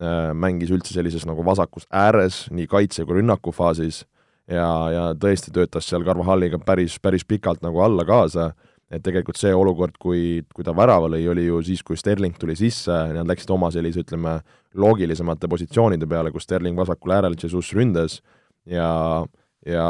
äh, 0.00 0.30
mängis 0.34 0.72
üldse 0.74 0.96
sellises 0.96 1.26
nagu 1.28 1.44
vasakus 1.44 1.88
ääres, 1.92 2.46
nii 2.54 2.66
kaitse- 2.70 3.04
kui 3.04 3.20
rünnakufaasis, 3.20 4.04
ja, 4.48 4.68
ja 4.92 5.04
tõesti 5.18 5.52
töötas 5.54 5.88
seal 5.88 6.04
Carvajaliga 6.06 6.60
päris, 6.64 6.98
päris 7.02 7.26
pikalt 7.28 7.62
nagu 7.64 7.82
alla 7.84 8.04
kaasa 8.08 8.52
et 8.88 9.02
tegelikult 9.04 9.36
see 9.36 9.50
olukord, 9.52 9.98
kui, 10.00 10.40
kui 10.54 10.64
ta 10.64 10.72
värava 10.76 11.10
lõi, 11.12 11.24
oli 11.28 11.44
ju 11.44 11.60
siis, 11.66 11.82
kui 11.84 11.98
Sterling 12.00 12.38
tuli 12.40 12.56
sisse, 12.56 12.94
nad 13.12 13.28
läksid 13.28 13.50
oma 13.52 13.68
sellise, 13.74 14.04
ütleme, 14.06 14.38
loogilisemate 14.78 15.50
positsioonide 15.50 16.08
peale, 16.08 16.32
kus 16.32 16.48
Sterling 16.48 16.78
vasakul 16.78 17.12
äärel, 17.18 17.36
Jesus 17.40 17.74
ründas 17.76 18.20
ja 18.68 18.88
ja, 19.66 19.86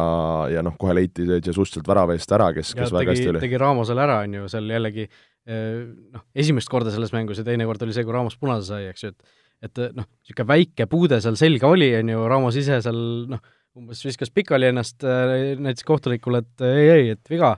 ja 0.53 0.63
noh, 0.65 0.77
kohe 0.81 0.95
leiti 0.97 1.27
Jesus 1.29 1.73
sealt 1.73 1.89
värava 1.89 2.17
eest 2.17 2.33
ära, 2.35 2.51
kes, 2.57 2.73
kes 2.77 2.95
väga 2.95 3.15
hästi 3.15 3.33
oli. 3.33 3.43
tegi 3.43 3.61
Ramosele 3.61 4.05
ära, 4.05 4.23
on 4.27 4.39
ju, 4.39 4.47
seal 4.51 4.71
jällegi 4.73 5.05
eh, 5.05 5.83
noh, 6.15 6.25
esimest 6.35 6.71
korda 6.73 6.95
selles 6.95 7.13
mängus 7.15 7.41
ja 7.41 7.47
teine 7.47 7.69
kord 7.69 7.85
oli 7.87 7.95
see, 7.97 8.07
kui 8.07 8.17
Ramos 8.17 8.39
punase 8.41 8.69
sai, 8.73 8.89
eks 8.93 9.07
ju, 9.07 9.13
et 9.15 9.37
et 9.59 9.81
noh, 9.91 10.07
niisugune 10.23 10.47
väike 10.47 10.85
puude 10.87 11.17
seal 11.19 11.35
selga 11.39 11.67
oli, 11.67 11.91
on 11.99 12.13
ju, 12.13 12.27
Ramos 12.31 12.59
ise 12.61 12.77
seal 12.85 13.01
noh, 13.31 13.43
umbes 13.79 14.03
viskas 14.07 14.31
pikali 14.35 14.71
ennast, 14.71 15.03
eh, 15.03 15.55
näitas 15.59 15.87
kohtunikule, 15.87 16.45
et 16.45 16.67
ei, 16.67 16.89
ei, 16.95 17.11
et 17.17 17.33
viga, 17.33 17.57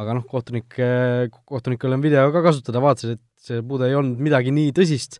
aga 0.00 0.16
noh, 0.16 0.24
kohtunik, 0.28 0.78
kohtunikul 1.48 1.92
on 1.96 2.02
video 2.04 2.30
ka 2.32 2.42
kasutada, 2.46 2.80
vaatasid, 2.82 3.18
et 3.18 3.46
see 3.46 3.62
puude 3.66 3.88
ei 3.90 3.96
olnud 3.98 4.20
midagi 4.22 4.52
nii 4.54 4.72
tõsist, 4.76 5.18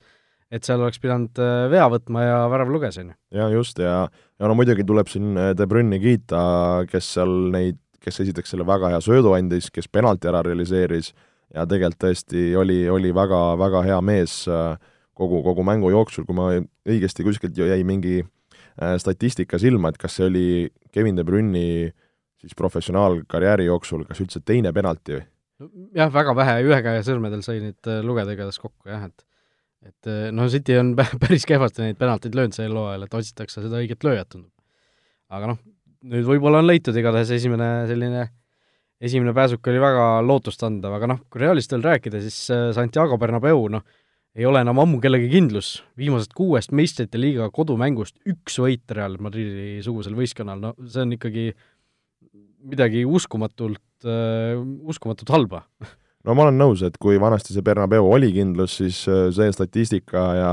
et 0.52 0.66
seal 0.66 0.82
oleks 0.82 1.00
pidanud 1.02 1.40
äh, 1.40 1.66
vea 1.72 1.87
võtma 1.92 2.24
ja 2.24 2.38
värav 2.52 2.70
luges, 2.72 2.98
on 3.00 3.12
ju. 3.12 3.18
jaa, 3.38 3.48
just, 3.54 3.80
ja 3.82 4.06
ja 4.08 4.50
no 4.50 4.56
muidugi 4.58 4.85
tuleb 4.87 5.11
siin 5.12 5.37
äh, 5.37 5.52
De 5.56 5.66
Bruyne'i 5.68 6.00
kiita, 6.02 6.42
kes 6.90 7.12
seal 7.16 7.32
neid, 7.54 7.80
kes 8.02 8.20
esiteks 8.24 8.52
selle 8.52 8.66
väga 8.68 8.92
hea 8.92 9.00
söödu 9.04 9.35
andis, 9.37 9.70
kes 9.72 9.88
penalti 9.92 10.30
ära 10.30 10.42
realiseeris 10.44 11.12
ja 11.54 11.66
tegelikult 11.68 12.02
tõesti 12.04 12.52
oli, 12.58 12.82
oli 12.90 13.12
väga, 13.14 13.42
väga 13.61 13.85
hea 13.87 14.00
mees 14.04 14.42
äh, 14.50 14.76
kogu, 15.18 15.42
kogu 15.46 15.64
mängu 15.66 15.92
jooksul, 15.92 16.26
kui 16.28 16.37
ma 16.37 16.52
õigesti 16.88 17.26
kuskilt 17.26 17.58
jäi 17.58 17.82
mingi 17.87 18.22
statistika 18.72 19.58
silma, 19.61 19.90
et 19.92 19.98
kas 20.00 20.14
see 20.16 20.24
oli 20.30 20.44
Kevin 20.96 21.18
De 21.18 21.24
Bruyne'i 21.28 21.90
siis 22.42 22.57
professionaalkarjääri 22.59 23.68
jooksul 23.68 24.07
kas 24.09 24.22
üldse 24.24 24.42
teine 24.44 24.72
penalti 24.74 25.16
või? 25.16 25.26
jah, 25.96 26.11
väga 26.12 26.35
vähe, 26.37 26.57
ühe 26.66 26.81
käe 26.85 27.02
sõrmedel 27.07 27.44
sai 27.46 27.61
neid 27.62 27.90
äh, 27.90 28.02
lugeda 28.05 28.35
igatahes 28.35 28.59
kokku 28.62 28.90
jah, 28.90 29.07
et 29.11 29.28
et 29.83 30.11
noh, 30.31 30.46
City 30.50 30.76
on 30.78 30.92
päris 31.22 31.46
kehvasti 31.48 31.83
neid 31.83 31.98
penaltid 31.98 32.37
löönud 32.38 32.55
sel 32.55 32.74
hooajal, 32.76 33.07
et 33.07 33.16
otsitakse 33.18 33.64
seda 33.64 33.81
õiget 33.81 34.07
lööjat, 34.07 34.28
tundub. 34.31 34.52
aga 35.33 35.55
noh, 35.55 35.59
nüüd 36.12 36.28
võib-olla 36.28 36.61
on 36.62 36.68
leitud 36.70 36.96
igatahes 36.98 37.33
esimene 37.38 37.72
selline 37.90 38.28
esimene 39.02 39.35
pääsuk 39.35 39.66
oli 39.66 39.81
väga 39.83 40.05
lootustandev, 40.22 40.94
aga 40.94 41.11
noh, 41.11 41.24
kui 41.31 41.42
Realist 41.42 41.74
veel 41.74 41.83
rääkida, 41.87 42.22
siis 42.22 42.38
äh, 42.55 42.70
Santiago 42.76 43.18
Bernabeu, 43.18 43.66
noh, 43.74 43.83
ei 44.38 44.46
ole 44.48 44.62
enam 44.64 44.78
ammu 44.81 45.00
kellegi 45.02 45.26
kindlus, 45.28 45.74
viimasest 45.98 46.33
kuuest 46.37 46.72
meistrite 46.72 47.20
liiga 47.20 47.50
kodumängust 47.52 48.16
üks 48.31 48.57
võit 48.62 48.94
Real 48.96 49.18
Madridi 49.20 49.83
sugusel 49.85 50.14
võistkonnal, 50.16 50.62
no 50.62 50.72
see 50.87 51.02
on 51.05 51.16
ikkagi 51.18 51.50
äh, 51.50 51.66
midagi 52.62 53.05
uskumatult 53.09 54.07
uh,, 54.07 54.61
uskumatult 54.88 55.33
halba. 55.35 55.64
no 56.27 56.37
ma 56.37 56.46
olen 56.46 56.61
nõus, 56.61 56.85
et 56.87 56.98
kui 57.03 57.18
vanasti 57.22 57.55
see 57.55 57.64
Bernabeu 57.66 58.07
oli 58.09 58.33
kindlus, 58.35 58.79
siis 58.81 59.03
äh, 59.11 59.29
see 59.35 59.51
statistika 59.55 60.29
ja 60.38 60.53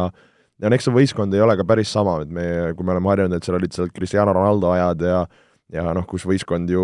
ja 0.59 0.67
no 0.67 0.75
eks 0.75 0.89
see 0.89 0.95
võistkond 0.95 1.35
ei 1.35 1.43
ole 1.43 1.55
ka 1.59 1.63
päris 1.67 1.91
sama, 1.95 2.17
et 2.25 2.31
me, 2.35 2.45
kui 2.75 2.87
me 2.87 2.95
oleme 2.95 3.13
harjunud, 3.13 3.37
et 3.37 3.45
seal 3.47 3.59
olid 3.59 3.75
seal 3.75 3.91
Cristiano 3.95 4.33
Ronaldo 4.35 4.73
ajad 4.75 5.05
ja 5.07 5.21
ja 5.69 5.85
noh, 5.93 6.05
kus 6.09 6.25
võistkond 6.25 6.71
ju 6.73 6.83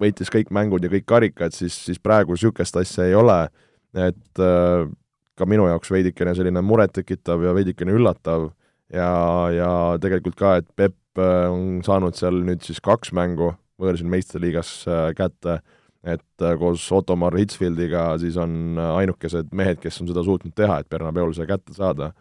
võitis 0.00 0.32
kõik 0.32 0.48
mängud 0.54 0.84
ja 0.84 0.90
kõik 0.92 1.04
karikad, 1.08 1.52
siis, 1.52 1.76
siis 1.84 2.00
praegu 2.00 2.32
niisugust 2.32 2.78
asja 2.80 3.04
ei 3.04 3.14
ole, 3.18 3.42
et 3.92 4.42
äh, 4.42 4.88
ka 5.38 5.46
minu 5.46 5.68
jaoks 5.68 5.92
veidikene 5.92 6.34
selline 6.34 6.62
murettekitav 6.64 7.44
ja 7.44 7.52
veidikene 7.54 7.94
üllatav 7.94 8.48
ja, 8.90 9.10
ja 9.54 9.70
tegelikult 10.02 10.38
ka, 10.40 10.56
et 10.62 10.68
Pepp 10.74 11.20
on 11.20 11.80
saanud 11.86 12.14
seal 12.14 12.42
nüüd 12.46 12.62
siis 12.62 12.78
kaks 12.82 13.12
mängu 13.16 13.52
võõrsil 13.78 14.08
meistriliigas 14.10 14.72
äh, 14.90 15.10
kätte, 15.18 15.60
et 16.06 16.44
äh, 16.44 16.56
koos 16.58 16.84
Ottomar 16.94 17.36
Hitzfeldiga 17.38 18.10
siis 18.22 18.38
on 18.40 18.78
äh, 18.78 18.94
ainukesed 19.02 19.52
mehed, 19.56 19.80
kes 19.82 20.00
on 20.02 20.10
seda 20.10 20.24
suutnud 20.26 20.54
teha, 20.56 20.80
et 20.82 20.90
Bernabeul 20.90 21.34
see 21.36 21.48
kätte 21.48 21.76
saada. 21.76 22.12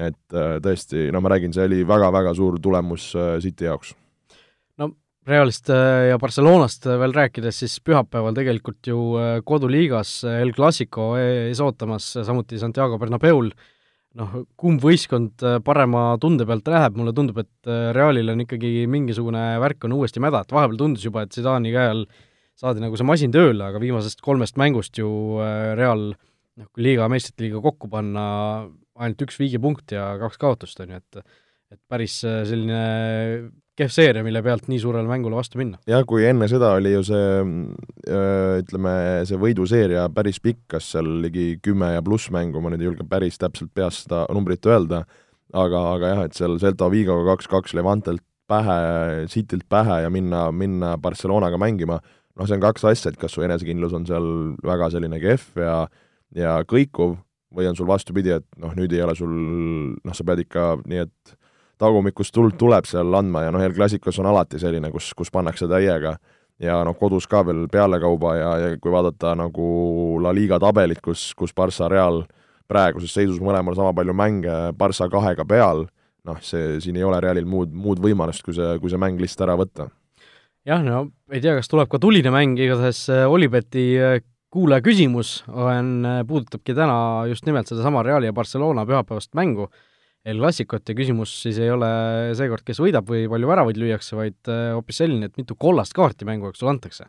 et 0.00 0.32
tõesti, 0.62 1.08
no 1.12 1.18
ma 1.20 1.32
räägin, 1.32 1.50
see 1.52 1.64
oli 1.66 1.80
väga-väga 1.84 2.30
suur 2.38 2.60
tulemus 2.62 3.08
City 3.42 3.66
jaoks. 3.66 3.90
no 4.78 4.92
Realist 5.26 5.68
ja 5.68 6.16
Barcelonast 6.18 6.86
veel 6.86 7.12
rääkides, 7.12 7.58
siis 7.58 7.74
pühapäeval 7.84 8.36
tegelikult 8.38 8.86
ju 8.86 9.00
koduliigas 9.44 10.22
El 10.30 10.54
Clasico 10.54 11.16
ees 11.18 11.60
ootamas, 11.60 12.06
samuti 12.22 12.58
Santiago 12.62 12.98
Bernabeul, 13.02 13.50
noh, 14.18 14.40
kumb 14.58 14.82
võistkond 14.82 15.44
äh, 15.46 15.58
parema 15.64 16.14
tunde 16.22 16.46
pealt 16.48 16.70
läheb, 16.70 16.96
mulle 16.98 17.14
tundub, 17.16 17.38
et 17.42 17.70
äh, 17.70 17.90
Realil 17.96 18.32
on 18.32 18.42
ikkagi 18.44 18.86
mingisugune 18.90 19.44
värk 19.62 19.86
on 19.86 19.94
uuesti 19.98 20.22
mäda, 20.22 20.42
et 20.42 20.54
vahepeal 20.54 20.80
tundus 20.80 21.06
juba, 21.06 21.24
et 21.26 21.36
Zidani 21.36 21.74
käe 21.74 21.92
all 21.92 22.04
saadi 22.60 22.82
nagu 22.82 22.98
see 22.98 23.08
masin 23.08 23.32
tööle, 23.34 23.62
aga 23.64 23.80
viimasest 23.82 24.20
kolmest 24.24 24.58
mängust 24.60 24.98
ju 25.00 25.10
äh, 25.42 25.72
Real 25.78 26.10
noh, 26.10 26.68
kui 26.74 26.84
liiga, 26.88 27.08
meistrite 27.12 27.46
liiga 27.46 27.62
kokku 27.64 27.90
panna, 27.92 28.24
ainult 29.00 29.22
üks 29.26 29.38
viigipunkt 29.40 29.94
ja 29.94 30.12
kaks 30.20 30.40
kaotust, 30.40 30.82
on 30.82 30.96
ju, 30.96 31.00
et 31.00 31.22
et 31.70 31.80
päris 31.90 32.20
selline 32.22 32.80
kehv 33.80 33.92
seeria, 33.94 34.24
mille 34.26 34.42
pealt 34.44 34.66
nii 34.68 34.80
suurele 34.82 35.08
mängule 35.08 35.38
vastu 35.38 35.60
minna. 35.60 35.78
jah, 35.88 36.02
kui 36.08 36.24
enne 36.28 36.48
seda 36.50 36.74
oli 36.76 36.92
ju 36.92 37.02
see 37.06 37.28
ütleme, 38.60 38.94
see 39.28 39.40
võiduseeria 39.40 40.08
päris 40.14 40.40
pikk, 40.42 40.64
kas 40.74 40.90
seal 40.94 41.08
ligi 41.24 41.54
kümme 41.64 41.94
ja 41.94 42.04
pluss 42.04 42.32
mängu, 42.34 42.60
ma 42.60 42.72
nüüd 42.72 42.84
ei 42.84 42.90
julge 42.90 43.06
päris 43.08 43.40
täpselt 43.40 43.72
peast 43.76 44.06
seda 44.06 44.26
numbrit 44.34 44.66
öelda, 44.68 45.04
aga, 45.52 45.84
aga 45.94 46.12
jah, 46.14 46.24
et 46.28 46.36
seal 46.36 46.58
Celta 46.62 46.90
Vigoga 46.92 47.34
kaks-kaks 47.34 47.74
Levantelt 47.78 48.24
pähe, 48.50 49.26
Citylt 49.30 49.68
pähe 49.70 50.02
ja 50.04 50.12
minna, 50.12 50.48
minna 50.52 50.96
Barcelonaga 51.00 51.58
mängima, 51.60 52.00
noh, 52.36 52.46
see 52.46 52.58
on 52.58 52.66
kaks 52.66 52.86
asja, 52.90 53.12
et 53.12 53.20
kas 53.20 53.36
su 53.36 53.46
enesekindlus 53.46 53.94
on 53.96 54.06
seal 54.08 54.30
väga 54.66 54.90
selline 54.94 55.22
kehv 55.22 55.60
ja 55.62 55.74
ja 56.36 56.60
kõikuv 56.68 57.16
või 57.54 57.66
on 57.66 57.74
sul 57.74 57.88
vastupidi, 57.88 58.30
et 58.36 58.46
noh, 58.62 58.74
nüüd 58.78 58.92
ei 58.94 59.02
ole 59.02 59.16
sul, 59.18 59.30
noh, 59.98 60.14
sa 60.14 60.26
pead 60.26 60.44
ikka 60.44 60.66
nii, 60.84 61.06
et 61.08 61.39
tagumikust 61.80 62.34
tuld 62.34 62.58
tuleb 62.60 62.88
seal 62.88 63.14
andma 63.16 63.46
ja 63.46 63.54
noh, 63.54 63.62
El 63.64 63.74
Clasicos 63.76 64.18
on 64.20 64.28
alati 64.30 64.60
selline, 64.60 64.90
kus, 64.92 65.12
kus 65.16 65.32
pannakse 65.32 65.68
täiega 65.70 66.16
ja 66.60 66.80
noh, 66.84 66.96
kodus 66.98 67.28
ka 67.30 67.42
veel 67.46 67.66
pealekauba 67.72 68.34
ja, 68.36 68.50
ja 68.64 68.74
kui 68.80 68.92
vaadata 68.92 69.34
nagu 69.38 70.18
La 70.22 70.34
Liga 70.36 70.60
tabelit, 70.60 71.00
kus, 71.04 71.30
kus 71.38 71.54
Barca 71.56 71.88
Real 71.88 72.22
praeguses 72.70 73.14
seisus 73.16 73.40
mõlemal 73.42 73.74
sama 73.78 73.94
palju 73.96 74.14
mänge, 74.14 74.56
Barca 74.78 75.08
kahega 75.10 75.46
peal, 75.48 75.86
noh, 76.28 76.42
see, 76.44 76.78
siin 76.84 77.00
ei 77.00 77.06
ole 77.06 77.20
Realil 77.22 77.48
muud, 77.48 77.72
muud 77.72 78.02
võimalust, 78.02 78.44
kui 78.46 78.54
see, 78.56 78.76
kui 78.82 78.92
see 78.92 79.00
mäng 79.00 79.20
lihtsalt 79.20 79.48
ära 79.48 79.56
võtta. 79.58 79.88
jah, 80.68 80.82
no 80.84 81.08
ei 81.32 81.40
tea, 81.40 81.56
kas 81.58 81.70
tuleb 81.72 81.88
ka 81.90 81.98
tuline 82.02 82.32
mäng, 82.34 82.60
igatahes 82.60 83.06
äh, 83.10 83.24
Olibeti 83.30 83.86
äh, 83.96 84.20
kuulaja 84.52 84.84
küsimus 84.84 85.40
on, 85.48 86.00
äh, 86.04 86.20
puudutabki 86.28 86.76
täna 86.76 87.26
just 87.30 87.46
nimelt 87.48 87.70
sedasama 87.70 88.04
Reali 88.04 88.28
ja 88.28 88.36
Barcelona 88.36 88.84
pühapäevast 88.86 89.32
mängu 89.38 89.70
El 90.28 90.40
Clasicot 90.40 90.90
ja 90.90 90.96
küsimus 90.96 91.32
siis 91.44 91.58
ei 91.62 91.70
ole 91.72 91.88
seekord, 92.36 92.64
kes 92.66 92.80
võidab 92.82 93.08
või 93.08 93.24
palju 93.30 93.48
väravaid 93.48 93.78
lüüakse, 93.80 94.18
vaid 94.18 94.50
äh, 94.52 94.72
hoopis 94.76 95.00
selline, 95.00 95.30
et 95.30 95.38
mitu 95.40 95.56
kollast 95.56 95.96
kaarti 95.96 96.28
mängu 96.28 96.48
jaoks 96.48 96.60
sulle 96.60 96.74
antakse? 96.74 97.08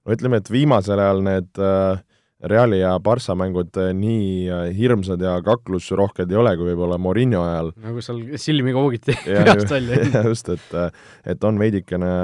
no 0.00 0.14
ütleme, 0.14 0.40
et 0.40 0.48
viimasel 0.48 1.02
ajal 1.02 1.20
need 1.26 1.60
äh, 1.60 2.00
Reali 2.40 2.78
ja 2.80 2.94
Barca 3.04 3.36
mängud 3.36 3.76
äh, 3.76 3.90
nii 3.92 4.72
hirmsad 4.72 5.20
ja 5.20 5.34
kaklusrohked 5.44 6.32
ei 6.32 6.38
ole, 6.40 6.54
kui 6.56 6.70
võib-olla 6.70 6.96
Morinho 6.96 7.42
ajal. 7.44 7.68
nagu 7.84 8.04
seal 8.04 8.22
silmi 8.40 8.72
koogiti 8.72 9.18
peast 9.26 9.76
välja. 9.76 10.00
just, 10.30 10.48
et, 10.48 10.96
et 11.28 11.44
on 11.44 11.60
veidikene 11.60 12.14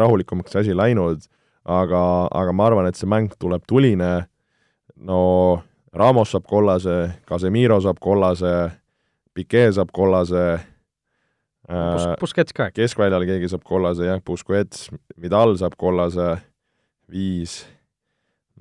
rahulikumaks 0.00 0.56
see 0.56 0.64
asi 0.64 0.78
läinud, 0.78 1.28
aga, 1.68 2.02
aga 2.32 2.56
ma 2.56 2.70
arvan, 2.70 2.88
et 2.88 2.96
see 2.96 3.12
mäng 3.12 3.36
tuleb 3.36 3.68
tuline, 3.68 4.14
no 4.96 5.20
Ramos 5.96 6.32
saab 6.32 6.48
kollase, 6.48 6.96
Casemiro 7.28 7.76
saab 7.84 8.00
kollase, 8.00 8.56
Piquet 9.36 9.76
saab 9.76 9.92
kollase 9.94 10.42
Bus-, 11.66 12.10
Busquets 12.20 12.54
ka 12.56 12.68
äkki? 12.70 12.82
keskväljal 12.84 13.26
keegi 13.28 13.50
saab 13.52 13.64
kollase, 13.66 14.06
jah, 14.08 14.20
Busquets, 14.24 14.86
Vidal 15.20 15.56
saab 15.60 15.74
kollase, 15.80 16.36
viis, 17.12 17.60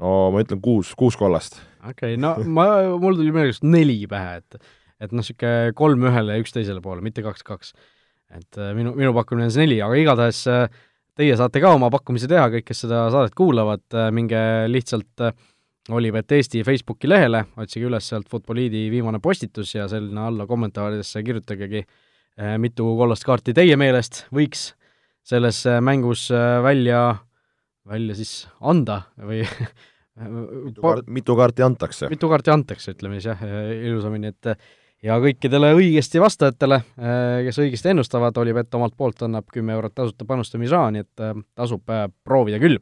no 0.02 0.32
ma 0.34 0.42
ütlen 0.46 0.62
kuus, 0.64 0.94
kuus 0.98 1.18
kollast. 1.20 1.60
okei 1.82 2.16
okay,, 2.16 2.22
no 2.22 2.36
ma, 2.46 2.70
mul 2.98 3.20
tuli 3.20 3.30
millegipärast 3.30 3.68
neli 3.68 4.02
pähe, 4.10 4.42
et 4.42 4.60
et 5.06 5.12
noh, 5.12 5.20
niisugune 5.22 5.76
kolm 5.76 6.08
ühele 6.08 6.38
ja 6.38 6.42
üks 6.42 6.56
teisele 6.56 6.82
poole, 6.82 7.04
mitte 7.06 7.22
kaks-kaks 7.26 7.74
et 8.34 8.60
äh, 8.60 8.74
minu, 8.78 8.96
minu 8.98 9.14
pakkumine 9.16 9.50
on 9.50 9.54
see 9.54 9.66
neli, 9.66 9.80
aga 9.86 9.98
igatahes 10.00 10.42
äh, 10.52 10.66
teie 11.16 11.36
saate 11.38 11.62
ka 11.64 11.74
oma 11.76 11.92
pakkumise 11.94 12.30
teha, 12.32 12.48
kõik, 12.54 12.66
kes 12.68 12.86
seda 12.86 13.06
saadet 13.14 13.36
kuulavad, 13.38 13.86
minge 14.16 14.40
lihtsalt 14.72 15.28
Olipet 15.90 16.32
Eesti 16.32 16.64
Facebooki 16.66 17.10
lehele, 17.10 17.44
otsige 17.62 17.86
üles 17.86 18.08
sealt 18.10 18.30
Futboliidi 18.30 18.88
viimane 18.90 19.20
postitus 19.22 19.76
ja 19.76 19.86
sinna 19.90 20.28
alla 20.32 20.48
kommentaaridesse 20.50 21.22
kirjutagegi, 21.24 21.84
mitu 22.58 22.88
kollast 22.98 23.26
kaarti 23.28 23.54
teie 23.54 23.78
meelest 23.78 24.24
võiks 24.34 24.72
selles 25.26 25.62
mängus 25.86 26.28
välja, 26.66 27.04
välja 27.86 28.16
siis 28.18 28.48
anda 28.66 29.04
või 29.22 29.44
mitu, 30.66 30.82
kaart, 30.82 31.06
mitu 31.20 31.36
kaarti 31.38 31.66
antakse? 31.66 32.10
mitu 32.10 32.32
kaarti 32.34 32.54
antakse, 32.56 32.96
ütleme 32.98 33.20
siis 33.20 33.30
jah, 33.30 33.46
ilusamini, 33.78 34.34
et 34.34 34.56
ja 35.06 35.20
kõikidele 35.22 35.70
õigesti 35.78 36.22
vastajatele, 36.24 36.82
kes 37.46 37.62
õigesti 37.62 37.94
ennustavad, 37.94 38.38
Olipet 38.42 38.74
omalt 38.74 38.98
poolt 38.98 39.22
annab 39.28 39.54
kümme 39.54 39.78
eurot 39.78 39.94
tasuta 39.94 40.26
panustamisraha, 40.26 40.90
nii 40.96 41.06
et 41.06 41.26
tasub 41.54 41.94
proovida 42.26 42.58
küll. 42.64 42.82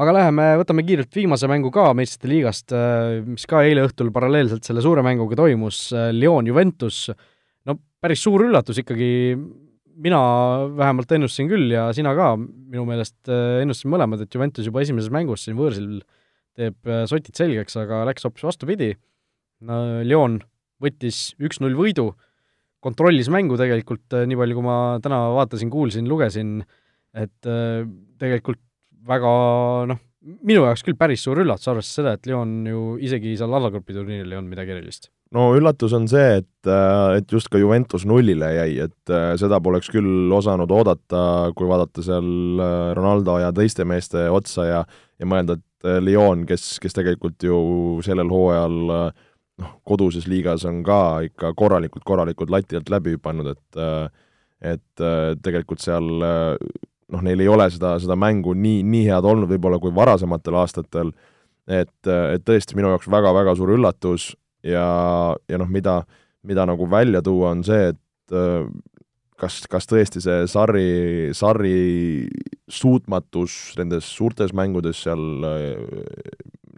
Aga 0.00 0.14
läheme, 0.16 0.46
võtame 0.62 0.84
kiirelt 0.86 1.18
viimase 1.18 1.50
mängu 1.50 1.72
ka 1.74 1.90
meistrite 1.96 2.30
liigast, 2.30 2.72
äh, 2.76 3.18
mis 3.26 3.44
ka 3.50 3.64
eile 3.66 3.84
õhtul 3.88 4.12
paralleelselt 4.14 4.64
selle 4.64 4.84
suure 4.84 5.04
mänguga 5.04 5.38
toimus, 5.42 5.90
Lyon 6.14 6.48
Juventus, 6.48 7.04
no 7.68 7.76
päris 8.00 8.24
suur 8.24 8.46
üllatus 8.48 8.80
ikkagi, 8.80 9.12
mina 10.02 10.18
vähemalt 10.72 11.12
ennustasin 11.12 11.50
küll 11.50 11.74
ja 11.74 11.90
sina 11.94 12.14
ka 12.16 12.32
minu 12.38 12.86
meelest 12.88 13.28
ennustasime 13.28 13.92
mõlemad, 13.98 14.24
et 14.24 14.34
Juventus 14.34 14.66
juba 14.66 14.80
esimeses 14.82 15.12
mängus 15.12 15.44
siin 15.44 15.58
võõrsil 15.58 16.00
teeb 16.58 16.88
äh, 16.88 17.04
sotid 17.08 17.36
selgeks, 17.38 17.76
aga 17.80 18.02
läks 18.08 18.26
hoopis 18.26 18.44
vastupidi. 18.46 18.92
no 19.66 20.02
Lyon 20.04 20.40
võttis 20.82 21.32
üks-null 21.40 21.76
võidu, 21.78 22.10
kontrollis 22.82 23.30
mängu 23.32 23.56
tegelikult, 23.60 24.04
äh, 24.16 24.26
nii 24.28 24.38
palju, 24.38 24.58
kui 24.58 24.66
ma 24.66 24.76
täna 25.02 25.22
vaatasin, 25.36 25.70
kuulsin, 25.72 26.08
lugesin, 26.10 26.60
et 27.14 27.48
äh, 27.48 27.86
tegelikult 28.20 28.60
väga 29.08 29.32
noh, 29.90 30.00
minu 30.46 30.66
jaoks 30.66 30.84
küll 30.86 30.98
päris 30.98 31.24
suur 31.24 31.42
üllatus, 31.42 31.68
arvestades 31.70 31.98
seda, 31.98 32.14
et 32.14 32.28
Lyon 32.30 32.54
ju 32.68 32.84
isegi 33.02 33.34
seal 33.38 33.52
allagrupi 33.58 33.96
turniiril 33.96 34.30
ei 34.30 34.38
olnud 34.38 34.54
midagi 34.54 34.76
erilist. 34.76 35.10
no 35.34 35.48
üllatus 35.58 35.94
on 35.98 36.06
see, 36.10 36.42
et, 36.42 36.70
et 37.16 37.32
just 37.32 37.50
ka 37.50 37.58
Juventus 37.58 38.06
nullile 38.06 38.52
jäi, 38.54 38.76
et 38.86 39.14
seda 39.40 39.58
poleks 39.64 39.90
küll 39.90 40.30
osanud 40.32 40.70
oodata, 40.70 41.22
kui 41.56 41.66
vaadata 41.70 42.04
seal 42.06 42.62
Ronaldo 42.98 43.40
ja 43.42 43.50
teiste 43.56 43.88
meeste 43.88 44.28
otsa 44.30 44.68
ja 44.68 44.84
ja 45.22 45.28
mõelda, 45.28 45.58
et 45.58 45.88
äh, 45.88 46.00
Lyon, 46.02 46.46
kes, 46.48 46.76
kes 46.82 46.96
tegelikult 46.98 47.46
ju 47.46 47.58
sellel 48.06 48.30
hooajal 48.32 48.94
äh, 48.96 49.24
noh, 49.62 49.74
koduses 49.86 50.28
liigas 50.30 50.66
on 50.68 50.82
ka 50.86 51.00
ikka 51.28 51.52
korralikult, 51.58 52.04
korralikult 52.08 52.52
lati 52.52 52.78
alt 52.78 52.90
läbi 52.92 53.16
hüpanud, 53.16 53.52
et 53.54 53.80
äh, 53.80 54.28
et 54.62 55.02
tegelikult 55.42 55.82
seal 55.82 56.20
noh, 57.12 57.22
neil 57.24 57.42
ei 57.44 57.50
ole 57.50 57.68
seda, 57.72 57.96
seda 58.02 58.16
mängu 58.18 58.54
nii, 58.56 58.82
nii 58.88 59.04
head 59.10 59.26
olnud 59.28 59.50
võib-olla 59.50 59.78
kui 59.82 59.92
varasematel 59.94 60.56
aastatel, 60.62 61.12
et, 61.68 61.94
et 62.08 62.44
tõesti 62.46 62.78
minu 62.78 62.92
jaoks 62.94 63.10
väga-väga 63.12 63.54
suur 63.58 63.74
üllatus 63.76 64.32
ja, 64.66 64.86
ja 65.50 65.60
noh, 65.60 65.70
mida, 65.70 66.00
mida 66.46 66.66
nagu 66.68 66.88
välja 66.90 67.22
tuua, 67.24 67.52
on 67.52 67.62
see, 67.66 67.92
et 67.92 68.32
kas, 69.42 69.60
kas 69.70 69.88
tõesti 69.90 70.22
see 70.24 70.48
Sarri, 70.50 70.88
Sarri 71.36 72.26
suutmatus 72.72 73.76
nendes 73.78 74.08
suurtes 74.08 74.54
mängudes 74.56 75.04
seal 75.04 75.22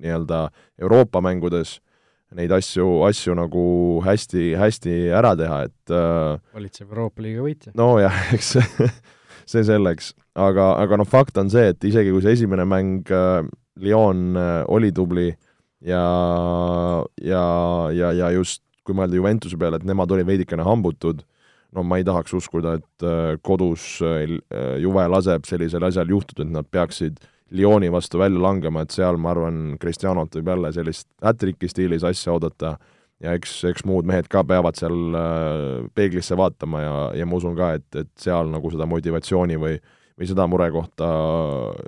nii-öelda 0.01 0.47
Euroopa 0.82 1.22
mängudes 1.24 1.78
neid 2.35 2.51
asju, 2.51 3.05
asju 3.07 3.37
nagu 3.39 3.64
hästi, 4.03 4.55
hästi 4.59 4.95
ära 5.14 5.37
teha, 5.39 5.61
et 5.68 5.93
valitsev 5.95 6.89
Euroopa 6.89 7.22
liiga 7.22 7.45
võitja. 7.45 7.74
nojah, 7.78 8.16
eks 8.35 8.57
see 9.51 9.64
selleks, 9.66 10.12
aga, 10.34 10.74
aga 10.82 10.99
noh, 11.01 11.09
fakt 11.09 11.38
on 11.40 11.51
see, 11.53 11.72
et 11.74 11.84
isegi 11.84 12.12
kui 12.14 12.24
see 12.24 12.36
esimene 12.38 12.66
mäng 12.68 13.11
Lyon 13.82 14.38
oli 14.70 14.92
tubli 14.95 15.28
ja, 15.84 16.05
ja, 17.20 17.45
ja, 17.92 18.12
ja 18.14 18.30
just 18.34 18.62
kui 18.84 18.97
mõelda 18.97 19.16
Juventuse 19.16 19.59
peale, 19.61 19.80
et 19.80 19.86
nemad 19.88 20.12
olid 20.12 20.28
veidikene 20.28 20.64
hambutud 20.66 21.24
no 21.74 21.82
ma 21.82 21.99
ei 21.99 22.07
tahaks 22.07 22.34
uskuda, 22.38 22.78
et 22.78 23.07
äh, 23.07 23.36
kodus 23.42 23.99
äh, 24.05 24.36
Juve 24.82 25.07
laseb 25.11 25.47
sellisel 25.49 25.84
asjal 25.88 26.12
juhtuda, 26.14 26.47
et 26.47 26.53
nad 26.55 26.68
peaksid 26.70 27.22
Lyoni 27.55 27.90
vastu 27.92 28.18
välja 28.18 28.40
langema, 28.40 28.82
et 28.82 28.95
seal 28.95 29.18
ma 29.20 29.30
arvan, 29.34 29.76
Cristianot 29.80 30.34
võib 30.38 30.49
jälle 30.51 30.70
sellist 30.74 31.09
hat-tricki 31.22 31.68
stiilis 31.70 32.07
asja 32.07 32.32
oodata 32.34 32.76
ja 33.23 33.35
eks, 33.39 33.57
eks 33.71 33.85
muud 33.87 34.09
mehed 34.09 34.27
ka 34.33 34.43
peavad 34.47 34.79
seal 34.79 35.19
äh, 35.19 35.85
peeglisse 35.95 36.37
vaatama 36.39 36.83
ja, 36.83 36.95
ja 37.21 37.27
ma 37.27 37.39
usun 37.39 37.55
ka, 37.59 37.75
et, 37.79 37.89
et 37.95 38.11
seal 38.21 38.51
nagu 38.53 38.73
seda 38.73 38.89
motivatsiooni 38.91 39.61
või 39.61 39.79
või 40.15 40.29
seda 40.31 40.47
murekohta 40.47 41.09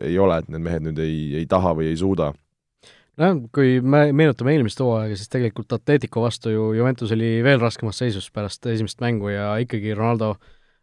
ei 0.03 0.19
ole, 0.19 0.41
et 0.41 0.51
need 0.51 0.65
mehed 0.65 0.83
nüüd 0.89 0.99
ei, 1.03 1.19
ei 1.43 1.47
taha 1.51 1.77
või 1.79 1.93
ei 1.93 1.99
suuda. 2.01 2.33
Nojah, 3.17 3.39
kui 3.55 3.79
me 3.81 4.11
meenutame 4.13 4.53
eelmist 4.53 4.81
hooaega, 4.83 5.17
siis 5.17 5.31
tegelikult 5.33 5.73
Atletico 5.73 6.21
vastu 6.27 6.53
ju 6.53 6.67
Juventus 6.77 7.15
oli 7.17 7.39
veel 7.47 7.63
raskemas 7.63 8.03
seisus 8.03 8.29
pärast 8.35 8.67
esimest 8.69 9.01
mängu 9.01 9.31
ja 9.33 9.55
ikkagi 9.63 9.95
Ronaldo 9.97 10.35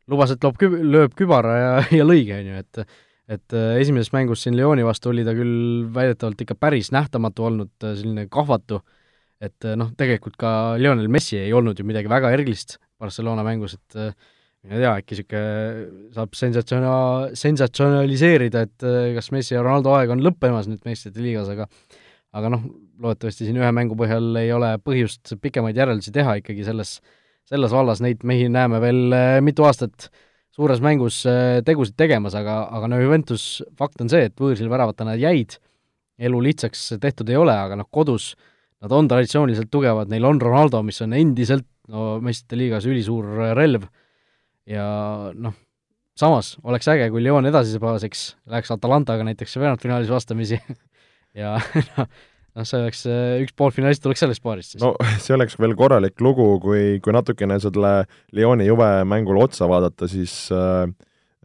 lubas, 0.10 0.34
et 0.34 0.44
loob 0.44 0.58
kü-, 0.60 0.82
lööb 0.82 1.14
kübara 1.20 1.58
ja, 1.60 1.74
ja 2.00 2.08
lõigi, 2.08 2.34
on 2.40 2.54
ju, 2.54 2.64
et 2.64 2.86
et 3.34 3.56
äh, 3.56 3.78
esimeses 3.80 4.12
mängus 4.12 4.42
siin 4.44 4.58
Lyoni 4.58 4.84
vastu 4.84 5.14
oli 5.14 5.24
ta 5.24 5.32
küll 5.36 5.86
väidetavalt 5.96 6.42
ikka 6.44 6.58
päris 6.60 6.90
nähtamatu 6.92 7.46
olnud, 7.48 7.72
äh, 7.84 7.94
selline 7.96 8.26
kahvatu, 8.32 8.82
et 9.44 9.68
äh, 9.68 9.76
noh, 9.80 9.92
tegelikult 10.00 10.38
ka 10.40 10.54
Lionel 10.80 11.10
Messi 11.12 11.40
ei 11.42 11.54
olnud 11.56 11.80
ju 11.80 11.86
midagi 11.88 12.12
väga 12.12 12.32
erilist 12.36 12.78
Barcelona 13.02 13.44
mängus, 13.46 13.76
et 13.76 13.98
ma 14.64 14.78
ei 14.78 14.80
tea, 14.80 14.94
äkki 15.02 15.18
niisugune 15.18 16.12
saab 16.16 16.38
sensatsioona-, 16.40 17.34
sensatsionaliseerida, 17.40 18.64
et 18.64 18.86
kas 19.18 19.28
Messi 19.36 19.58
ja 19.58 19.64
Ronaldo 19.66 19.92
aeg 19.98 20.14
on 20.14 20.24
lõppemas 20.24 20.70
nüüd 20.72 20.86
meistrite 20.88 21.24
liigas, 21.24 21.52
aga 21.52 21.68
aga 22.34 22.50
noh, 22.50 22.64
loodetavasti 23.04 23.46
siin 23.48 23.60
ühe 23.60 23.72
mängu 23.76 23.98
põhjal 24.00 24.32
ei 24.40 24.54
ole 24.56 24.72
põhjust 24.82 25.36
pikemaid 25.42 25.78
järeldusi 25.78 26.14
teha 26.16 26.38
ikkagi 26.40 26.66
selles, 26.66 26.96
selles 27.50 27.76
vallas, 27.76 28.02
neid 28.02 28.24
mehi 28.26 28.48
näeme 28.50 28.80
veel 28.82 29.18
mitu 29.46 29.68
aastat 29.68 30.08
suures 30.54 30.82
mängus 30.86 31.20
tegusid 31.66 31.98
tegemas, 31.98 32.38
aga, 32.38 32.64
aga 32.74 32.90
no 32.90 33.02
Juventus, 33.02 33.62
fakt 33.78 34.02
on 34.02 34.10
see, 34.12 34.28
et 34.30 34.36
võõrsil 34.40 34.70
väravata 34.72 35.06
nad 35.08 35.22
jäid, 35.22 35.58
elu 36.22 36.42
lihtsaks 36.48 36.94
tehtud 37.02 37.30
ei 37.34 37.40
ole, 37.40 37.54
aga 37.54 37.78
noh, 37.80 37.90
kodus 37.94 38.34
nad 38.84 38.92
on 38.92 39.08
traditsiooniliselt 39.08 39.72
tugevad, 39.72 40.12
neil 40.12 40.26
on 40.28 40.42
Ronaldo, 40.44 40.82
mis 40.84 41.00
on 41.06 41.16
endiselt 41.16 41.68
no 41.92 42.18
meistrite 42.24 42.60
liigas 42.60 42.88
ülisuur 42.88 43.28
relv 43.58 43.88
ja 44.70 44.86
noh, 45.34 45.56
samas 46.20 46.54
oleks 46.64 46.88
äge, 46.92 47.10
kui 47.12 47.24
Lyon 47.24 47.48
edasisepääseks 47.50 48.26
läheks 48.52 48.72
Atalantaga 48.76 49.26
näiteks 49.28 49.58
veerandfinaalis 49.60 50.12
vastamisi 50.12 50.60
ja 51.42 51.56
noh, 51.58 52.08
noh, 52.08 52.68
see 52.68 52.80
oleks, 52.80 53.04
üks 53.44 53.56
poolfinalist 53.58 54.04
tuleks 54.04 54.24
sellest 54.24 54.44
paarist 54.46 54.76
siis. 54.76 54.84
no 54.84 54.94
see 55.18 55.36
oleks 55.36 55.58
veel 55.60 55.76
korralik 55.80 56.22
lugu, 56.24 56.48
kui, 56.64 57.00
kui 57.04 57.16
natukene 57.16 57.60
selle 57.64 57.96
Lyoni 58.36 58.70
Juve 58.70 58.92
mängule 59.10 59.44
otsa 59.48 59.68
vaadata, 59.70 60.10
siis 60.12 60.36
äh, 60.54 60.86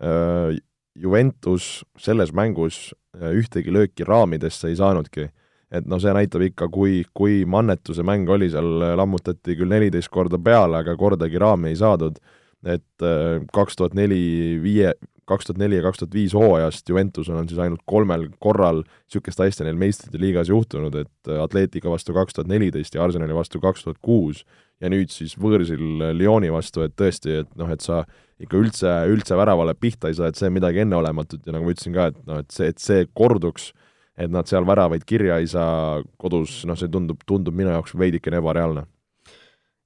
äh, 0.03 0.59
Juventus 0.99 1.85
selles 1.99 2.35
mängus 2.35 2.89
äh, 3.17 3.33
ühtegi 3.39 3.75
lööki 3.75 4.07
raamidesse 4.07 4.71
ei 4.71 4.79
saanudki. 4.79 5.31
Et 5.75 5.89
noh, 5.89 6.01
see 6.01 6.15
näitab 6.17 6.45
ikka, 6.47 6.71
kui, 6.73 7.03
kui 7.17 7.43
mannetu 7.49 7.97
see 7.97 8.07
mäng 8.07 8.29
oli, 8.33 8.49
seal 8.53 8.97
lammutati 8.99 9.57
küll 9.59 9.73
neliteist 9.73 10.11
korda 10.13 10.41
peale, 10.41 10.81
aga 10.81 10.97
kordagi 10.99 11.41
raami 11.41 11.73
ei 11.73 11.81
saadud, 11.81 12.19
et 12.67 13.07
äh, 13.07 13.39
kaks 13.55 13.79
tuhat 13.79 13.97
neli 13.99 14.59
viie, 14.63 14.95
kaks 15.29 15.51
tuhat 15.51 15.61
neli 15.61 15.79
ja 15.79 15.85
kaks 15.85 16.01
tuhat 16.01 16.15
viis 16.17 16.33
hooajast 16.35 16.89
Juventus 16.89 17.29
on 17.29 17.49
siis 17.51 17.61
ainult 17.61 17.85
kolmel 17.87 18.27
korral 18.41 18.81
niisugust 18.83 19.43
asja 19.45 19.67
neil 19.67 19.77
meistrite 19.79 20.21
liigas 20.21 20.49
juhtunud, 20.51 20.97
et 20.97 21.31
äh, 21.31 21.43
Atletica 21.43 21.93
vastu 21.93 22.17
kaks 22.17 22.39
tuhat 22.39 22.51
neliteist 22.51 22.97
ja 22.97 23.05
Arsenali 23.05 23.37
vastu 23.37 23.61
kaks 23.63 23.85
tuhat 23.85 24.01
kuus 24.03 24.47
ja 24.81 24.91
nüüd 24.91 25.13
siis 25.13 25.35
võõrsil 25.39 26.09
Lyoni 26.17 26.51
vastu, 26.55 26.85
et 26.87 26.95
tõesti, 26.99 27.43
et 27.43 27.53
noh, 27.59 27.71
et 27.75 27.85
sa 27.85 28.05
ikka 28.39 28.59
üldse, 28.59 28.93
üldse 29.11 29.39
väravale 29.39 29.75
pihta 29.75 30.11
ei 30.11 30.17
saa, 30.17 30.31
et 30.31 30.39
see 30.39 30.49
on 30.49 30.55
midagi 30.55 30.85
enneolematut 30.85 31.47
ja 31.47 31.55
nagu 31.55 31.67
ma 31.67 31.75
ütlesin 31.75 31.97
ka, 31.97 32.11
et 32.13 32.21
noh, 32.29 32.43
et 32.45 32.55
see, 32.55 32.71
et 32.71 32.83
see 32.83 33.07
korduks, 33.19 33.73
et 34.19 34.31
nad 34.31 34.49
seal 34.51 34.67
väravaid 34.67 35.05
kirja 35.09 35.39
ei 35.39 35.49
saa 35.51 35.99
kodus, 36.19 36.65
noh, 36.67 36.79
see 36.79 36.91
tundub, 36.93 37.21
tundub 37.27 37.57
minu 37.57 37.71
jaoks 37.75 37.95
veidikene 37.99 38.41
ebareaalne 38.43 38.85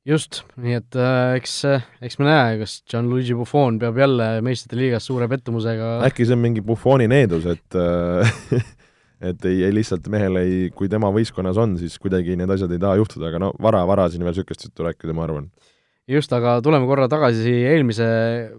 just, 0.09 0.43
nii 0.59 0.78
et 0.80 0.99
äh, 0.99 1.37
eks, 1.39 1.57
eks 2.03 2.18
me 2.18 2.26
näe, 2.26 2.61
kas 2.62 2.80
Gianluigi 2.91 3.37
Buffon 3.39 3.78
peab 3.83 4.01
jälle 4.03 4.28
meistrite 4.45 4.78
liigas 4.80 5.07
suure 5.07 5.28
pettumusega 5.30 5.99
äkki 6.09 6.26
see 6.26 6.39
on 6.39 6.43
mingi 6.43 6.64
Buffoni 6.66 7.09
needus, 7.11 7.47
et 7.53 7.78
äh, 7.78 8.33
et 9.30 9.45
ei, 9.47 9.62
ei 9.68 9.74
lihtsalt 9.74 10.09
mehel 10.12 10.41
ei, 10.41 10.57
kui 10.74 10.91
tema 10.91 11.11
võistkonnas 11.14 11.59
on, 11.62 11.76
siis 11.80 11.95
kuidagi 12.03 12.35
need 12.39 12.51
asjad 12.51 12.72
ei 12.74 12.83
taha 12.83 12.99
juhtuda, 13.01 13.28
aga 13.30 13.45
no 13.45 13.53
vara-vara 13.62 14.09
siin 14.11 14.24
veel 14.24 14.35
niisugust 14.35 14.66
juttu 14.66 14.87
rääkida, 14.89 15.14
ma 15.16 15.26
arvan. 15.28 15.47
Just, 16.11 16.33
aga 16.35 16.57
tuleme 16.65 16.89
korra 16.89 17.09
tagasi 17.11 17.53
eelmise 17.73 18.09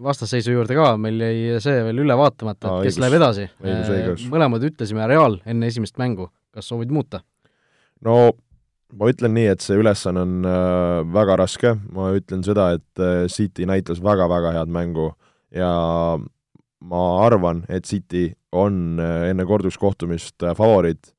vastasseisu 0.03 0.55
juurde 0.55 0.77
ka, 0.77 0.93
meil 1.01 1.19
jäi 1.21 1.59
see 1.63 1.83
veel 1.89 2.03
üle 2.05 2.17
vaatamata, 2.19 2.67
et 2.67 2.71
Aa, 2.71 2.85
kes 2.85 2.95
õigus, 2.95 3.03
läheb 3.03 3.19
edasi. 3.19 3.49
Äh, 3.63 4.25
mõlemad 4.31 4.65
ütlesime 4.69 5.07
Real 5.09 5.39
enne 5.49 5.69
esimest 5.71 5.99
mängu, 6.01 6.29
kas 6.55 6.71
soovid 6.71 6.93
muuta? 6.93 7.23
no 8.03 8.33
ma 8.99 9.09
ütlen 9.09 9.33
nii, 9.35 9.49
et 9.55 9.63
see 9.65 9.79
ülesanne 9.79 10.23
on 10.23 10.47
äh, 10.47 11.01
väga 11.15 11.37
raske, 11.43 11.75
ma 11.95 12.11
ütlen 12.17 12.45
seda, 12.45 12.73
et 12.77 13.01
äh, 13.03 13.25
City 13.31 13.67
näitas 13.69 14.03
väga-väga 14.03 14.53
head 14.57 14.71
mängu 14.73 15.11
ja 15.53 15.73
ma 16.83 17.03
arvan, 17.23 17.63
et 17.71 17.87
City 17.87 18.31
on 18.53 18.99
äh, 19.01 19.29
enne 19.31 19.45
korduskohtumist 19.49 20.43
äh, 20.43 20.55
favoriit. 20.57 21.13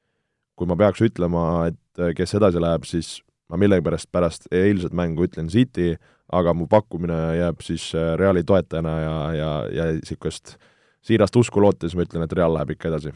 kui 0.54 0.68
ma 0.70 0.76
peaks 0.78 1.00
ütlema, 1.02 1.66
et 1.66 1.98
äh, 1.98 2.12
kes 2.14 2.36
edasi 2.38 2.60
läheb, 2.62 2.84
siis 2.86 3.16
ma 3.50 3.60
millegipärast 3.60 4.10
pärast 4.12 4.46
eilset 4.52 4.94
mängu 4.96 5.26
ütlen 5.26 5.50
City, 5.52 5.94
aga 6.32 6.54
mu 6.56 6.68
pakkumine 6.70 7.18
jääb 7.38 7.60
siis 7.64 7.90
äh, 7.94 8.14
Reali 8.18 8.44
toetajana 8.44 8.94
ja, 9.00 9.16
ja, 9.36 9.50
ja 9.72 9.90
niisugust 9.92 10.56
siirast 11.04 11.36
usku 11.36 11.60
lootes 11.60 11.96
ma 11.96 12.06
ütlen, 12.06 12.24
et 12.24 12.32
Real 12.32 12.54
läheb 12.56 12.74
ikka 12.76 12.88
edasi. 12.92 13.12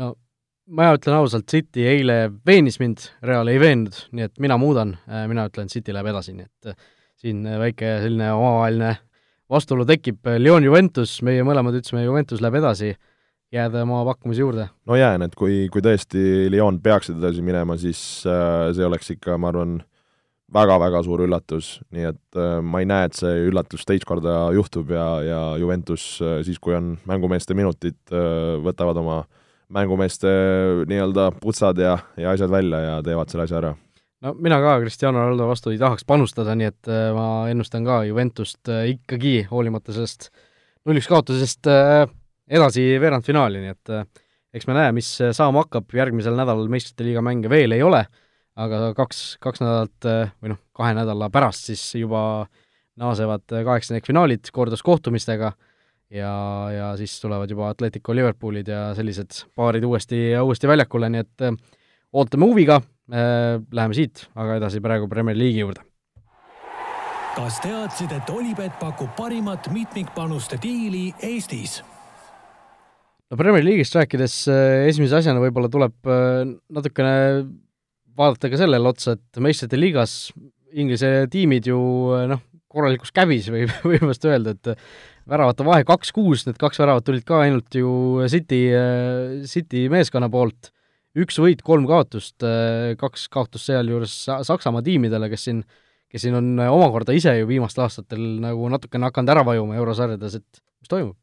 no 0.00 0.14
ma 0.68 0.92
ütlen 0.96 1.18
ausalt, 1.18 1.48
City 1.50 1.84
eile 1.88 2.20
veenis 2.46 2.78
mind, 2.80 3.10
Real 3.24 3.48
ei 3.48 3.60
veennud, 3.60 4.06
nii 4.12 4.28
et 4.28 4.40
mina 4.40 4.56
muudan, 4.60 4.96
mina 5.28 5.48
ütlen, 5.48 5.68
City 5.72 5.94
läheb 5.96 6.10
edasi, 6.12 6.34
nii 6.36 6.48
et 6.48 6.88
siin 7.18 7.44
väike 7.60 7.98
selline 8.04 8.32
omavaheline 8.36 8.94
vastuolu 9.50 9.86
tekib, 9.88 10.20
Lyon 10.38 10.66
Juventus, 10.66 11.18
meie 11.24 11.44
mõlemad 11.46 11.78
ütlesime, 11.78 12.04
Juventus 12.04 12.42
läheb 12.44 12.58
edasi, 12.60 12.92
jääda 13.54 13.82
oma 13.82 14.02
pakkumise 14.08 14.42
juurde? 14.42 14.66
no 14.86 14.96
jään, 14.96 15.24
et 15.24 15.36
kui, 15.38 15.66
kui 15.72 15.84
tõesti 15.84 16.48
Lyon 16.52 16.80
peaksid 16.84 17.18
edasi 17.20 17.44
minema, 17.44 17.78
siis 17.80 18.00
äh, 18.28 18.68
see 18.76 18.86
oleks 18.86 19.14
ikka, 19.16 19.38
ma 19.40 19.52
arvan, 19.52 19.78
väga-väga 20.52 21.02
suur 21.04 21.26
üllatus, 21.26 21.74
nii 21.92 22.06
et 22.10 22.38
äh, 22.40 22.58
ma 22.64 22.82
ei 22.82 22.88
näe, 22.88 23.08
et 23.08 23.16
see 23.16 23.48
üllatus 23.48 23.84
teist 23.88 24.06
korda 24.08 24.48
juhtub 24.56 24.92
ja, 24.92 25.08
ja 25.24 25.42
Juventus 25.60 26.06
äh, 26.24 26.38
siis, 26.46 26.60
kui 26.60 26.76
on 26.76 26.94
mängumeeste 27.08 27.56
minutid 27.56 27.98
võtavad 28.64 29.00
oma 29.00 29.18
mängumeeste 29.72 30.30
nii-öelda 30.88 31.30
putsad 31.42 31.80
ja, 31.80 31.98
ja 32.16 32.32
asjad 32.32 32.52
välja 32.52 32.80
ja 32.80 32.96
teevad 33.04 33.28
selle 33.28 33.44
asja 33.44 33.58
ära. 33.60 33.74
no 34.24 34.32
mina 34.40 34.60
ka 34.64 34.78
Cristiano 34.80 35.24
Ronaldo 35.24 35.48
vastu 35.50 35.72
ei 35.72 35.80
tahaks 35.80 36.08
panustada, 36.08 36.56
nii 36.56 36.70
et 36.72 36.92
ma 37.16 37.26
ennustan 37.52 37.84
ka 37.84 38.00
Juventust 38.08 38.72
ikkagi, 38.96 39.42
hoolimata 39.50 39.92
sellest 39.92 40.30
null-üks 40.88 41.08
kaotusest, 41.10 41.68
äh, 41.68 42.06
edasi 42.48 42.84
veerandfinaali, 43.00 43.62
nii 43.64 43.74
et 43.74 43.92
eks 44.58 44.66
me 44.68 44.76
näe, 44.78 44.94
mis 44.96 45.10
saama 45.36 45.64
hakkab, 45.64 45.90
järgmisel 45.94 46.36
nädalal 46.38 46.70
meistrite 46.72 47.06
liiga 47.06 47.22
mänge 47.24 47.50
veel 47.52 47.76
ei 47.76 47.84
ole, 47.84 48.04
aga 48.58 48.92
kaks, 48.96 49.36
kaks 49.44 49.62
nädalat 49.62 50.08
või 50.40 50.54
noh, 50.54 50.62
kahe 50.76 50.94
nädala 50.96 51.28
pärast 51.30 51.68
siis 51.68 51.82
juba 52.00 52.22
naasevad 52.98 53.44
kaheksandikfinaalid 53.52 54.50
korduskohtumistega 54.52 55.52
ja, 56.10 56.32
ja 56.72 56.96
siis 56.96 57.20
tulevad 57.20 57.50
juba 57.50 57.68
Atletico 57.68 58.14
Liverpoolid 58.14 58.68
ja 58.68 58.94
sellised 58.94 59.44
paarid 59.56 59.84
uuesti, 59.84 60.32
uuesti 60.42 60.68
väljakule, 60.68 61.10
nii 61.12 61.24
et 61.24 61.46
äh, 61.48 61.58
ootame 62.12 62.48
huviga 62.48 62.80
äh,, 62.80 63.60
läheme 63.72 63.94
siit 63.94 64.26
aga 64.34 64.58
edasi 64.62 64.80
praegu 64.84 65.08
Premier 65.08 65.36
League'i 65.38 65.64
juurde. 65.64 65.84
kas 67.36 67.60
teadsid, 67.62 68.12
et 68.12 68.30
Olipet 68.30 68.80
pakub 68.80 69.14
parimat 69.16 69.70
mitmikpanuste 69.70 70.58
diili 70.62 71.12
Eestis? 71.22 71.82
No 73.28 73.38
Premier 73.38 73.64
League'ist 73.64 73.96
rääkides 73.96 74.36
äh, 74.52 74.88
esimese 74.88 75.18
asjana 75.20 75.42
võib-olla 75.42 75.70
tuleb 75.72 76.08
äh, 76.08 76.44
natukene 76.72 77.12
vaadata 78.18 78.50
ka 78.50 78.60
sellele 78.60 78.90
otsa, 78.90 79.16
et 79.18 79.42
meistrite 79.42 79.78
liigas 79.78 80.30
Inglise 80.78 81.28
tiimid 81.32 81.68
ju 81.68 81.78
äh, 82.16 82.26
noh, 82.30 82.42
korralikus 82.68 83.12
käbis 83.14 83.50
võib, 83.54 83.72
vast 83.84 84.24
öelda, 84.28 84.56
et 84.56 84.72
väravate 85.28 85.66
vahe 85.66 85.84
kaks-kuus, 85.88 86.46
need 86.48 86.60
kaks 86.60 86.80
väravat 86.80 87.04
tulid 87.04 87.26
ka 87.28 87.42
ainult 87.44 87.74
ju 87.76 87.90
City, 88.32 88.62
City 89.48 89.84
meeskonna 89.92 90.30
poolt, 90.32 90.70
üks 91.18 91.36
võit, 91.40 91.60
kolm 91.64 91.84
kaotust, 91.88 92.44
kaks 93.00 93.26
kaotust 93.32 93.68
sealjuures 93.68 94.14
Saksamaa 94.48 94.84
tiimidele, 94.86 95.28
kes 95.28 95.44
siin, 95.50 95.60
kes 96.08 96.24
siin 96.24 96.36
on 96.38 96.54
omakorda 96.64 97.16
ise 97.16 97.34
ju 97.42 97.48
viimastel 97.50 97.84
aastatel 97.84 98.24
nagu 98.40 98.72
natukene 98.72 99.10
hakanud 99.10 99.34
ära 99.36 99.44
vajuma 99.50 99.76
eurosarjades, 99.76 100.40
et 100.40 100.62
mis 100.80 100.92
toimub? 100.92 101.16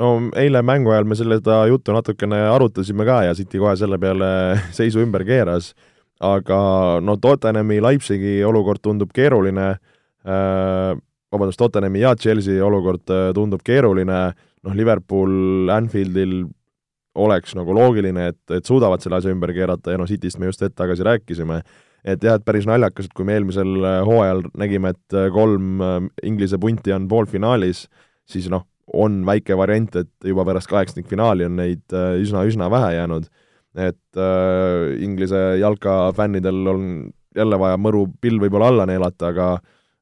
No 0.00 0.12
eile 0.38 0.62
mängu 0.64 0.92
ajal 0.92 1.08
me 1.08 1.16
seda 1.18 1.62
juttu 1.70 1.94
natukene 1.94 2.38
arutasime 2.52 3.06
ka 3.08 3.22
ja 3.26 3.34
City 3.36 3.60
kohe 3.60 3.74
selle 3.76 3.98
peale 4.02 4.30
seisu 4.78 5.02
ümber 5.04 5.24
keeras, 5.28 5.72
aga 6.22 7.00
no 7.04 7.16
Tottenhami, 7.20 7.80
Leipzigi 7.82 8.40
olukord 8.46 8.82
tundub 8.84 9.12
keeruline 9.14 9.68
äh,, 9.72 10.96
vabandust, 11.32 11.60
Tottenhami 11.60 12.04
ja 12.04 12.14
Chelsea 12.16 12.64
olukord 12.64 13.10
äh, 13.10 13.30
tundub 13.36 13.62
keeruline, 13.66 14.24
noh, 14.62 14.74
Liverpool 14.76 15.70
Anfieldil 15.72 16.42
oleks 17.18 17.56
nagu 17.58 17.74
loogiline, 17.76 18.30
et, 18.32 18.42
et 18.56 18.68
suudavad 18.68 19.02
selle 19.04 19.18
asja 19.18 19.32
ümber 19.34 19.52
keerata 19.52 19.92
ja 19.92 20.00
noh, 20.00 20.08
Cityst 20.08 20.40
me 20.40 20.48
just 20.48 20.62
hetk 20.64 20.78
tagasi 20.78 21.04
rääkisime, 21.04 21.60
et 22.08 22.24
jah, 22.24 22.38
et 22.38 22.44
päris 22.46 22.64
naljakas, 22.68 23.10
et 23.10 23.16
kui 23.16 23.28
me 23.28 23.36
eelmisel 23.36 23.76
äh, 23.84 24.00
hooajal 24.08 24.46
nägime, 24.62 24.94
et 24.96 25.18
äh, 25.18 25.28
kolm 25.34 25.82
Inglise 26.22 26.60
punti 26.62 26.94
on 26.96 27.10
poolfinaalis, 27.10 27.86
siis 28.28 28.48
noh, 28.52 28.64
on 28.92 29.22
väike 29.26 29.56
variant, 29.56 29.96
et 29.96 30.28
juba 30.28 30.44
pärast 30.48 30.70
kaheksandikfinaali 30.70 31.46
on 31.48 31.56
neid 31.60 31.96
üsna-üsna 32.22 32.70
vähe 32.72 32.94
jäänud. 32.98 33.30
et 33.72 34.20
äh, 34.20 35.02
Inglise 35.02 35.56
jalkafännidel 35.56 36.66
on 36.68 36.82
jälle 37.36 37.58
vaja 37.58 37.78
mõru 37.80 38.04
pill 38.20 38.36
võib-olla 38.40 38.68
alla 38.68 38.84
neelata, 38.86 39.30
aga 39.32 39.46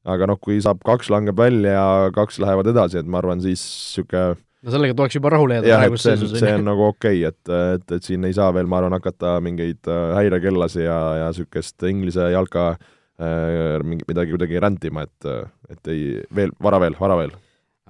aga 0.03 0.27
noh, 0.31 0.39
kui 0.41 0.57
saab 0.63 0.81
kaks 0.85 1.11
langeb 1.13 1.37
välja 1.37 1.75
ja 1.75 2.11
kaks 2.15 2.39
lähevad 2.41 2.67
edasi, 2.71 2.99
et 3.01 3.07
ma 3.07 3.21
arvan, 3.21 3.41
siis 3.43 3.61
niisugune 3.61 4.39
no 4.61 4.73
sellega 4.73 4.97
tuleks 4.97 5.17
juba 5.17 5.31
rahule 5.33 5.59
jääda 5.59 5.77
praeguses 5.77 6.07
seisus. 6.07 6.33
see 6.39 6.53
on 6.57 6.65
nagu 6.67 6.87
okei 6.89 7.21
okay,, 7.25 7.29
et, 7.31 7.53
et, 7.75 7.93
et 7.97 8.09
siin 8.09 8.25
ei 8.27 8.35
saa 8.37 8.51
veel, 8.55 8.69
ma 8.69 8.81
arvan, 8.81 8.97
hakata 8.97 9.37
mingeid 9.43 9.89
äh, 9.89 10.15
häirekellasid 10.19 10.85
ja, 10.85 10.97
ja 11.21 11.29
niisugust 11.31 11.87
Inglise 11.89 12.27
jalka 12.33 12.71
äh, 12.73 13.77
mingi, 13.85 14.05
midagi 14.09 14.35
kuidagi 14.35 14.61
rändima, 14.61 15.05
et, 15.07 15.31
et 15.75 15.93
ei, 15.93 16.03
veel, 16.35 16.53
vara 16.61 16.81
veel, 16.83 16.97
vara 16.99 17.17
veel. 17.23 17.33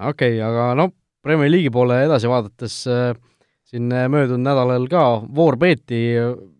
Okei 0.09 0.37
okay,, 0.37 0.41
aga 0.45 0.71
no 0.79 0.89
Premier 1.21 1.51
League'i 1.51 1.73
poole 1.73 2.01
edasi 2.07 2.29
vaadates 2.29 2.81
äh, 2.89 3.11
siin 3.69 3.91
möödunud 3.91 4.41
nädalal 4.43 4.87
ka 4.91 5.03
voor 5.35 5.57
peeti 5.61 6.01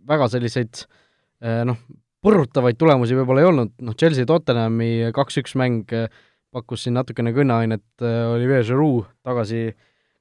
väga 0.08 0.30
selliseid 0.32 0.86
äh, 0.86 1.64
noh, 1.68 1.80
põrutavaid 2.22 2.78
tulemusi 2.78 3.18
võib-olla 3.18 3.42
ei 3.42 3.50
olnud, 3.50 3.74
noh, 3.82 3.98
Chelsea 3.98 4.28
Tottenhami 4.30 5.10
kaks-üks 5.16 5.56
mäng 5.60 5.90
eh, 5.98 6.08
pakkus 6.54 6.86
siin 6.86 6.98
natukene 6.98 7.34
kõneainet, 7.34 7.86
Olivier 8.04 8.66
Giroud 8.68 9.08
tagasi 9.26 9.70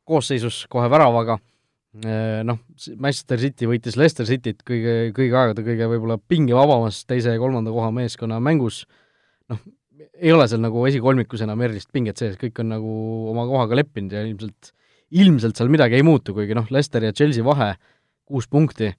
koosseisus 0.06 0.62
kohe 0.70 0.86
väravaga, 0.90 1.36
noh, 2.46 2.60
Manchester 3.02 3.40
City 3.42 3.66
võitis 3.66 3.98
Leicester 3.98 4.28
Cityt 4.28 4.62
kõige, 4.66 4.94
kõigi 5.16 5.34
aegade 5.34 5.64
kõige 5.66 5.88
võib-olla 5.90 6.16
pingevabamast 6.30 7.08
teise 7.10 7.34
ja 7.34 7.42
kolmanda 7.42 7.74
koha 7.74 7.90
meeskonna 7.94 8.38
mängus, 8.42 8.84
noh, 9.50 9.58
ei 10.20 10.32
ole 10.32 10.46
seal 10.48 10.62
nagu 10.62 10.82
esikolmikus 10.88 11.44
enam 11.46 11.60
erilist 11.66 11.90
pinget 11.92 12.20
sees, 12.20 12.38
kõik 12.40 12.62
on 12.62 12.72
nagu 12.74 12.96
oma 13.32 13.46
kohaga 13.48 13.78
leppinud 13.80 14.16
ja 14.16 14.24
ilmselt, 14.26 14.72
ilmselt 15.10 15.58
seal 15.58 15.72
midagi 15.72 15.98
ei 15.98 16.06
muutu, 16.06 16.34
kuigi 16.36 16.56
noh, 16.56 16.68
Leicester 16.72 17.04
ja 17.08 17.14
Chelsea 17.16 17.44
vahe 17.46 17.74
kuus 18.30 18.48
punkti 18.50 18.92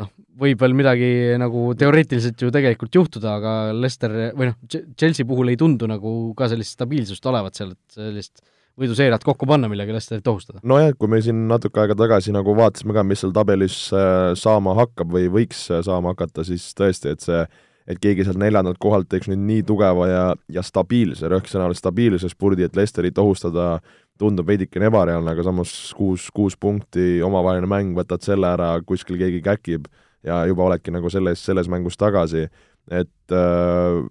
noh, 0.00 0.10
võib 0.40 0.60
veel 0.60 0.74
midagi 0.76 1.10
nagu 1.40 1.68
teoreetiliselt 1.78 2.42
ju 2.42 2.50
tegelikult 2.54 2.98
juhtuda, 2.98 3.36
aga 3.38 3.52
Lester 3.76 4.14
või 4.36 4.50
noh, 4.50 4.58
Chelsea 4.98 5.26
puhul 5.28 5.52
ei 5.52 5.60
tundu 5.60 5.88
nagu 5.90 6.34
ka 6.38 6.50
sellist 6.52 6.76
stabiilsust 6.76 7.30
olevat 7.30 7.58
seal, 7.58 7.74
et 7.76 7.98
sellist 7.98 8.42
võiduseeriat 8.80 9.22
kokku 9.22 9.46
panna, 9.46 9.68
millega 9.70 9.94
Lesterit 9.94 10.26
ohustada. 10.30 10.62
nojah, 10.66 10.90
kui 10.98 11.10
me 11.10 11.20
siin 11.22 11.44
natuke 11.50 11.82
aega 11.82 11.96
tagasi 11.98 12.34
nagu 12.34 12.56
vaatasime 12.58 12.96
ka, 12.96 13.06
mis 13.06 13.22
seal 13.22 13.34
tabelis 13.36 13.78
äh, 13.94 14.32
saama 14.38 14.74
hakkab 14.80 15.14
või 15.14 15.30
võiks 15.36 15.68
äh, 15.70 15.84
saama 15.86 16.14
hakata, 16.16 16.46
siis 16.46 16.66
tõesti, 16.78 17.14
et 17.14 17.22
see 17.22 17.44
et 17.88 18.00
keegi 18.00 18.24
sealt 18.24 18.40
neljandalt 18.40 18.78
kohalt 18.80 19.10
teeks 19.12 19.28
nüüd 19.28 19.42
nii 19.44 19.64
tugeva 19.68 20.08
ja, 20.08 20.24
ja 20.52 20.64
stabiilse, 20.64 21.28
rõhksõna 21.28 21.68
all 21.68 21.76
stabiilse 21.76 22.30
spurdi, 22.32 22.64
et 22.64 22.76
Lesterit 22.78 23.18
ohustada 23.20 23.78
tundub 24.20 24.48
veidikene 24.48 24.88
ebareaalne, 24.88 25.32
aga 25.34 25.44
samas 25.44 25.72
kuus, 25.96 26.28
kuus 26.34 26.56
punkti, 26.60 27.18
omavaheline 27.26 27.68
mäng, 27.70 27.94
võtad 27.98 28.24
selle 28.24 28.52
ära, 28.54 28.70
kuskil 28.86 29.18
keegi 29.20 29.42
käkib 29.44 29.88
ja 30.24 30.44
juba 30.48 30.68
oledki 30.68 30.94
nagu 30.94 31.10
selles, 31.12 31.42
selles 31.44 31.68
mängus 31.70 31.98
tagasi, 32.00 32.46
et 32.94 33.34
äh, 33.34 34.04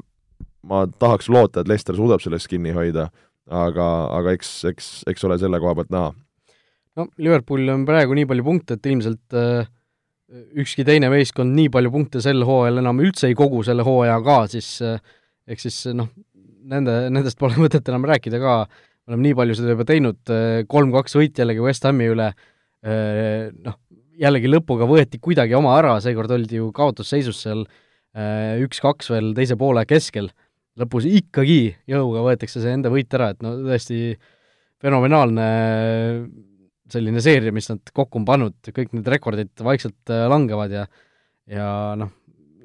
ma 0.69 0.83
tahaks 0.99 1.29
loota, 1.31 1.63
et 1.63 1.71
Lester 1.71 1.97
suudab 1.97 2.21
sellest 2.23 2.51
kinni 2.51 2.75
hoida, 2.75 3.07
aga, 3.49 3.87
aga 4.19 4.35
eks, 4.37 4.51
eks, 4.69 4.91
eks 5.09 5.25
ole 5.27 5.39
selle 5.41 5.59
koha 5.63 5.77
pealt 5.79 5.93
näha. 5.93 6.11
no 6.99 7.07
Liverpoolil 7.17 7.73
on 7.73 7.87
praegu 7.89 8.15
nii 8.17 8.29
palju 8.29 8.45
punkte, 8.45 8.77
et 8.77 8.91
ilmselt 8.91 9.39
äh, 9.39 9.65
ükski 10.33 10.85
teine 10.87 11.09
meeskond 11.13 11.53
nii 11.55 11.69
palju 11.73 11.91
punkte 11.93 12.21
sel 12.23 12.43
hooajal 12.47 12.81
enam 12.81 13.01
üldse 13.03 13.29
ei 13.29 13.37
kogu 13.37 13.61
selle 13.65 13.85
hooaja 13.85 14.17
ka, 14.25 14.37
siis 14.51 14.69
eh, 14.85 14.97
ehk 15.49 15.61
siis 15.61 15.79
noh, 15.95 16.09
nende, 16.69 16.97
nendest 17.13 17.39
pole 17.41 17.57
mõtet 17.63 17.89
enam 17.91 18.07
rääkida 18.09 18.41
ka, 18.41 18.55
me 19.03 19.13
oleme 19.13 19.27
nii 19.27 19.37
palju 19.39 19.57
seda 19.59 19.75
juba 19.75 19.87
teinud, 19.89 20.21
eh, 20.33 20.63
kolm-kaks 20.69 21.17
võit 21.19 21.43
jällegi 21.43 21.63
West 21.63 21.85
Hami 21.87 22.09
üle, 22.13 22.31
eh, 22.85 23.49
noh, 23.65 23.79
jällegi 24.21 24.49
lõpuga 24.49 24.87
võeti 24.89 25.21
kuidagi 25.21 25.57
oma 25.57 25.75
ära, 25.79 25.97
seekord 26.03 26.33
oldi 26.35 26.61
ju 26.61 26.69
kaotusseisus 26.75 27.45
seal 27.47 27.65
üks-kaks 28.13 29.07
veel 29.09 29.31
teise 29.33 29.55
poole 29.57 29.81
keskel, 29.89 30.27
lõpus 30.77 31.07
ikkagi 31.09 31.71
jõuga 31.89 32.21
võetakse 32.27 32.61
see 32.61 32.75
enda 32.77 32.91
võit 32.93 33.09
ära, 33.17 33.31
et 33.33 33.39
no 33.41 33.55
tõesti 33.57 34.13
fenomenaalne 34.77 35.47
selline 36.91 37.21
seeria, 37.23 37.53
mis 37.55 37.69
nad 37.71 37.93
kokku 37.95 38.19
on 38.21 38.27
pannud, 38.27 38.57
kõik 38.75 38.91
need 38.95 39.07
rekordid 39.13 39.53
vaikselt 39.63 40.11
äh, 40.11 40.25
langevad 40.31 40.73
ja 40.75 40.87
ja 41.49 41.67
noh, 41.99 42.11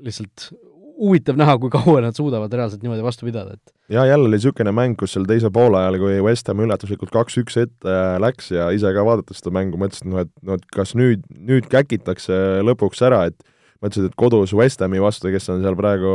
lihtsalt 0.07 0.51
huvitav 0.99 1.39
näha, 1.39 1.57
kui 1.63 1.71
kaua 1.71 2.01
nad 2.03 2.17
suudavad 2.19 2.53
reaalselt 2.55 2.83
niimoodi 2.83 3.05
vastu 3.07 3.27
pidada, 3.27 3.55
et 3.55 3.95
ja 3.95 4.05
jälle 4.07 4.29
oli 4.29 4.37
niisugune 4.37 4.73
mäng, 4.75 4.97
kus 4.99 5.15
seal 5.15 5.27
teise 5.29 5.51
poole 5.55 5.79
ajal, 5.81 5.99
kui 6.03 6.19
West 6.25 6.51
Ham 6.51 6.63
üllatuslikult 6.65 7.13
kaks-üks 7.15 7.59
ette 7.63 7.99
läks 8.23 8.51
ja 8.55 8.69
ise 8.75 8.91
ka 8.95 9.05
vaadates 9.07 9.41
seda 9.41 9.55
mängu, 9.55 9.79
mõtlesin, 9.81 10.11
noh 10.13 10.25
et 10.25 10.33
noh, 10.43 10.59
et 10.59 10.67
kas 10.75 10.95
nüüd, 10.99 11.23
nüüd 11.39 11.71
käkitakse 11.71 12.61
lõpuks 12.67 13.03
ära, 13.07 13.25
et 13.31 13.39
mõtlesid, 13.83 14.11
et 14.11 14.19
kodus 14.19 14.55
West 14.59 14.83
Hami 14.85 15.03
vastu, 15.03 15.31
kes 15.33 15.49
on 15.55 15.63
seal 15.65 15.79
praegu 15.79 16.13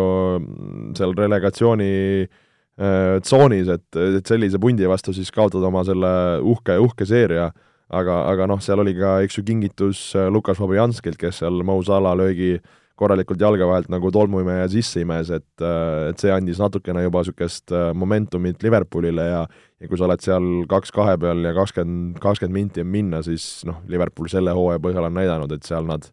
seal 0.98 1.16
relegatsiooni 1.18 1.92
äh, 2.28 3.20
tsoonis, 3.24 3.72
et, 3.78 4.02
et 4.20 4.34
sellise 4.34 4.62
pundi 4.62 4.90
vastu 4.90 5.16
siis 5.16 5.32
kaotada 5.34 5.72
oma 5.72 5.86
selle 5.88 6.14
uhke, 6.44 6.78
uhke 6.84 7.08
seeria, 7.08 7.50
aga, 7.94 8.24
aga 8.32 8.48
noh, 8.50 8.62
seal 8.64 8.82
oli 8.84 8.96
ka, 8.98 9.20
eks 9.26 9.40
ju, 9.40 9.44
kingitus 9.48 10.06
Lukas 10.34 10.58
Fabianskilt, 10.58 11.20
kes 11.22 11.44
seal 11.44 11.62
Mo 11.68 11.78
Salah 11.86 12.18
löögi 12.18 12.56
äh, 12.58 12.72
korralikult 13.00 13.42
jalge 13.42 13.66
vahelt 13.68 13.90
nagu 13.92 14.12
tolmuimeja 14.14 14.68
sisse 14.72 15.02
imes, 15.02 15.32
et, 15.34 15.50
äh, 15.62 16.10
et 16.12 16.22
see 16.22 16.32
andis 16.34 16.62
natukene 16.62 17.04
juba 17.06 17.24
niisugust 17.24 17.74
äh, 17.74 17.90
momentumit 17.98 18.64
Liverpoolile 18.64 19.26
ja 19.30 19.46
ja 19.84 19.90
kui 19.90 20.00
sa 20.00 20.06
oled 20.08 20.22
seal 20.24 20.46
kaks-kahe 20.72 21.18
peal 21.20 21.42
ja 21.44 21.52
kakskümmend, 21.58 22.20
kakskümmend 22.24 22.56
minti 22.56 22.84
on 22.86 22.92
minna, 22.94 23.20
siis 23.26 23.66
noh, 23.68 23.82
Liverpool 23.92 24.30
selle 24.32 24.54
hooaja 24.56 24.80
põhjal 24.84 25.10
on 25.10 25.18
näidanud, 25.18 25.52
et 25.52 25.68
seal 25.68 25.90
nad 25.90 26.08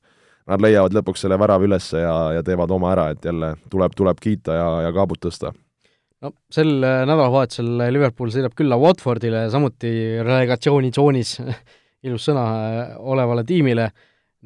nad 0.50 0.62
leiavad 0.64 0.96
lõpuks 0.96 1.22
selle 1.22 1.36
värava 1.38 1.68
üles 1.68 1.92
ja, 1.94 2.14
ja 2.34 2.42
teevad 2.42 2.72
oma 2.74 2.90
ära, 2.96 3.10
et 3.12 3.28
jälle 3.28 3.52
tuleb, 3.70 3.92
tuleb 3.94 4.18
kiita 4.18 4.56
ja, 4.56 4.70
ja 4.88 4.94
kaabut 4.96 5.20
tõsta 5.22 5.52
no 6.24 6.32
sel 6.52 6.76
äh, 6.84 7.02
nädalavahetusel 7.08 7.86
Liverpool 7.94 8.32
sõidab 8.34 8.54
külla 8.58 8.78
Watfordile, 8.80 9.46
samuti 9.52 9.90
relegatsioonitsoonis 10.20 11.36
ilus 12.08 12.30
sõna, 12.30 12.46
olevale 13.00 13.44
tiimile. 13.48 13.90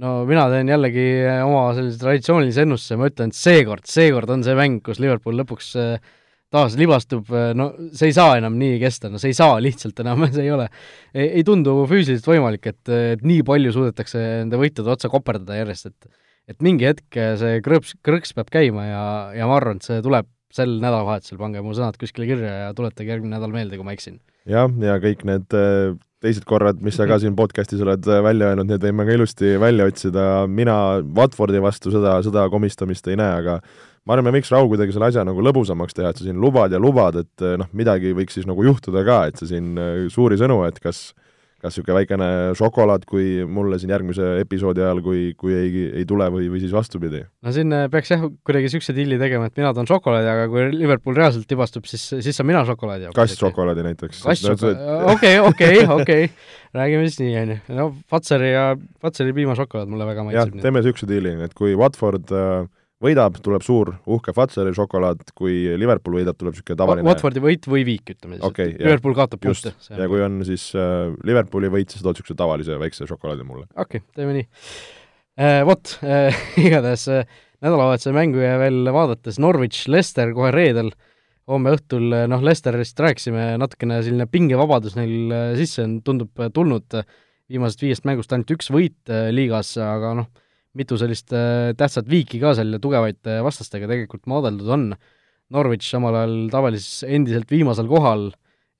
No 0.03 0.25
mina 0.27 0.49
teen 0.51 0.73
jällegi 0.73 1.05
oma 1.45 1.69
sellise 1.77 2.01
traditsioonilise 2.01 2.65
ennustuse, 2.65 2.99
ma 2.99 3.07
ütlen, 3.07 3.31
et 3.31 3.39
seekord, 3.39 3.85
seekord 3.87 4.33
on 4.35 4.43
see 4.43 4.57
mäng, 4.59 4.81
kus 4.83 4.99
Liverpool 5.03 5.39
lõpuks 5.39 5.69
äh, 5.79 6.09
taas 6.55 6.75
libastub, 6.79 7.31
äh, 7.31 7.53
no 7.59 7.69
see 7.95 8.11
ei 8.11 8.17
saa 8.17 8.35
enam 8.41 8.59
nii 8.59 8.81
kesta, 8.83 9.11
no 9.11 9.23
see 9.23 9.31
ei 9.31 9.39
saa 9.39 9.61
lihtsalt 9.63 10.03
enam, 10.03 10.27
see 10.35 10.49
ei 10.49 10.53
ole, 10.55 10.67
ei 11.15 11.47
tundu 11.47 11.81
füüsiliselt 11.91 12.27
võimalik, 12.31 12.67
et, 12.71 12.83
et 13.15 13.23
nii 13.27 13.47
palju 13.47 13.75
suudetakse 13.75 14.23
nende 14.43 14.59
võitude 14.59 14.95
otsa 14.95 15.11
koperdada 15.13 15.63
järjest, 15.63 15.91
et 15.91 16.23
et 16.45 16.59
mingi 16.61 16.85
hetk 16.85 17.17
see 17.41 17.61
krõps, 17.65 17.95
krõks 18.05 18.35
peab 18.37 18.51
käima 18.53 18.83
ja, 18.85 19.05
ja 19.33 19.47
ma 19.49 19.55
arvan, 19.57 19.79
et 19.81 19.87
see 19.87 20.03
tuleb 20.05 20.27
sel 20.55 20.77
nädalavahetusel, 20.79 21.39
pange 21.41 21.63
mu 21.65 21.75
sõnad 21.77 21.99
kuskile 22.01 22.29
kirja 22.29 22.57
ja 22.67 22.75
tuletage 22.77 23.11
järgmine 23.11 23.37
nädal 23.37 23.55
meelde, 23.55 23.79
kui 23.79 23.87
ma 23.87 23.95
eksin. 23.97 24.21
jah, 24.51 24.69
ja 24.85 24.99
kõik 25.03 25.25
need 25.29 25.57
äh, 25.57 25.95
teised 26.25 26.47
korrad, 26.49 26.81
mis 26.85 26.97
sa 26.99 27.09
ka 27.11 27.19
siin 27.23 27.37
podcast'is 27.39 27.83
oled 27.85 28.07
äh, 28.09 28.23
välja 28.25 28.53
öelnud, 28.53 28.71
need 28.71 28.85
võime 28.87 29.07
ka 29.09 29.17
ilusti 29.17 29.57
välja 29.61 29.89
otsida, 29.91 30.29
mina 30.47 30.77
Watfordi 31.17 31.63
vastu 31.65 31.93
seda, 31.95 32.17
seda 32.27 32.47
komistamist 32.53 33.09
ei 33.11 33.19
näe, 33.21 33.41
aga 33.43 33.59
ma 34.05 34.17
arvan, 34.17 34.29
me 34.29 34.37
võiks 34.39 34.53
Raul 34.55 34.71
kuidagi 34.73 34.95
selle 34.95 35.11
asja 35.11 35.27
nagu 35.27 35.43
lõbusamaks 35.45 35.97
teha, 35.97 36.13
et 36.13 36.21
sa 36.21 36.29
siin 36.29 36.41
lubad 36.41 36.73
ja 36.73 36.81
lubad, 36.83 37.19
et 37.25 37.45
äh, 37.45 37.59
noh, 37.61 37.71
midagi 37.77 38.15
võiks 38.17 38.39
siis 38.39 38.49
nagu 38.51 38.65
juhtuda 38.67 39.05
ka, 39.07 39.21
et 39.31 39.41
sa 39.41 39.51
siin 39.51 39.75
suuri 40.13 40.39
sõnu, 40.41 40.63
et 40.69 40.81
kas 40.85 41.11
kas 41.65 41.79
niisugune 41.79 41.97
väikene 41.97 42.29
šokolaad, 42.59 43.07
kui 43.09 43.45
mulle 43.49 43.79
siin 43.81 43.93
järgmise 43.95 44.35
episoodi 44.43 44.83
ajal, 44.85 45.01
kui, 45.05 45.23
kui 45.41 45.55
ei, 45.57 45.85
ei 46.03 46.05
tule 46.09 46.27
või, 46.35 46.49
või 46.53 46.61
siis 46.63 46.75
vastupidi? 46.75 47.23
no 47.45 47.55
siin 47.57 47.73
äh, 47.73 47.87
peaks 47.93 48.13
jah, 48.13 48.27
kuidagi 48.45 48.69
niisuguse 48.69 48.95
diili 48.97 49.19
tegema, 49.21 49.49
et 49.49 49.57
mina 49.61 49.73
toon 49.77 49.89
šokolaadi, 49.89 50.31
aga 50.35 50.47
kui 50.53 50.67
Liverpool 50.75 51.17
reaalselt 51.17 51.51
libastub, 51.51 51.89
siis, 51.89 52.05
siis 52.13 52.37
saan 52.37 52.51
mina 52.51 52.65
šokolaadi. 52.69 53.11
kastšokolaadi 53.17 53.87
näiteks. 53.89 54.23
okei, 55.15 55.39
okei, 55.41 55.83
okei, 55.99 56.31
räägime 56.77 57.09
siis 57.09 57.21
nii, 57.25 57.35
on 57.41 57.55
ju. 57.55 57.59
no 57.81 57.91
Fatseri 58.13 58.53
ja, 58.53 58.71
Fatseri 59.03 59.37
piimašokolaad 59.37 59.93
mulle 59.93 60.09
väga 60.13 60.29
maitseb. 60.29 60.57
jah, 60.59 60.65
teeme 60.69 60.83
niisuguse 60.83 61.09
diili, 61.09 61.37
et 61.49 61.57
kui 61.57 61.77
Watford 61.79 62.35
äh, 62.35 62.69
võidab, 63.05 63.39
tuleb 63.45 63.65
suur 63.67 63.93
uhke 64.11 64.35
Fatseri 64.37 64.75
šokolaad, 64.77 65.23
kui 65.37 65.77
Liverpool 65.81 66.19
võidab, 66.21 66.39
tuleb 66.41 66.57
niisugune 66.57 66.81
tavaline 66.81 67.07
Watfordi 67.09 67.45
võit 67.45 67.69
või 67.71 67.85
viik, 67.87 68.17
ütleme 68.17 68.39
siis 68.41 68.49
okay,. 68.49 68.75
Liverpool 68.81 69.17
kaotab 69.19 69.45
punkte. 69.45 69.75
ja 69.93 70.11
kui 70.11 70.25
on 70.25 70.43
siis 70.49 70.71
äh, 70.79 71.15
Liverpooli 71.29 71.73
võit, 71.73 71.95
siis 71.95 72.05
tood 72.05 72.17
niisuguse 72.17 72.39
tavalise 72.39 72.81
väikse 72.81 73.09
šokolaadi 73.11 73.47
mulle. 73.47 73.69
okei 73.77 74.03
okay,, 74.03 74.09
teeme 74.17 74.39
nii 74.41 74.47
äh,. 74.49 75.63
Vot 75.69 75.99
äh,, 76.03 76.45
igatahes 76.67 77.09
äh, 77.13 77.27
nädalavahetuse 77.65 78.13
mängu 78.15 78.43
ja 78.43 78.57
veel 78.61 78.89
vaadates 78.93 79.41
Norwich, 79.41 79.87
Leicester 79.89 80.33
kohe 80.37 80.51
reedel, 80.55 80.93
homme 81.51 81.75
õhtul, 81.77 82.09
äh, 82.13 82.25
noh, 82.31 82.43
Leicesterist 82.45 83.01
rääkisime, 83.01 83.55
natukene 83.61 84.01
selline 84.05 84.29
pingevabadus 84.31 84.97
neil 84.99 85.33
äh, 85.33 85.53
sisse 85.59 85.85
on, 85.87 85.99
tundub 86.05 86.41
äh, 86.41 86.51
tulnud, 86.55 87.01
viimasest 87.53 87.85
viiest 87.85 88.09
mängust 88.09 88.33
ainult 88.33 88.55
üks 88.55 88.71
võit 88.73 89.13
liigas, 89.37 89.75
aga 89.81 90.15
noh, 90.17 90.31
mitu 90.79 90.99
sellist 91.01 91.33
äh, 91.35 91.73
tähtsat 91.79 92.09
viiki 92.11 92.41
ka 92.43 92.55
seal 92.59 92.75
ja 92.75 92.81
tugevaid 92.83 93.21
äh, 93.31 93.43
vastastega 93.47 93.89
tegelikult 93.91 94.27
maadeldud 94.31 94.71
on. 94.77 94.89
Norwich 95.55 95.87
samal 95.87 96.17
ajal 96.19 96.37
tavalises 96.51 97.05
endiselt 97.07 97.51
viimasel 97.53 97.87
kohal, 97.91 98.31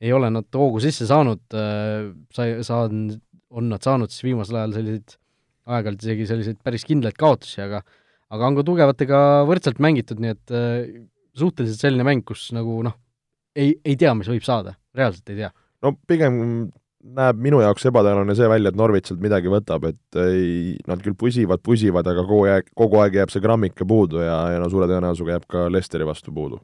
ei 0.03 0.15
ole 0.17 0.31
nad 0.33 0.49
hoogu 0.57 0.81
sisse 0.83 1.07
saanud, 1.09 1.45
äh, 1.55 2.11
sai, 2.35 2.57
saan, 2.67 3.07
on 3.55 3.71
nad 3.71 3.85
saanud 3.85 4.13
siis 4.13 4.27
viimasel 4.27 4.59
ajal 4.63 4.79
selliseid 4.79 5.19
aeg-ajalt 5.65 6.03
isegi 6.05 6.29
selliseid 6.29 6.61
päris 6.65 6.85
kindlaid 6.85 7.17
kaotusi, 7.17 7.63
aga 7.65 7.85
aga 8.35 8.49
on 8.49 8.57
ka 8.59 8.65
tugevatega 8.67 9.19
võrdselt 9.49 9.79
mängitud, 9.85 10.19
nii 10.21 10.33
et 10.33 10.53
suhteliselt 11.39 11.85
selline 11.85 12.05
mäng, 12.07 12.25
kus 12.27 12.49
nagu 12.57 12.81
noh, 12.85 12.97
ei, 13.55 13.77
ei 13.87 13.95
tea, 14.01 14.13
mis 14.19 14.29
võib 14.29 14.45
saada, 14.45 14.75
reaalselt 14.97 15.31
ei 15.31 15.45
tea. 15.45 15.51
no 15.85 15.95
pigem 16.09 16.37
näeb 17.05 17.41
minu 17.43 17.61
jaoks 17.61 17.85
ebatõenäoline 17.91 18.37
see 18.37 18.49
välja, 18.51 18.71
et 18.73 18.79
Norwich 18.79 19.11
sealt 19.11 19.23
midagi 19.23 19.51
võtab, 19.53 19.85
et 19.91 20.19
ei, 20.21 20.75
nad 20.89 21.03
küll 21.05 21.17
pusivad, 21.19 21.61
pusivad, 21.65 22.09
aga 22.11 22.25
kogu 22.25 22.47
aeg, 22.51 22.71
kogu 22.79 23.01
aeg 23.03 23.19
jääb 23.21 23.33
see 23.33 23.45
grammike 23.45 23.87
puudu 23.89 24.23
ja, 24.25 24.39
ja 24.55 24.63
no 24.63 24.71
suure 24.73 24.89
tõenäosusega 24.91 25.37
jääb 25.37 25.47
ka 25.51 25.67
Lesteri 25.73 26.09
vastu 26.09 26.33
puudu. 26.35 26.61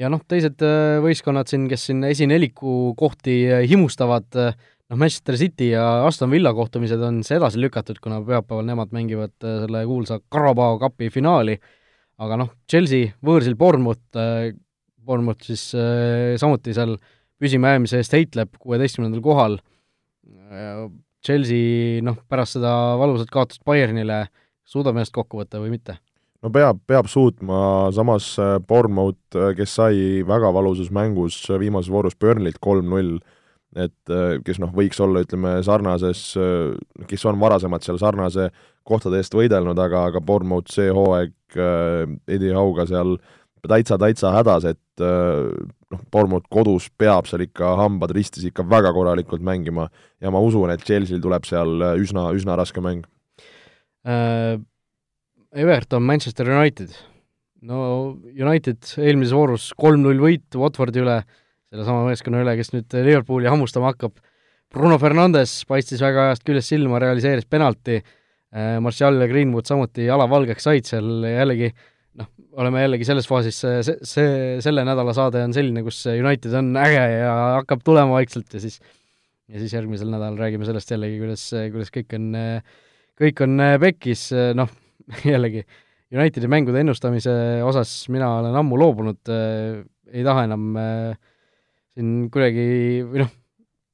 ja 0.00 0.10
noh, 0.10 0.22
teised 0.26 0.62
äh, 0.66 0.98
võistkonnad 1.04 1.50
siin, 1.50 1.68
kes 1.70 1.86
siin 1.90 2.02
esineliku 2.08 2.94
kohti 2.98 3.38
äh, 3.46 3.62
himustavad, 3.70 4.26
äh, 4.34 4.58
noh, 4.90 4.98
Manchester 4.98 5.38
City 5.38 5.70
ja 5.70 5.86
Aston 6.08 6.34
Villa 6.34 6.54
kohtumised 6.54 7.00
on 7.00 7.22
siis 7.22 7.38
edasi 7.38 7.62
lükatud, 7.62 8.02
kuna 8.02 8.20
pühapäeval 8.26 8.66
nemad 8.66 8.94
mängivad 8.96 9.36
selle 9.38 9.86
kuulsa 9.86 10.18
Carabao 10.32 10.80
Cupi 10.82 11.12
finaali, 11.14 11.58
aga 12.18 12.42
noh, 12.42 12.54
Chelsea 12.70 13.14
võõrsil 13.24 13.54
Bournemouth, 13.58 14.02
Bournemouth 15.04 15.46
siis 15.46 15.68
samuti 16.40 16.74
seal 16.74 16.98
äh, 16.98 17.12
püsimajäämise 17.44 18.00
eest 18.00 18.16
heitleb 18.16 18.56
kuueteistkümnendal 18.58 19.22
kohal. 19.24 19.60
Chelsea 21.24 22.00
noh, 22.04 22.18
pärast 22.28 22.58
seda 22.58 22.72
valusat 23.00 23.30
kaotust 23.32 23.64
Bayernile 23.64 24.24
suudab 24.68 24.96
ennast 24.96 25.14
kokku 25.14 25.40
võtta 25.40 25.60
või 25.62 25.76
mitte? 25.76 25.98
no 26.44 26.50
peab, 26.52 26.82
peab 26.88 27.08
suutma, 27.08 27.90
samas 27.96 28.34
äh, 28.42 28.58
Bournemouth, 28.68 29.36
äh, 29.36 29.54
kes 29.56 29.78
sai 29.78 29.96
väga 30.28 30.52
valusas 30.54 30.90
mängus 30.92 31.38
äh, 31.48 31.58
viimases 31.60 31.92
voorus 31.92 32.18
Burnley't 32.20 32.60
kolm-null, 32.64 33.16
et 33.74 34.12
kes 34.46 34.60
noh, 34.62 34.70
võiks 34.70 35.00
olla, 35.02 35.24
ütleme, 35.24 35.56
sarnases, 35.66 36.20
kes 37.10 37.24
on 37.26 37.40
varasemalt 37.40 37.82
seal 37.82 37.96
sarnase 37.98 38.44
kohtade 38.86 39.18
eest 39.18 39.34
võidelnud, 39.34 39.80
aga, 39.82 40.04
aga 40.12 40.20
Bournemouth 40.22 40.70
see 40.70 40.92
hooaeg 40.94 41.56
Eddie 42.30 42.52
Hauga 42.54 42.86
seal 42.86 43.16
täitsa, 43.66 43.98
täitsa 43.98 44.30
hädas, 44.36 44.68
et 44.70 45.02
noh, 45.94 46.02
Bournemouth 46.12 46.48
kodus 46.52 46.90
peab 46.98 47.28
seal 47.30 47.44
ikka 47.46 47.74
hambad 47.80 48.12
ristis 48.16 48.46
ikka 48.48 48.66
väga 48.68 48.92
korralikult 48.96 49.44
mängima 49.44 49.88
ja 50.22 50.32
ma 50.34 50.42
usun, 50.42 50.72
et 50.74 50.84
Chelsea'l 50.84 51.22
tuleb 51.22 51.46
seal 51.48 51.80
äh, 51.80 51.96
üsna, 52.02 52.28
üsna 52.36 52.58
raske 52.60 52.84
mäng 52.84 53.04
äh,. 54.06 54.60
Everton, 55.54 56.02
Manchester 56.02 56.48
United. 56.50 56.90
no 57.62 57.76
United 58.26 58.82
eelmises 58.98 59.34
voorus 59.36 59.68
kolm-null 59.78 60.18
võit 60.18 60.56
Watfordi 60.58 60.98
üle, 60.98 61.20
sellesama 61.70 62.08
meeskonna 62.08 62.40
üle, 62.42 62.56
kes 62.58 62.72
nüüd 62.72 62.96
Liverpooli 63.06 63.46
hammustama 63.46 63.92
hakkab. 63.92 64.18
Bruno 64.74 64.98
Fernandes 64.98 65.60
paistis 65.70 66.02
väga 66.02 66.32
ajast 66.32 66.42
küljest 66.42 66.74
silma, 66.74 66.98
realiseeris 66.98 67.46
penalti 67.46 68.00
äh,, 68.00 68.80
Martial 68.82 69.22
ja 69.22 69.30
Greenwood 69.30 69.70
samuti 69.70 70.08
jala 70.08 70.26
valgeks 70.26 70.66
said 70.66 70.90
seal 70.90 71.22
jällegi 71.22 71.70
äh, 71.70 71.93
oleme 72.54 72.84
jällegi 72.84 73.06
selles 73.08 73.26
faasis, 73.26 73.56
see, 73.58 73.96
see, 74.06 74.34
selle 74.62 74.84
nädala 74.86 75.14
saade 75.16 75.42
on 75.42 75.54
selline, 75.56 75.82
kus 75.86 76.04
United 76.12 76.54
on 76.60 76.74
äge 76.78 77.02
ja 77.16 77.32
hakkab 77.58 77.82
tulema 77.86 78.14
vaikselt 78.18 78.54
ja 78.54 78.62
siis 78.62 78.78
ja 79.50 79.60
siis 79.60 79.74
järgmisel 79.74 80.08
nädalal 80.12 80.38
räägime 80.40 80.66
sellest 80.68 80.92
jällegi, 80.94 81.18
kuidas, 81.20 81.44
kuidas 81.74 81.90
kõik 81.94 82.14
on, 82.16 82.28
kõik 83.20 83.42
on 83.44 83.64
pekkis, 83.82 84.28
noh, 84.56 84.70
jällegi, 85.34 85.64
Unitedi 86.14 86.46
mängude 86.46 86.78
ennustamise 86.78 87.32
osas 87.66 87.90
mina 88.12 88.28
olen 88.38 88.54
ammu 88.54 88.76
loobunud, 88.78 89.30
ei 90.14 90.22
taha 90.22 90.44
enam 90.46 90.68
siin 91.94 92.12
kuidagi, 92.30 92.66
või 93.08 93.24
noh, 93.24 93.32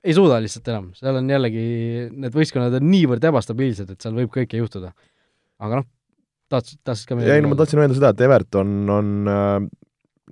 ei 0.05 0.17
suuda 0.17 0.37
lihtsalt 0.43 0.69
enam, 0.73 0.91
seal 0.97 1.17
on 1.21 1.31
jällegi, 1.33 1.63
need 2.13 2.37
võistkonnad 2.37 2.77
on 2.77 2.87
niivõrd 2.91 3.25
ebastabiilsed, 3.31 3.95
et 3.95 4.05
seal 4.05 4.17
võib 4.17 4.33
kõike 4.35 4.61
juhtuda. 4.61 4.93
aga 5.61 5.81
noh, 5.81 5.89
tahtsid, 6.51 6.81
tahtsid 6.87 7.09
ka 7.09 7.19
midagi 7.19 7.37
ei 7.37 7.45
no 7.45 7.53
ma 7.53 7.59
tahtsin 7.59 7.81
öelda 7.83 7.97
seda, 7.97 8.13
et 8.15 8.23
Everton 8.27 8.75
on 8.93 9.31
äh, 9.31 9.57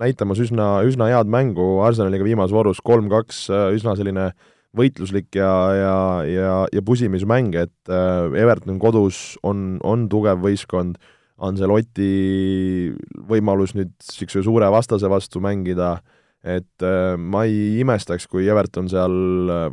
näitamas 0.03 0.41
üsna, 0.43 0.69
üsna 0.87 1.11
head 1.12 1.31
mängu 1.31 1.79
Arsenaliga 1.87 2.27
viimases 2.27 2.55
voorus, 2.55 2.83
kolm-kaks, 2.85 3.45
äh, 3.53 3.69
üsna 3.77 3.97
selline 3.99 4.31
võitluslik 4.79 5.33
ja, 5.39 5.53
ja, 5.75 5.95
ja, 6.29 6.57
ja 6.75 6.83
pusimismäng, 6.85 7.55
et 7.59 7.93
äh, 7.93 8.35
Everton 8.39 8.79
kodus 8.83 9.39
on, 9.47 9.79
on 9.87 10.09
tugev 10.12 10.43
võistkond, 10.45 11.01
Ancelotti 11.39 12.91
võimalus 13.31 13.77
nüüd 13.79 13.93
niisuguse 13.95 14.41
suure 14.43 14.66
vastase 14.75 15.07
vastu 15.07 15.39
mängida, 15.43 16.01
et 16.43 16.83
äh, 16.83 17.14
ma 17.14 17.45
ei 17.47 17.79
imestaks, 17.79 18.27
kui 18.27 18.49
Everton 18.51 18.91
seal 18.91 19.14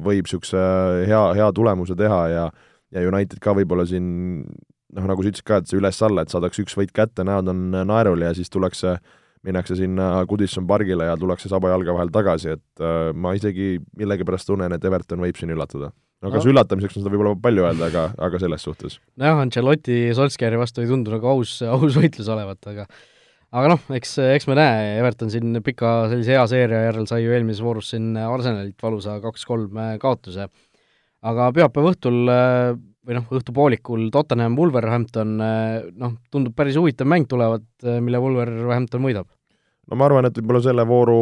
võib 0.05 0.29
niisuguse 0.29 0.61
hea, 1.09 1.23
hea 1.39 1.51
tulemuse 1.57 1.97
teha 1.97 2.21
ja 2.29 2.47
ja 2.93 3.03
United 3.09 3.41
ka 3.43 3.53
võib-olla 3.57 3.85
siin 3.89 4.05
noh, 4.95 5.09
nagu 5.11 5.23
sa 5.23 5.31
ütlesid 5.31 5.47
ka, 5.47 5.59
et 5.61 5.69
see 5.69 5.79
üles-alla, 5.79 6.23
et 6.25 6.33
saadakse 6.33 6.63
üks 6.63 6.77
võit 6.79 6.95
kätte, 6.95 7.25
näod 7.27 7.51
on 7.51 7.67
naerul 7.87 8.23
ja 8.25 8.31
siis 8.37 8.51
tullakse, 8.53 8.97
minnakse 9.45 9.77
sinna 9.77 10.23
Goodison 10.29 10.65
pargile 10.67 11.09
ja 11.11 11.17
tullakse 11.19 11.51
saba 11.51 11.73
jalge 11.73 11.93
vahel 11.93 12.13
tagasi, 12.13 12.55
et 12.57 12.83
äh, 12.83 13.11
ma 13.13 13.35
isegi 13.37 13.75
millegipärast 13.99 14.49
tunnen, 14.49 14.73
et 14.73 14.87
Everton 14.89 15.21
võib 15.21 15.37
siin 15.39 15.53
üllatada 15.53 15.91
no 16.23 16.31
kas 16.33 16.45
no. 16.45 16.53
üllatamiseks 16.53 16.97
on 16.97 17.03
seda 17.03 17.13
võib-olla 17.13 17.35
palju 17.41 17.65
öelda, 17.67 17.89
aga, 17.89 18.05
aga 18.27 18.39
selles 18.41 18.63
suhtes? 18.65 18.99
nojah, 19.19 19.41
Ancelotti 19.43 19.99
Solskjaeri 20.17 20.59
vastu 20.59 20.83
ei 20.83 20.89
tundu 20.89 21.13
nagu 21.13 21.29
aus, 21.35 21.57
aus 21.75 21.97
võitlus 21.99 22.29
olevat, 22.31 22.61
aga 22.71 22.87
aga 23.55 23.71
noh, 23.75 23.83
eks, 23.95 24.17
eks 24.35 24.49
me 24.49 24.57
näe, 24.59 24.95
Everton 24.99 25.31
siin 25.33 25.61
pika 25.65 25.95
sellise 26.11 26.35
hea 26.35 26.45
seeria 26.51 26.85
järel 26.87 27.07
sai 27.09 27.21
ju 27.23 27.35
eelmises 27.35 27.63
voorus 27.63 27.93
siin 27.93 28.15
Arsenalilt 28.19 28.81
valusa 28.83 29.19
kaks-kolm 29.23 29.79
kaotuse. 30.01 30.49
aga 31.25 31.51
pühapäeva 31.55 31.93
õhtul 31.93 32.33
või 33.05 33.19
noh, 33.19 33.25
õhtupoolikul 33.37 34.07
Tottenham 34.13 34.57
Wolverhampton, 34.57 35.35
noh, 35.37 36.13
tundub 36.33 36.55
päris 36.57 36.77
huvitav 36.79 37.09
mäng 37.09 37.27
tulevat, 37.29 37.65
mille 38.01 38.21
Wolverhampton 38.21 39.05
võidab. 39.05 39.29
No 39.85 39.99
ma 39.99 40.07
arvan, 40.07 40.25
et 40.25 40.37
võib-olla 40.39 40.63
selle 40.65 40.85
vooru 40.89 41.19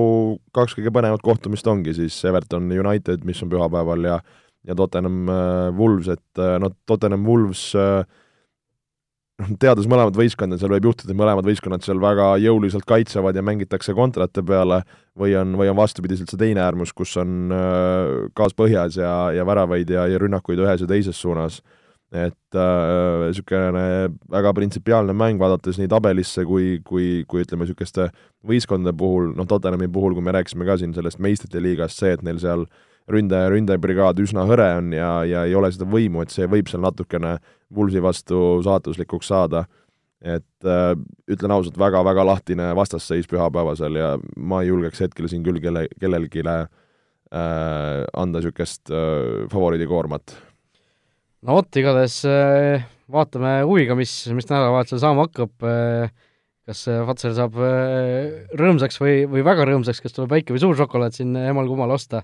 kaks 0.56 0.78
kõige 0.78 0.94
põnevat 0.96 1.24
kohtumist 1.26 1.68
ongi 1.68 1.92
siis 1.98 2.16
Everton 2.24 2.72
United, 2.72 3.26
mis 3.28 3.42
on 3.44 3.52
pühapäeval 3.52 4.08
ja 4.08 4.22
ja 4.64 4.76
Tottenham 4.80 5.28
äh, 5.28 5.70
Wolves, 5.76 6.08
et 6.08 6.44
noh, 6.64 6.72
Tottenham 6.88 7.26
Wolves 7.28 7.74
äh, 7.76 8.06
noh, 9.42 9.52
teades 9.60 9.88
mõlemat 9.90 10.18
võistkonda, 10.18 10.58
seal 10.62 10.74
võib 10.76 10.90
juhtuda, 10.90 11.12
et 11.14 11.20
mõlemad 11.20 11.48
võistkonnad 11.48 11.86
seal 11.86 12.02
väga 12.02 12.34
jõuliselt 12.44 12.86
kaitsevad 12.90 13.38
ja 13.38 13.44
mängitakse 13.46 13.96
kontrate 13.98 14.44
peale 14.46 14.84
või 15.20 15.36
on, 15.40 15.56
või 15.60 15.72
on 15.72 15.78
vastupidiselt 15.80 16.32
see 16.32 16.42
teine 16.42 16.64
äärmus, 16.64 16.94
kus 16.96 17.16
on 17.22 17.54
gaas 18.38 18.56
põhjas 18.58 19.00
ja, 19.02 19.14
ja 19.36 19.46
väravaid 19.48 19.90
ja, 19.94 20.06
ja 20.12 20.22
rünnakuid 20.22 20.62
ühes 20.64 20.86
ja 20.86 20.90
teises 20.90 21.20
suunas. 21.20 21.62
et 22.14 22.54
niisugune 22.54 23.80
äh, 23.82 24.12
väga 24.30 24.52
printsipiaalne 24.54 25.16
mäng, 25.18 25.40
vaadates 25.42 25.80
nii 25.82 25.90
tabelisse 25.90 26.44
kui, 26.46 26.76
kui, 26.86 27.24
kui 27.26 27.42
ütleme, 27.42 27.66
niisuguste 27.66 28.12
võistkondade 28.46 28.94
puhul, 28.98 29.32
noh, 29.34 29.48
Tottenhami 29.50 29.88
puhul, 29.90 30.14
kui 30.14 30.22
me 30.22 30.36
rääkisime 30.36 30.68
ka 30.68 30.78
siin 30.78 30.94
sellest 30.94 31.18
meistrite 31.18 31.58
liigast, 31.58 31.98
see, 31.98 32.14
et 32.14 32.22
neil 32.22 32.38
seal 32.38 32.68
äh, 32.68 32.93
ründaja, 33.12 33.52
ründajabrigaad 33.52 34.20
üsna 34.24 34.46
hõre 34.48 34.70
on 34.80 34.94
ja, 34.96 35.12
ja 35.28 35.44
ei 35.48 35.56
ole 35.58 35.72
seda 35.74 35.88
võimu, 35.90 36.24
et 36.24 36.34
see 36.34 36.48
võib 36.50 36.72
seal 36.72 36.84
natukene 36.86 37.38
Wulsi 37.74 38.02
vastu 38.04 38.62
saatuslikuks 38.66 39.32
saada. 39.32 39.66
et 40.24 40.64
äh, 40.64 40.94
ütlen 41.28 41.52
ausalt 41.52 41.76
väga,, 41.76 42.00
väga-väga 42.00 42.24
lahtine 42.24 42.70
vastasseis 42.76 43.28
pühapäevasel 43.28 43.98
ja 44.00 44.14
ma 44.38 44.62
ei 44.64 44.70
julgeks 44.70 45.02
hetkel 45.04 45.28
siin 45.28 45.44
küll 45.44 45.60
kelle, 45.60 45.88
kellelegi 46.00 46.46
äh, 46.48 46.68
anda 48.14 48.40
niisugust 48.40 48.88
äh, 48.88 49.50
favoriidikoormat. 49.52 50.36
no 51.44 51.58
vot, 51.58 51.76
igatahes 51.76 52.22
äh, 52.24 52.86
vaatame 53.12 53.64
huviga, 53.68 53.98
mis, 54.00 54.14
mis 54.32 54.48
nädalavahetusel 54.48 55.04
saama 55.04 55.28
hakkab 55.28 55.68
äh, 55.68 56.08
kas 56.64 56.86
Fatsel 57.10 57.36
saab 57.36 57.60
äh, 57.60 58.48
rõõmsaks 58.56 59.02
või, 59.04 59.26
või 59.28 59.44
väga 59.44 59.68
rõõmsaks, 59.68 60.00
kas 60.00 60.16
tuleb 60.16 60.32
väike 60.38 60.56
või 60.56 60.64
suur 60.64 60.80
šokolaad 60.80 61.20
siin 61.20 61.36
emal-kumal 61.36 61.92
osta 61.92 62.24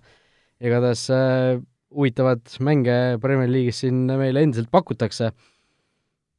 igatahes 0.60 1.06
äh, 1.14 1.62
huvitavad 1.96 2.42
mänge 2.60 3.18
Premier 3.22 3.50
League'is 3.50 3.84
siin 3.84 4.06
meile 4.20 4.44
endiselt 4.44 4.72
pakutakse. 4.72 5.32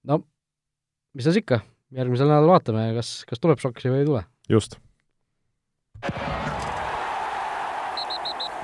no 0.05 0.23
mis 1.14 1.27
siis 1.27 1.41
ikka, 1.43 1.61
järgmisel 1.97 2.31
nädalal 2.31 2.55
vaatame, 2.55 2.91
kas, 2.99 3.25
kas 3.29 3.43
tuleb 3.43 3.62
šokki 3.62 3.91
või 3.91 4.05
ei 4.05 4.11
tule. 4.11 4.23
just. 4.49 4.79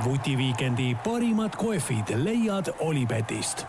vutiviikendi 0.05 0.93
parimad 1.05 1.57
kohvid 1.57 2.13
leiad 2.21 2.71
Olipetist 2.85 3.65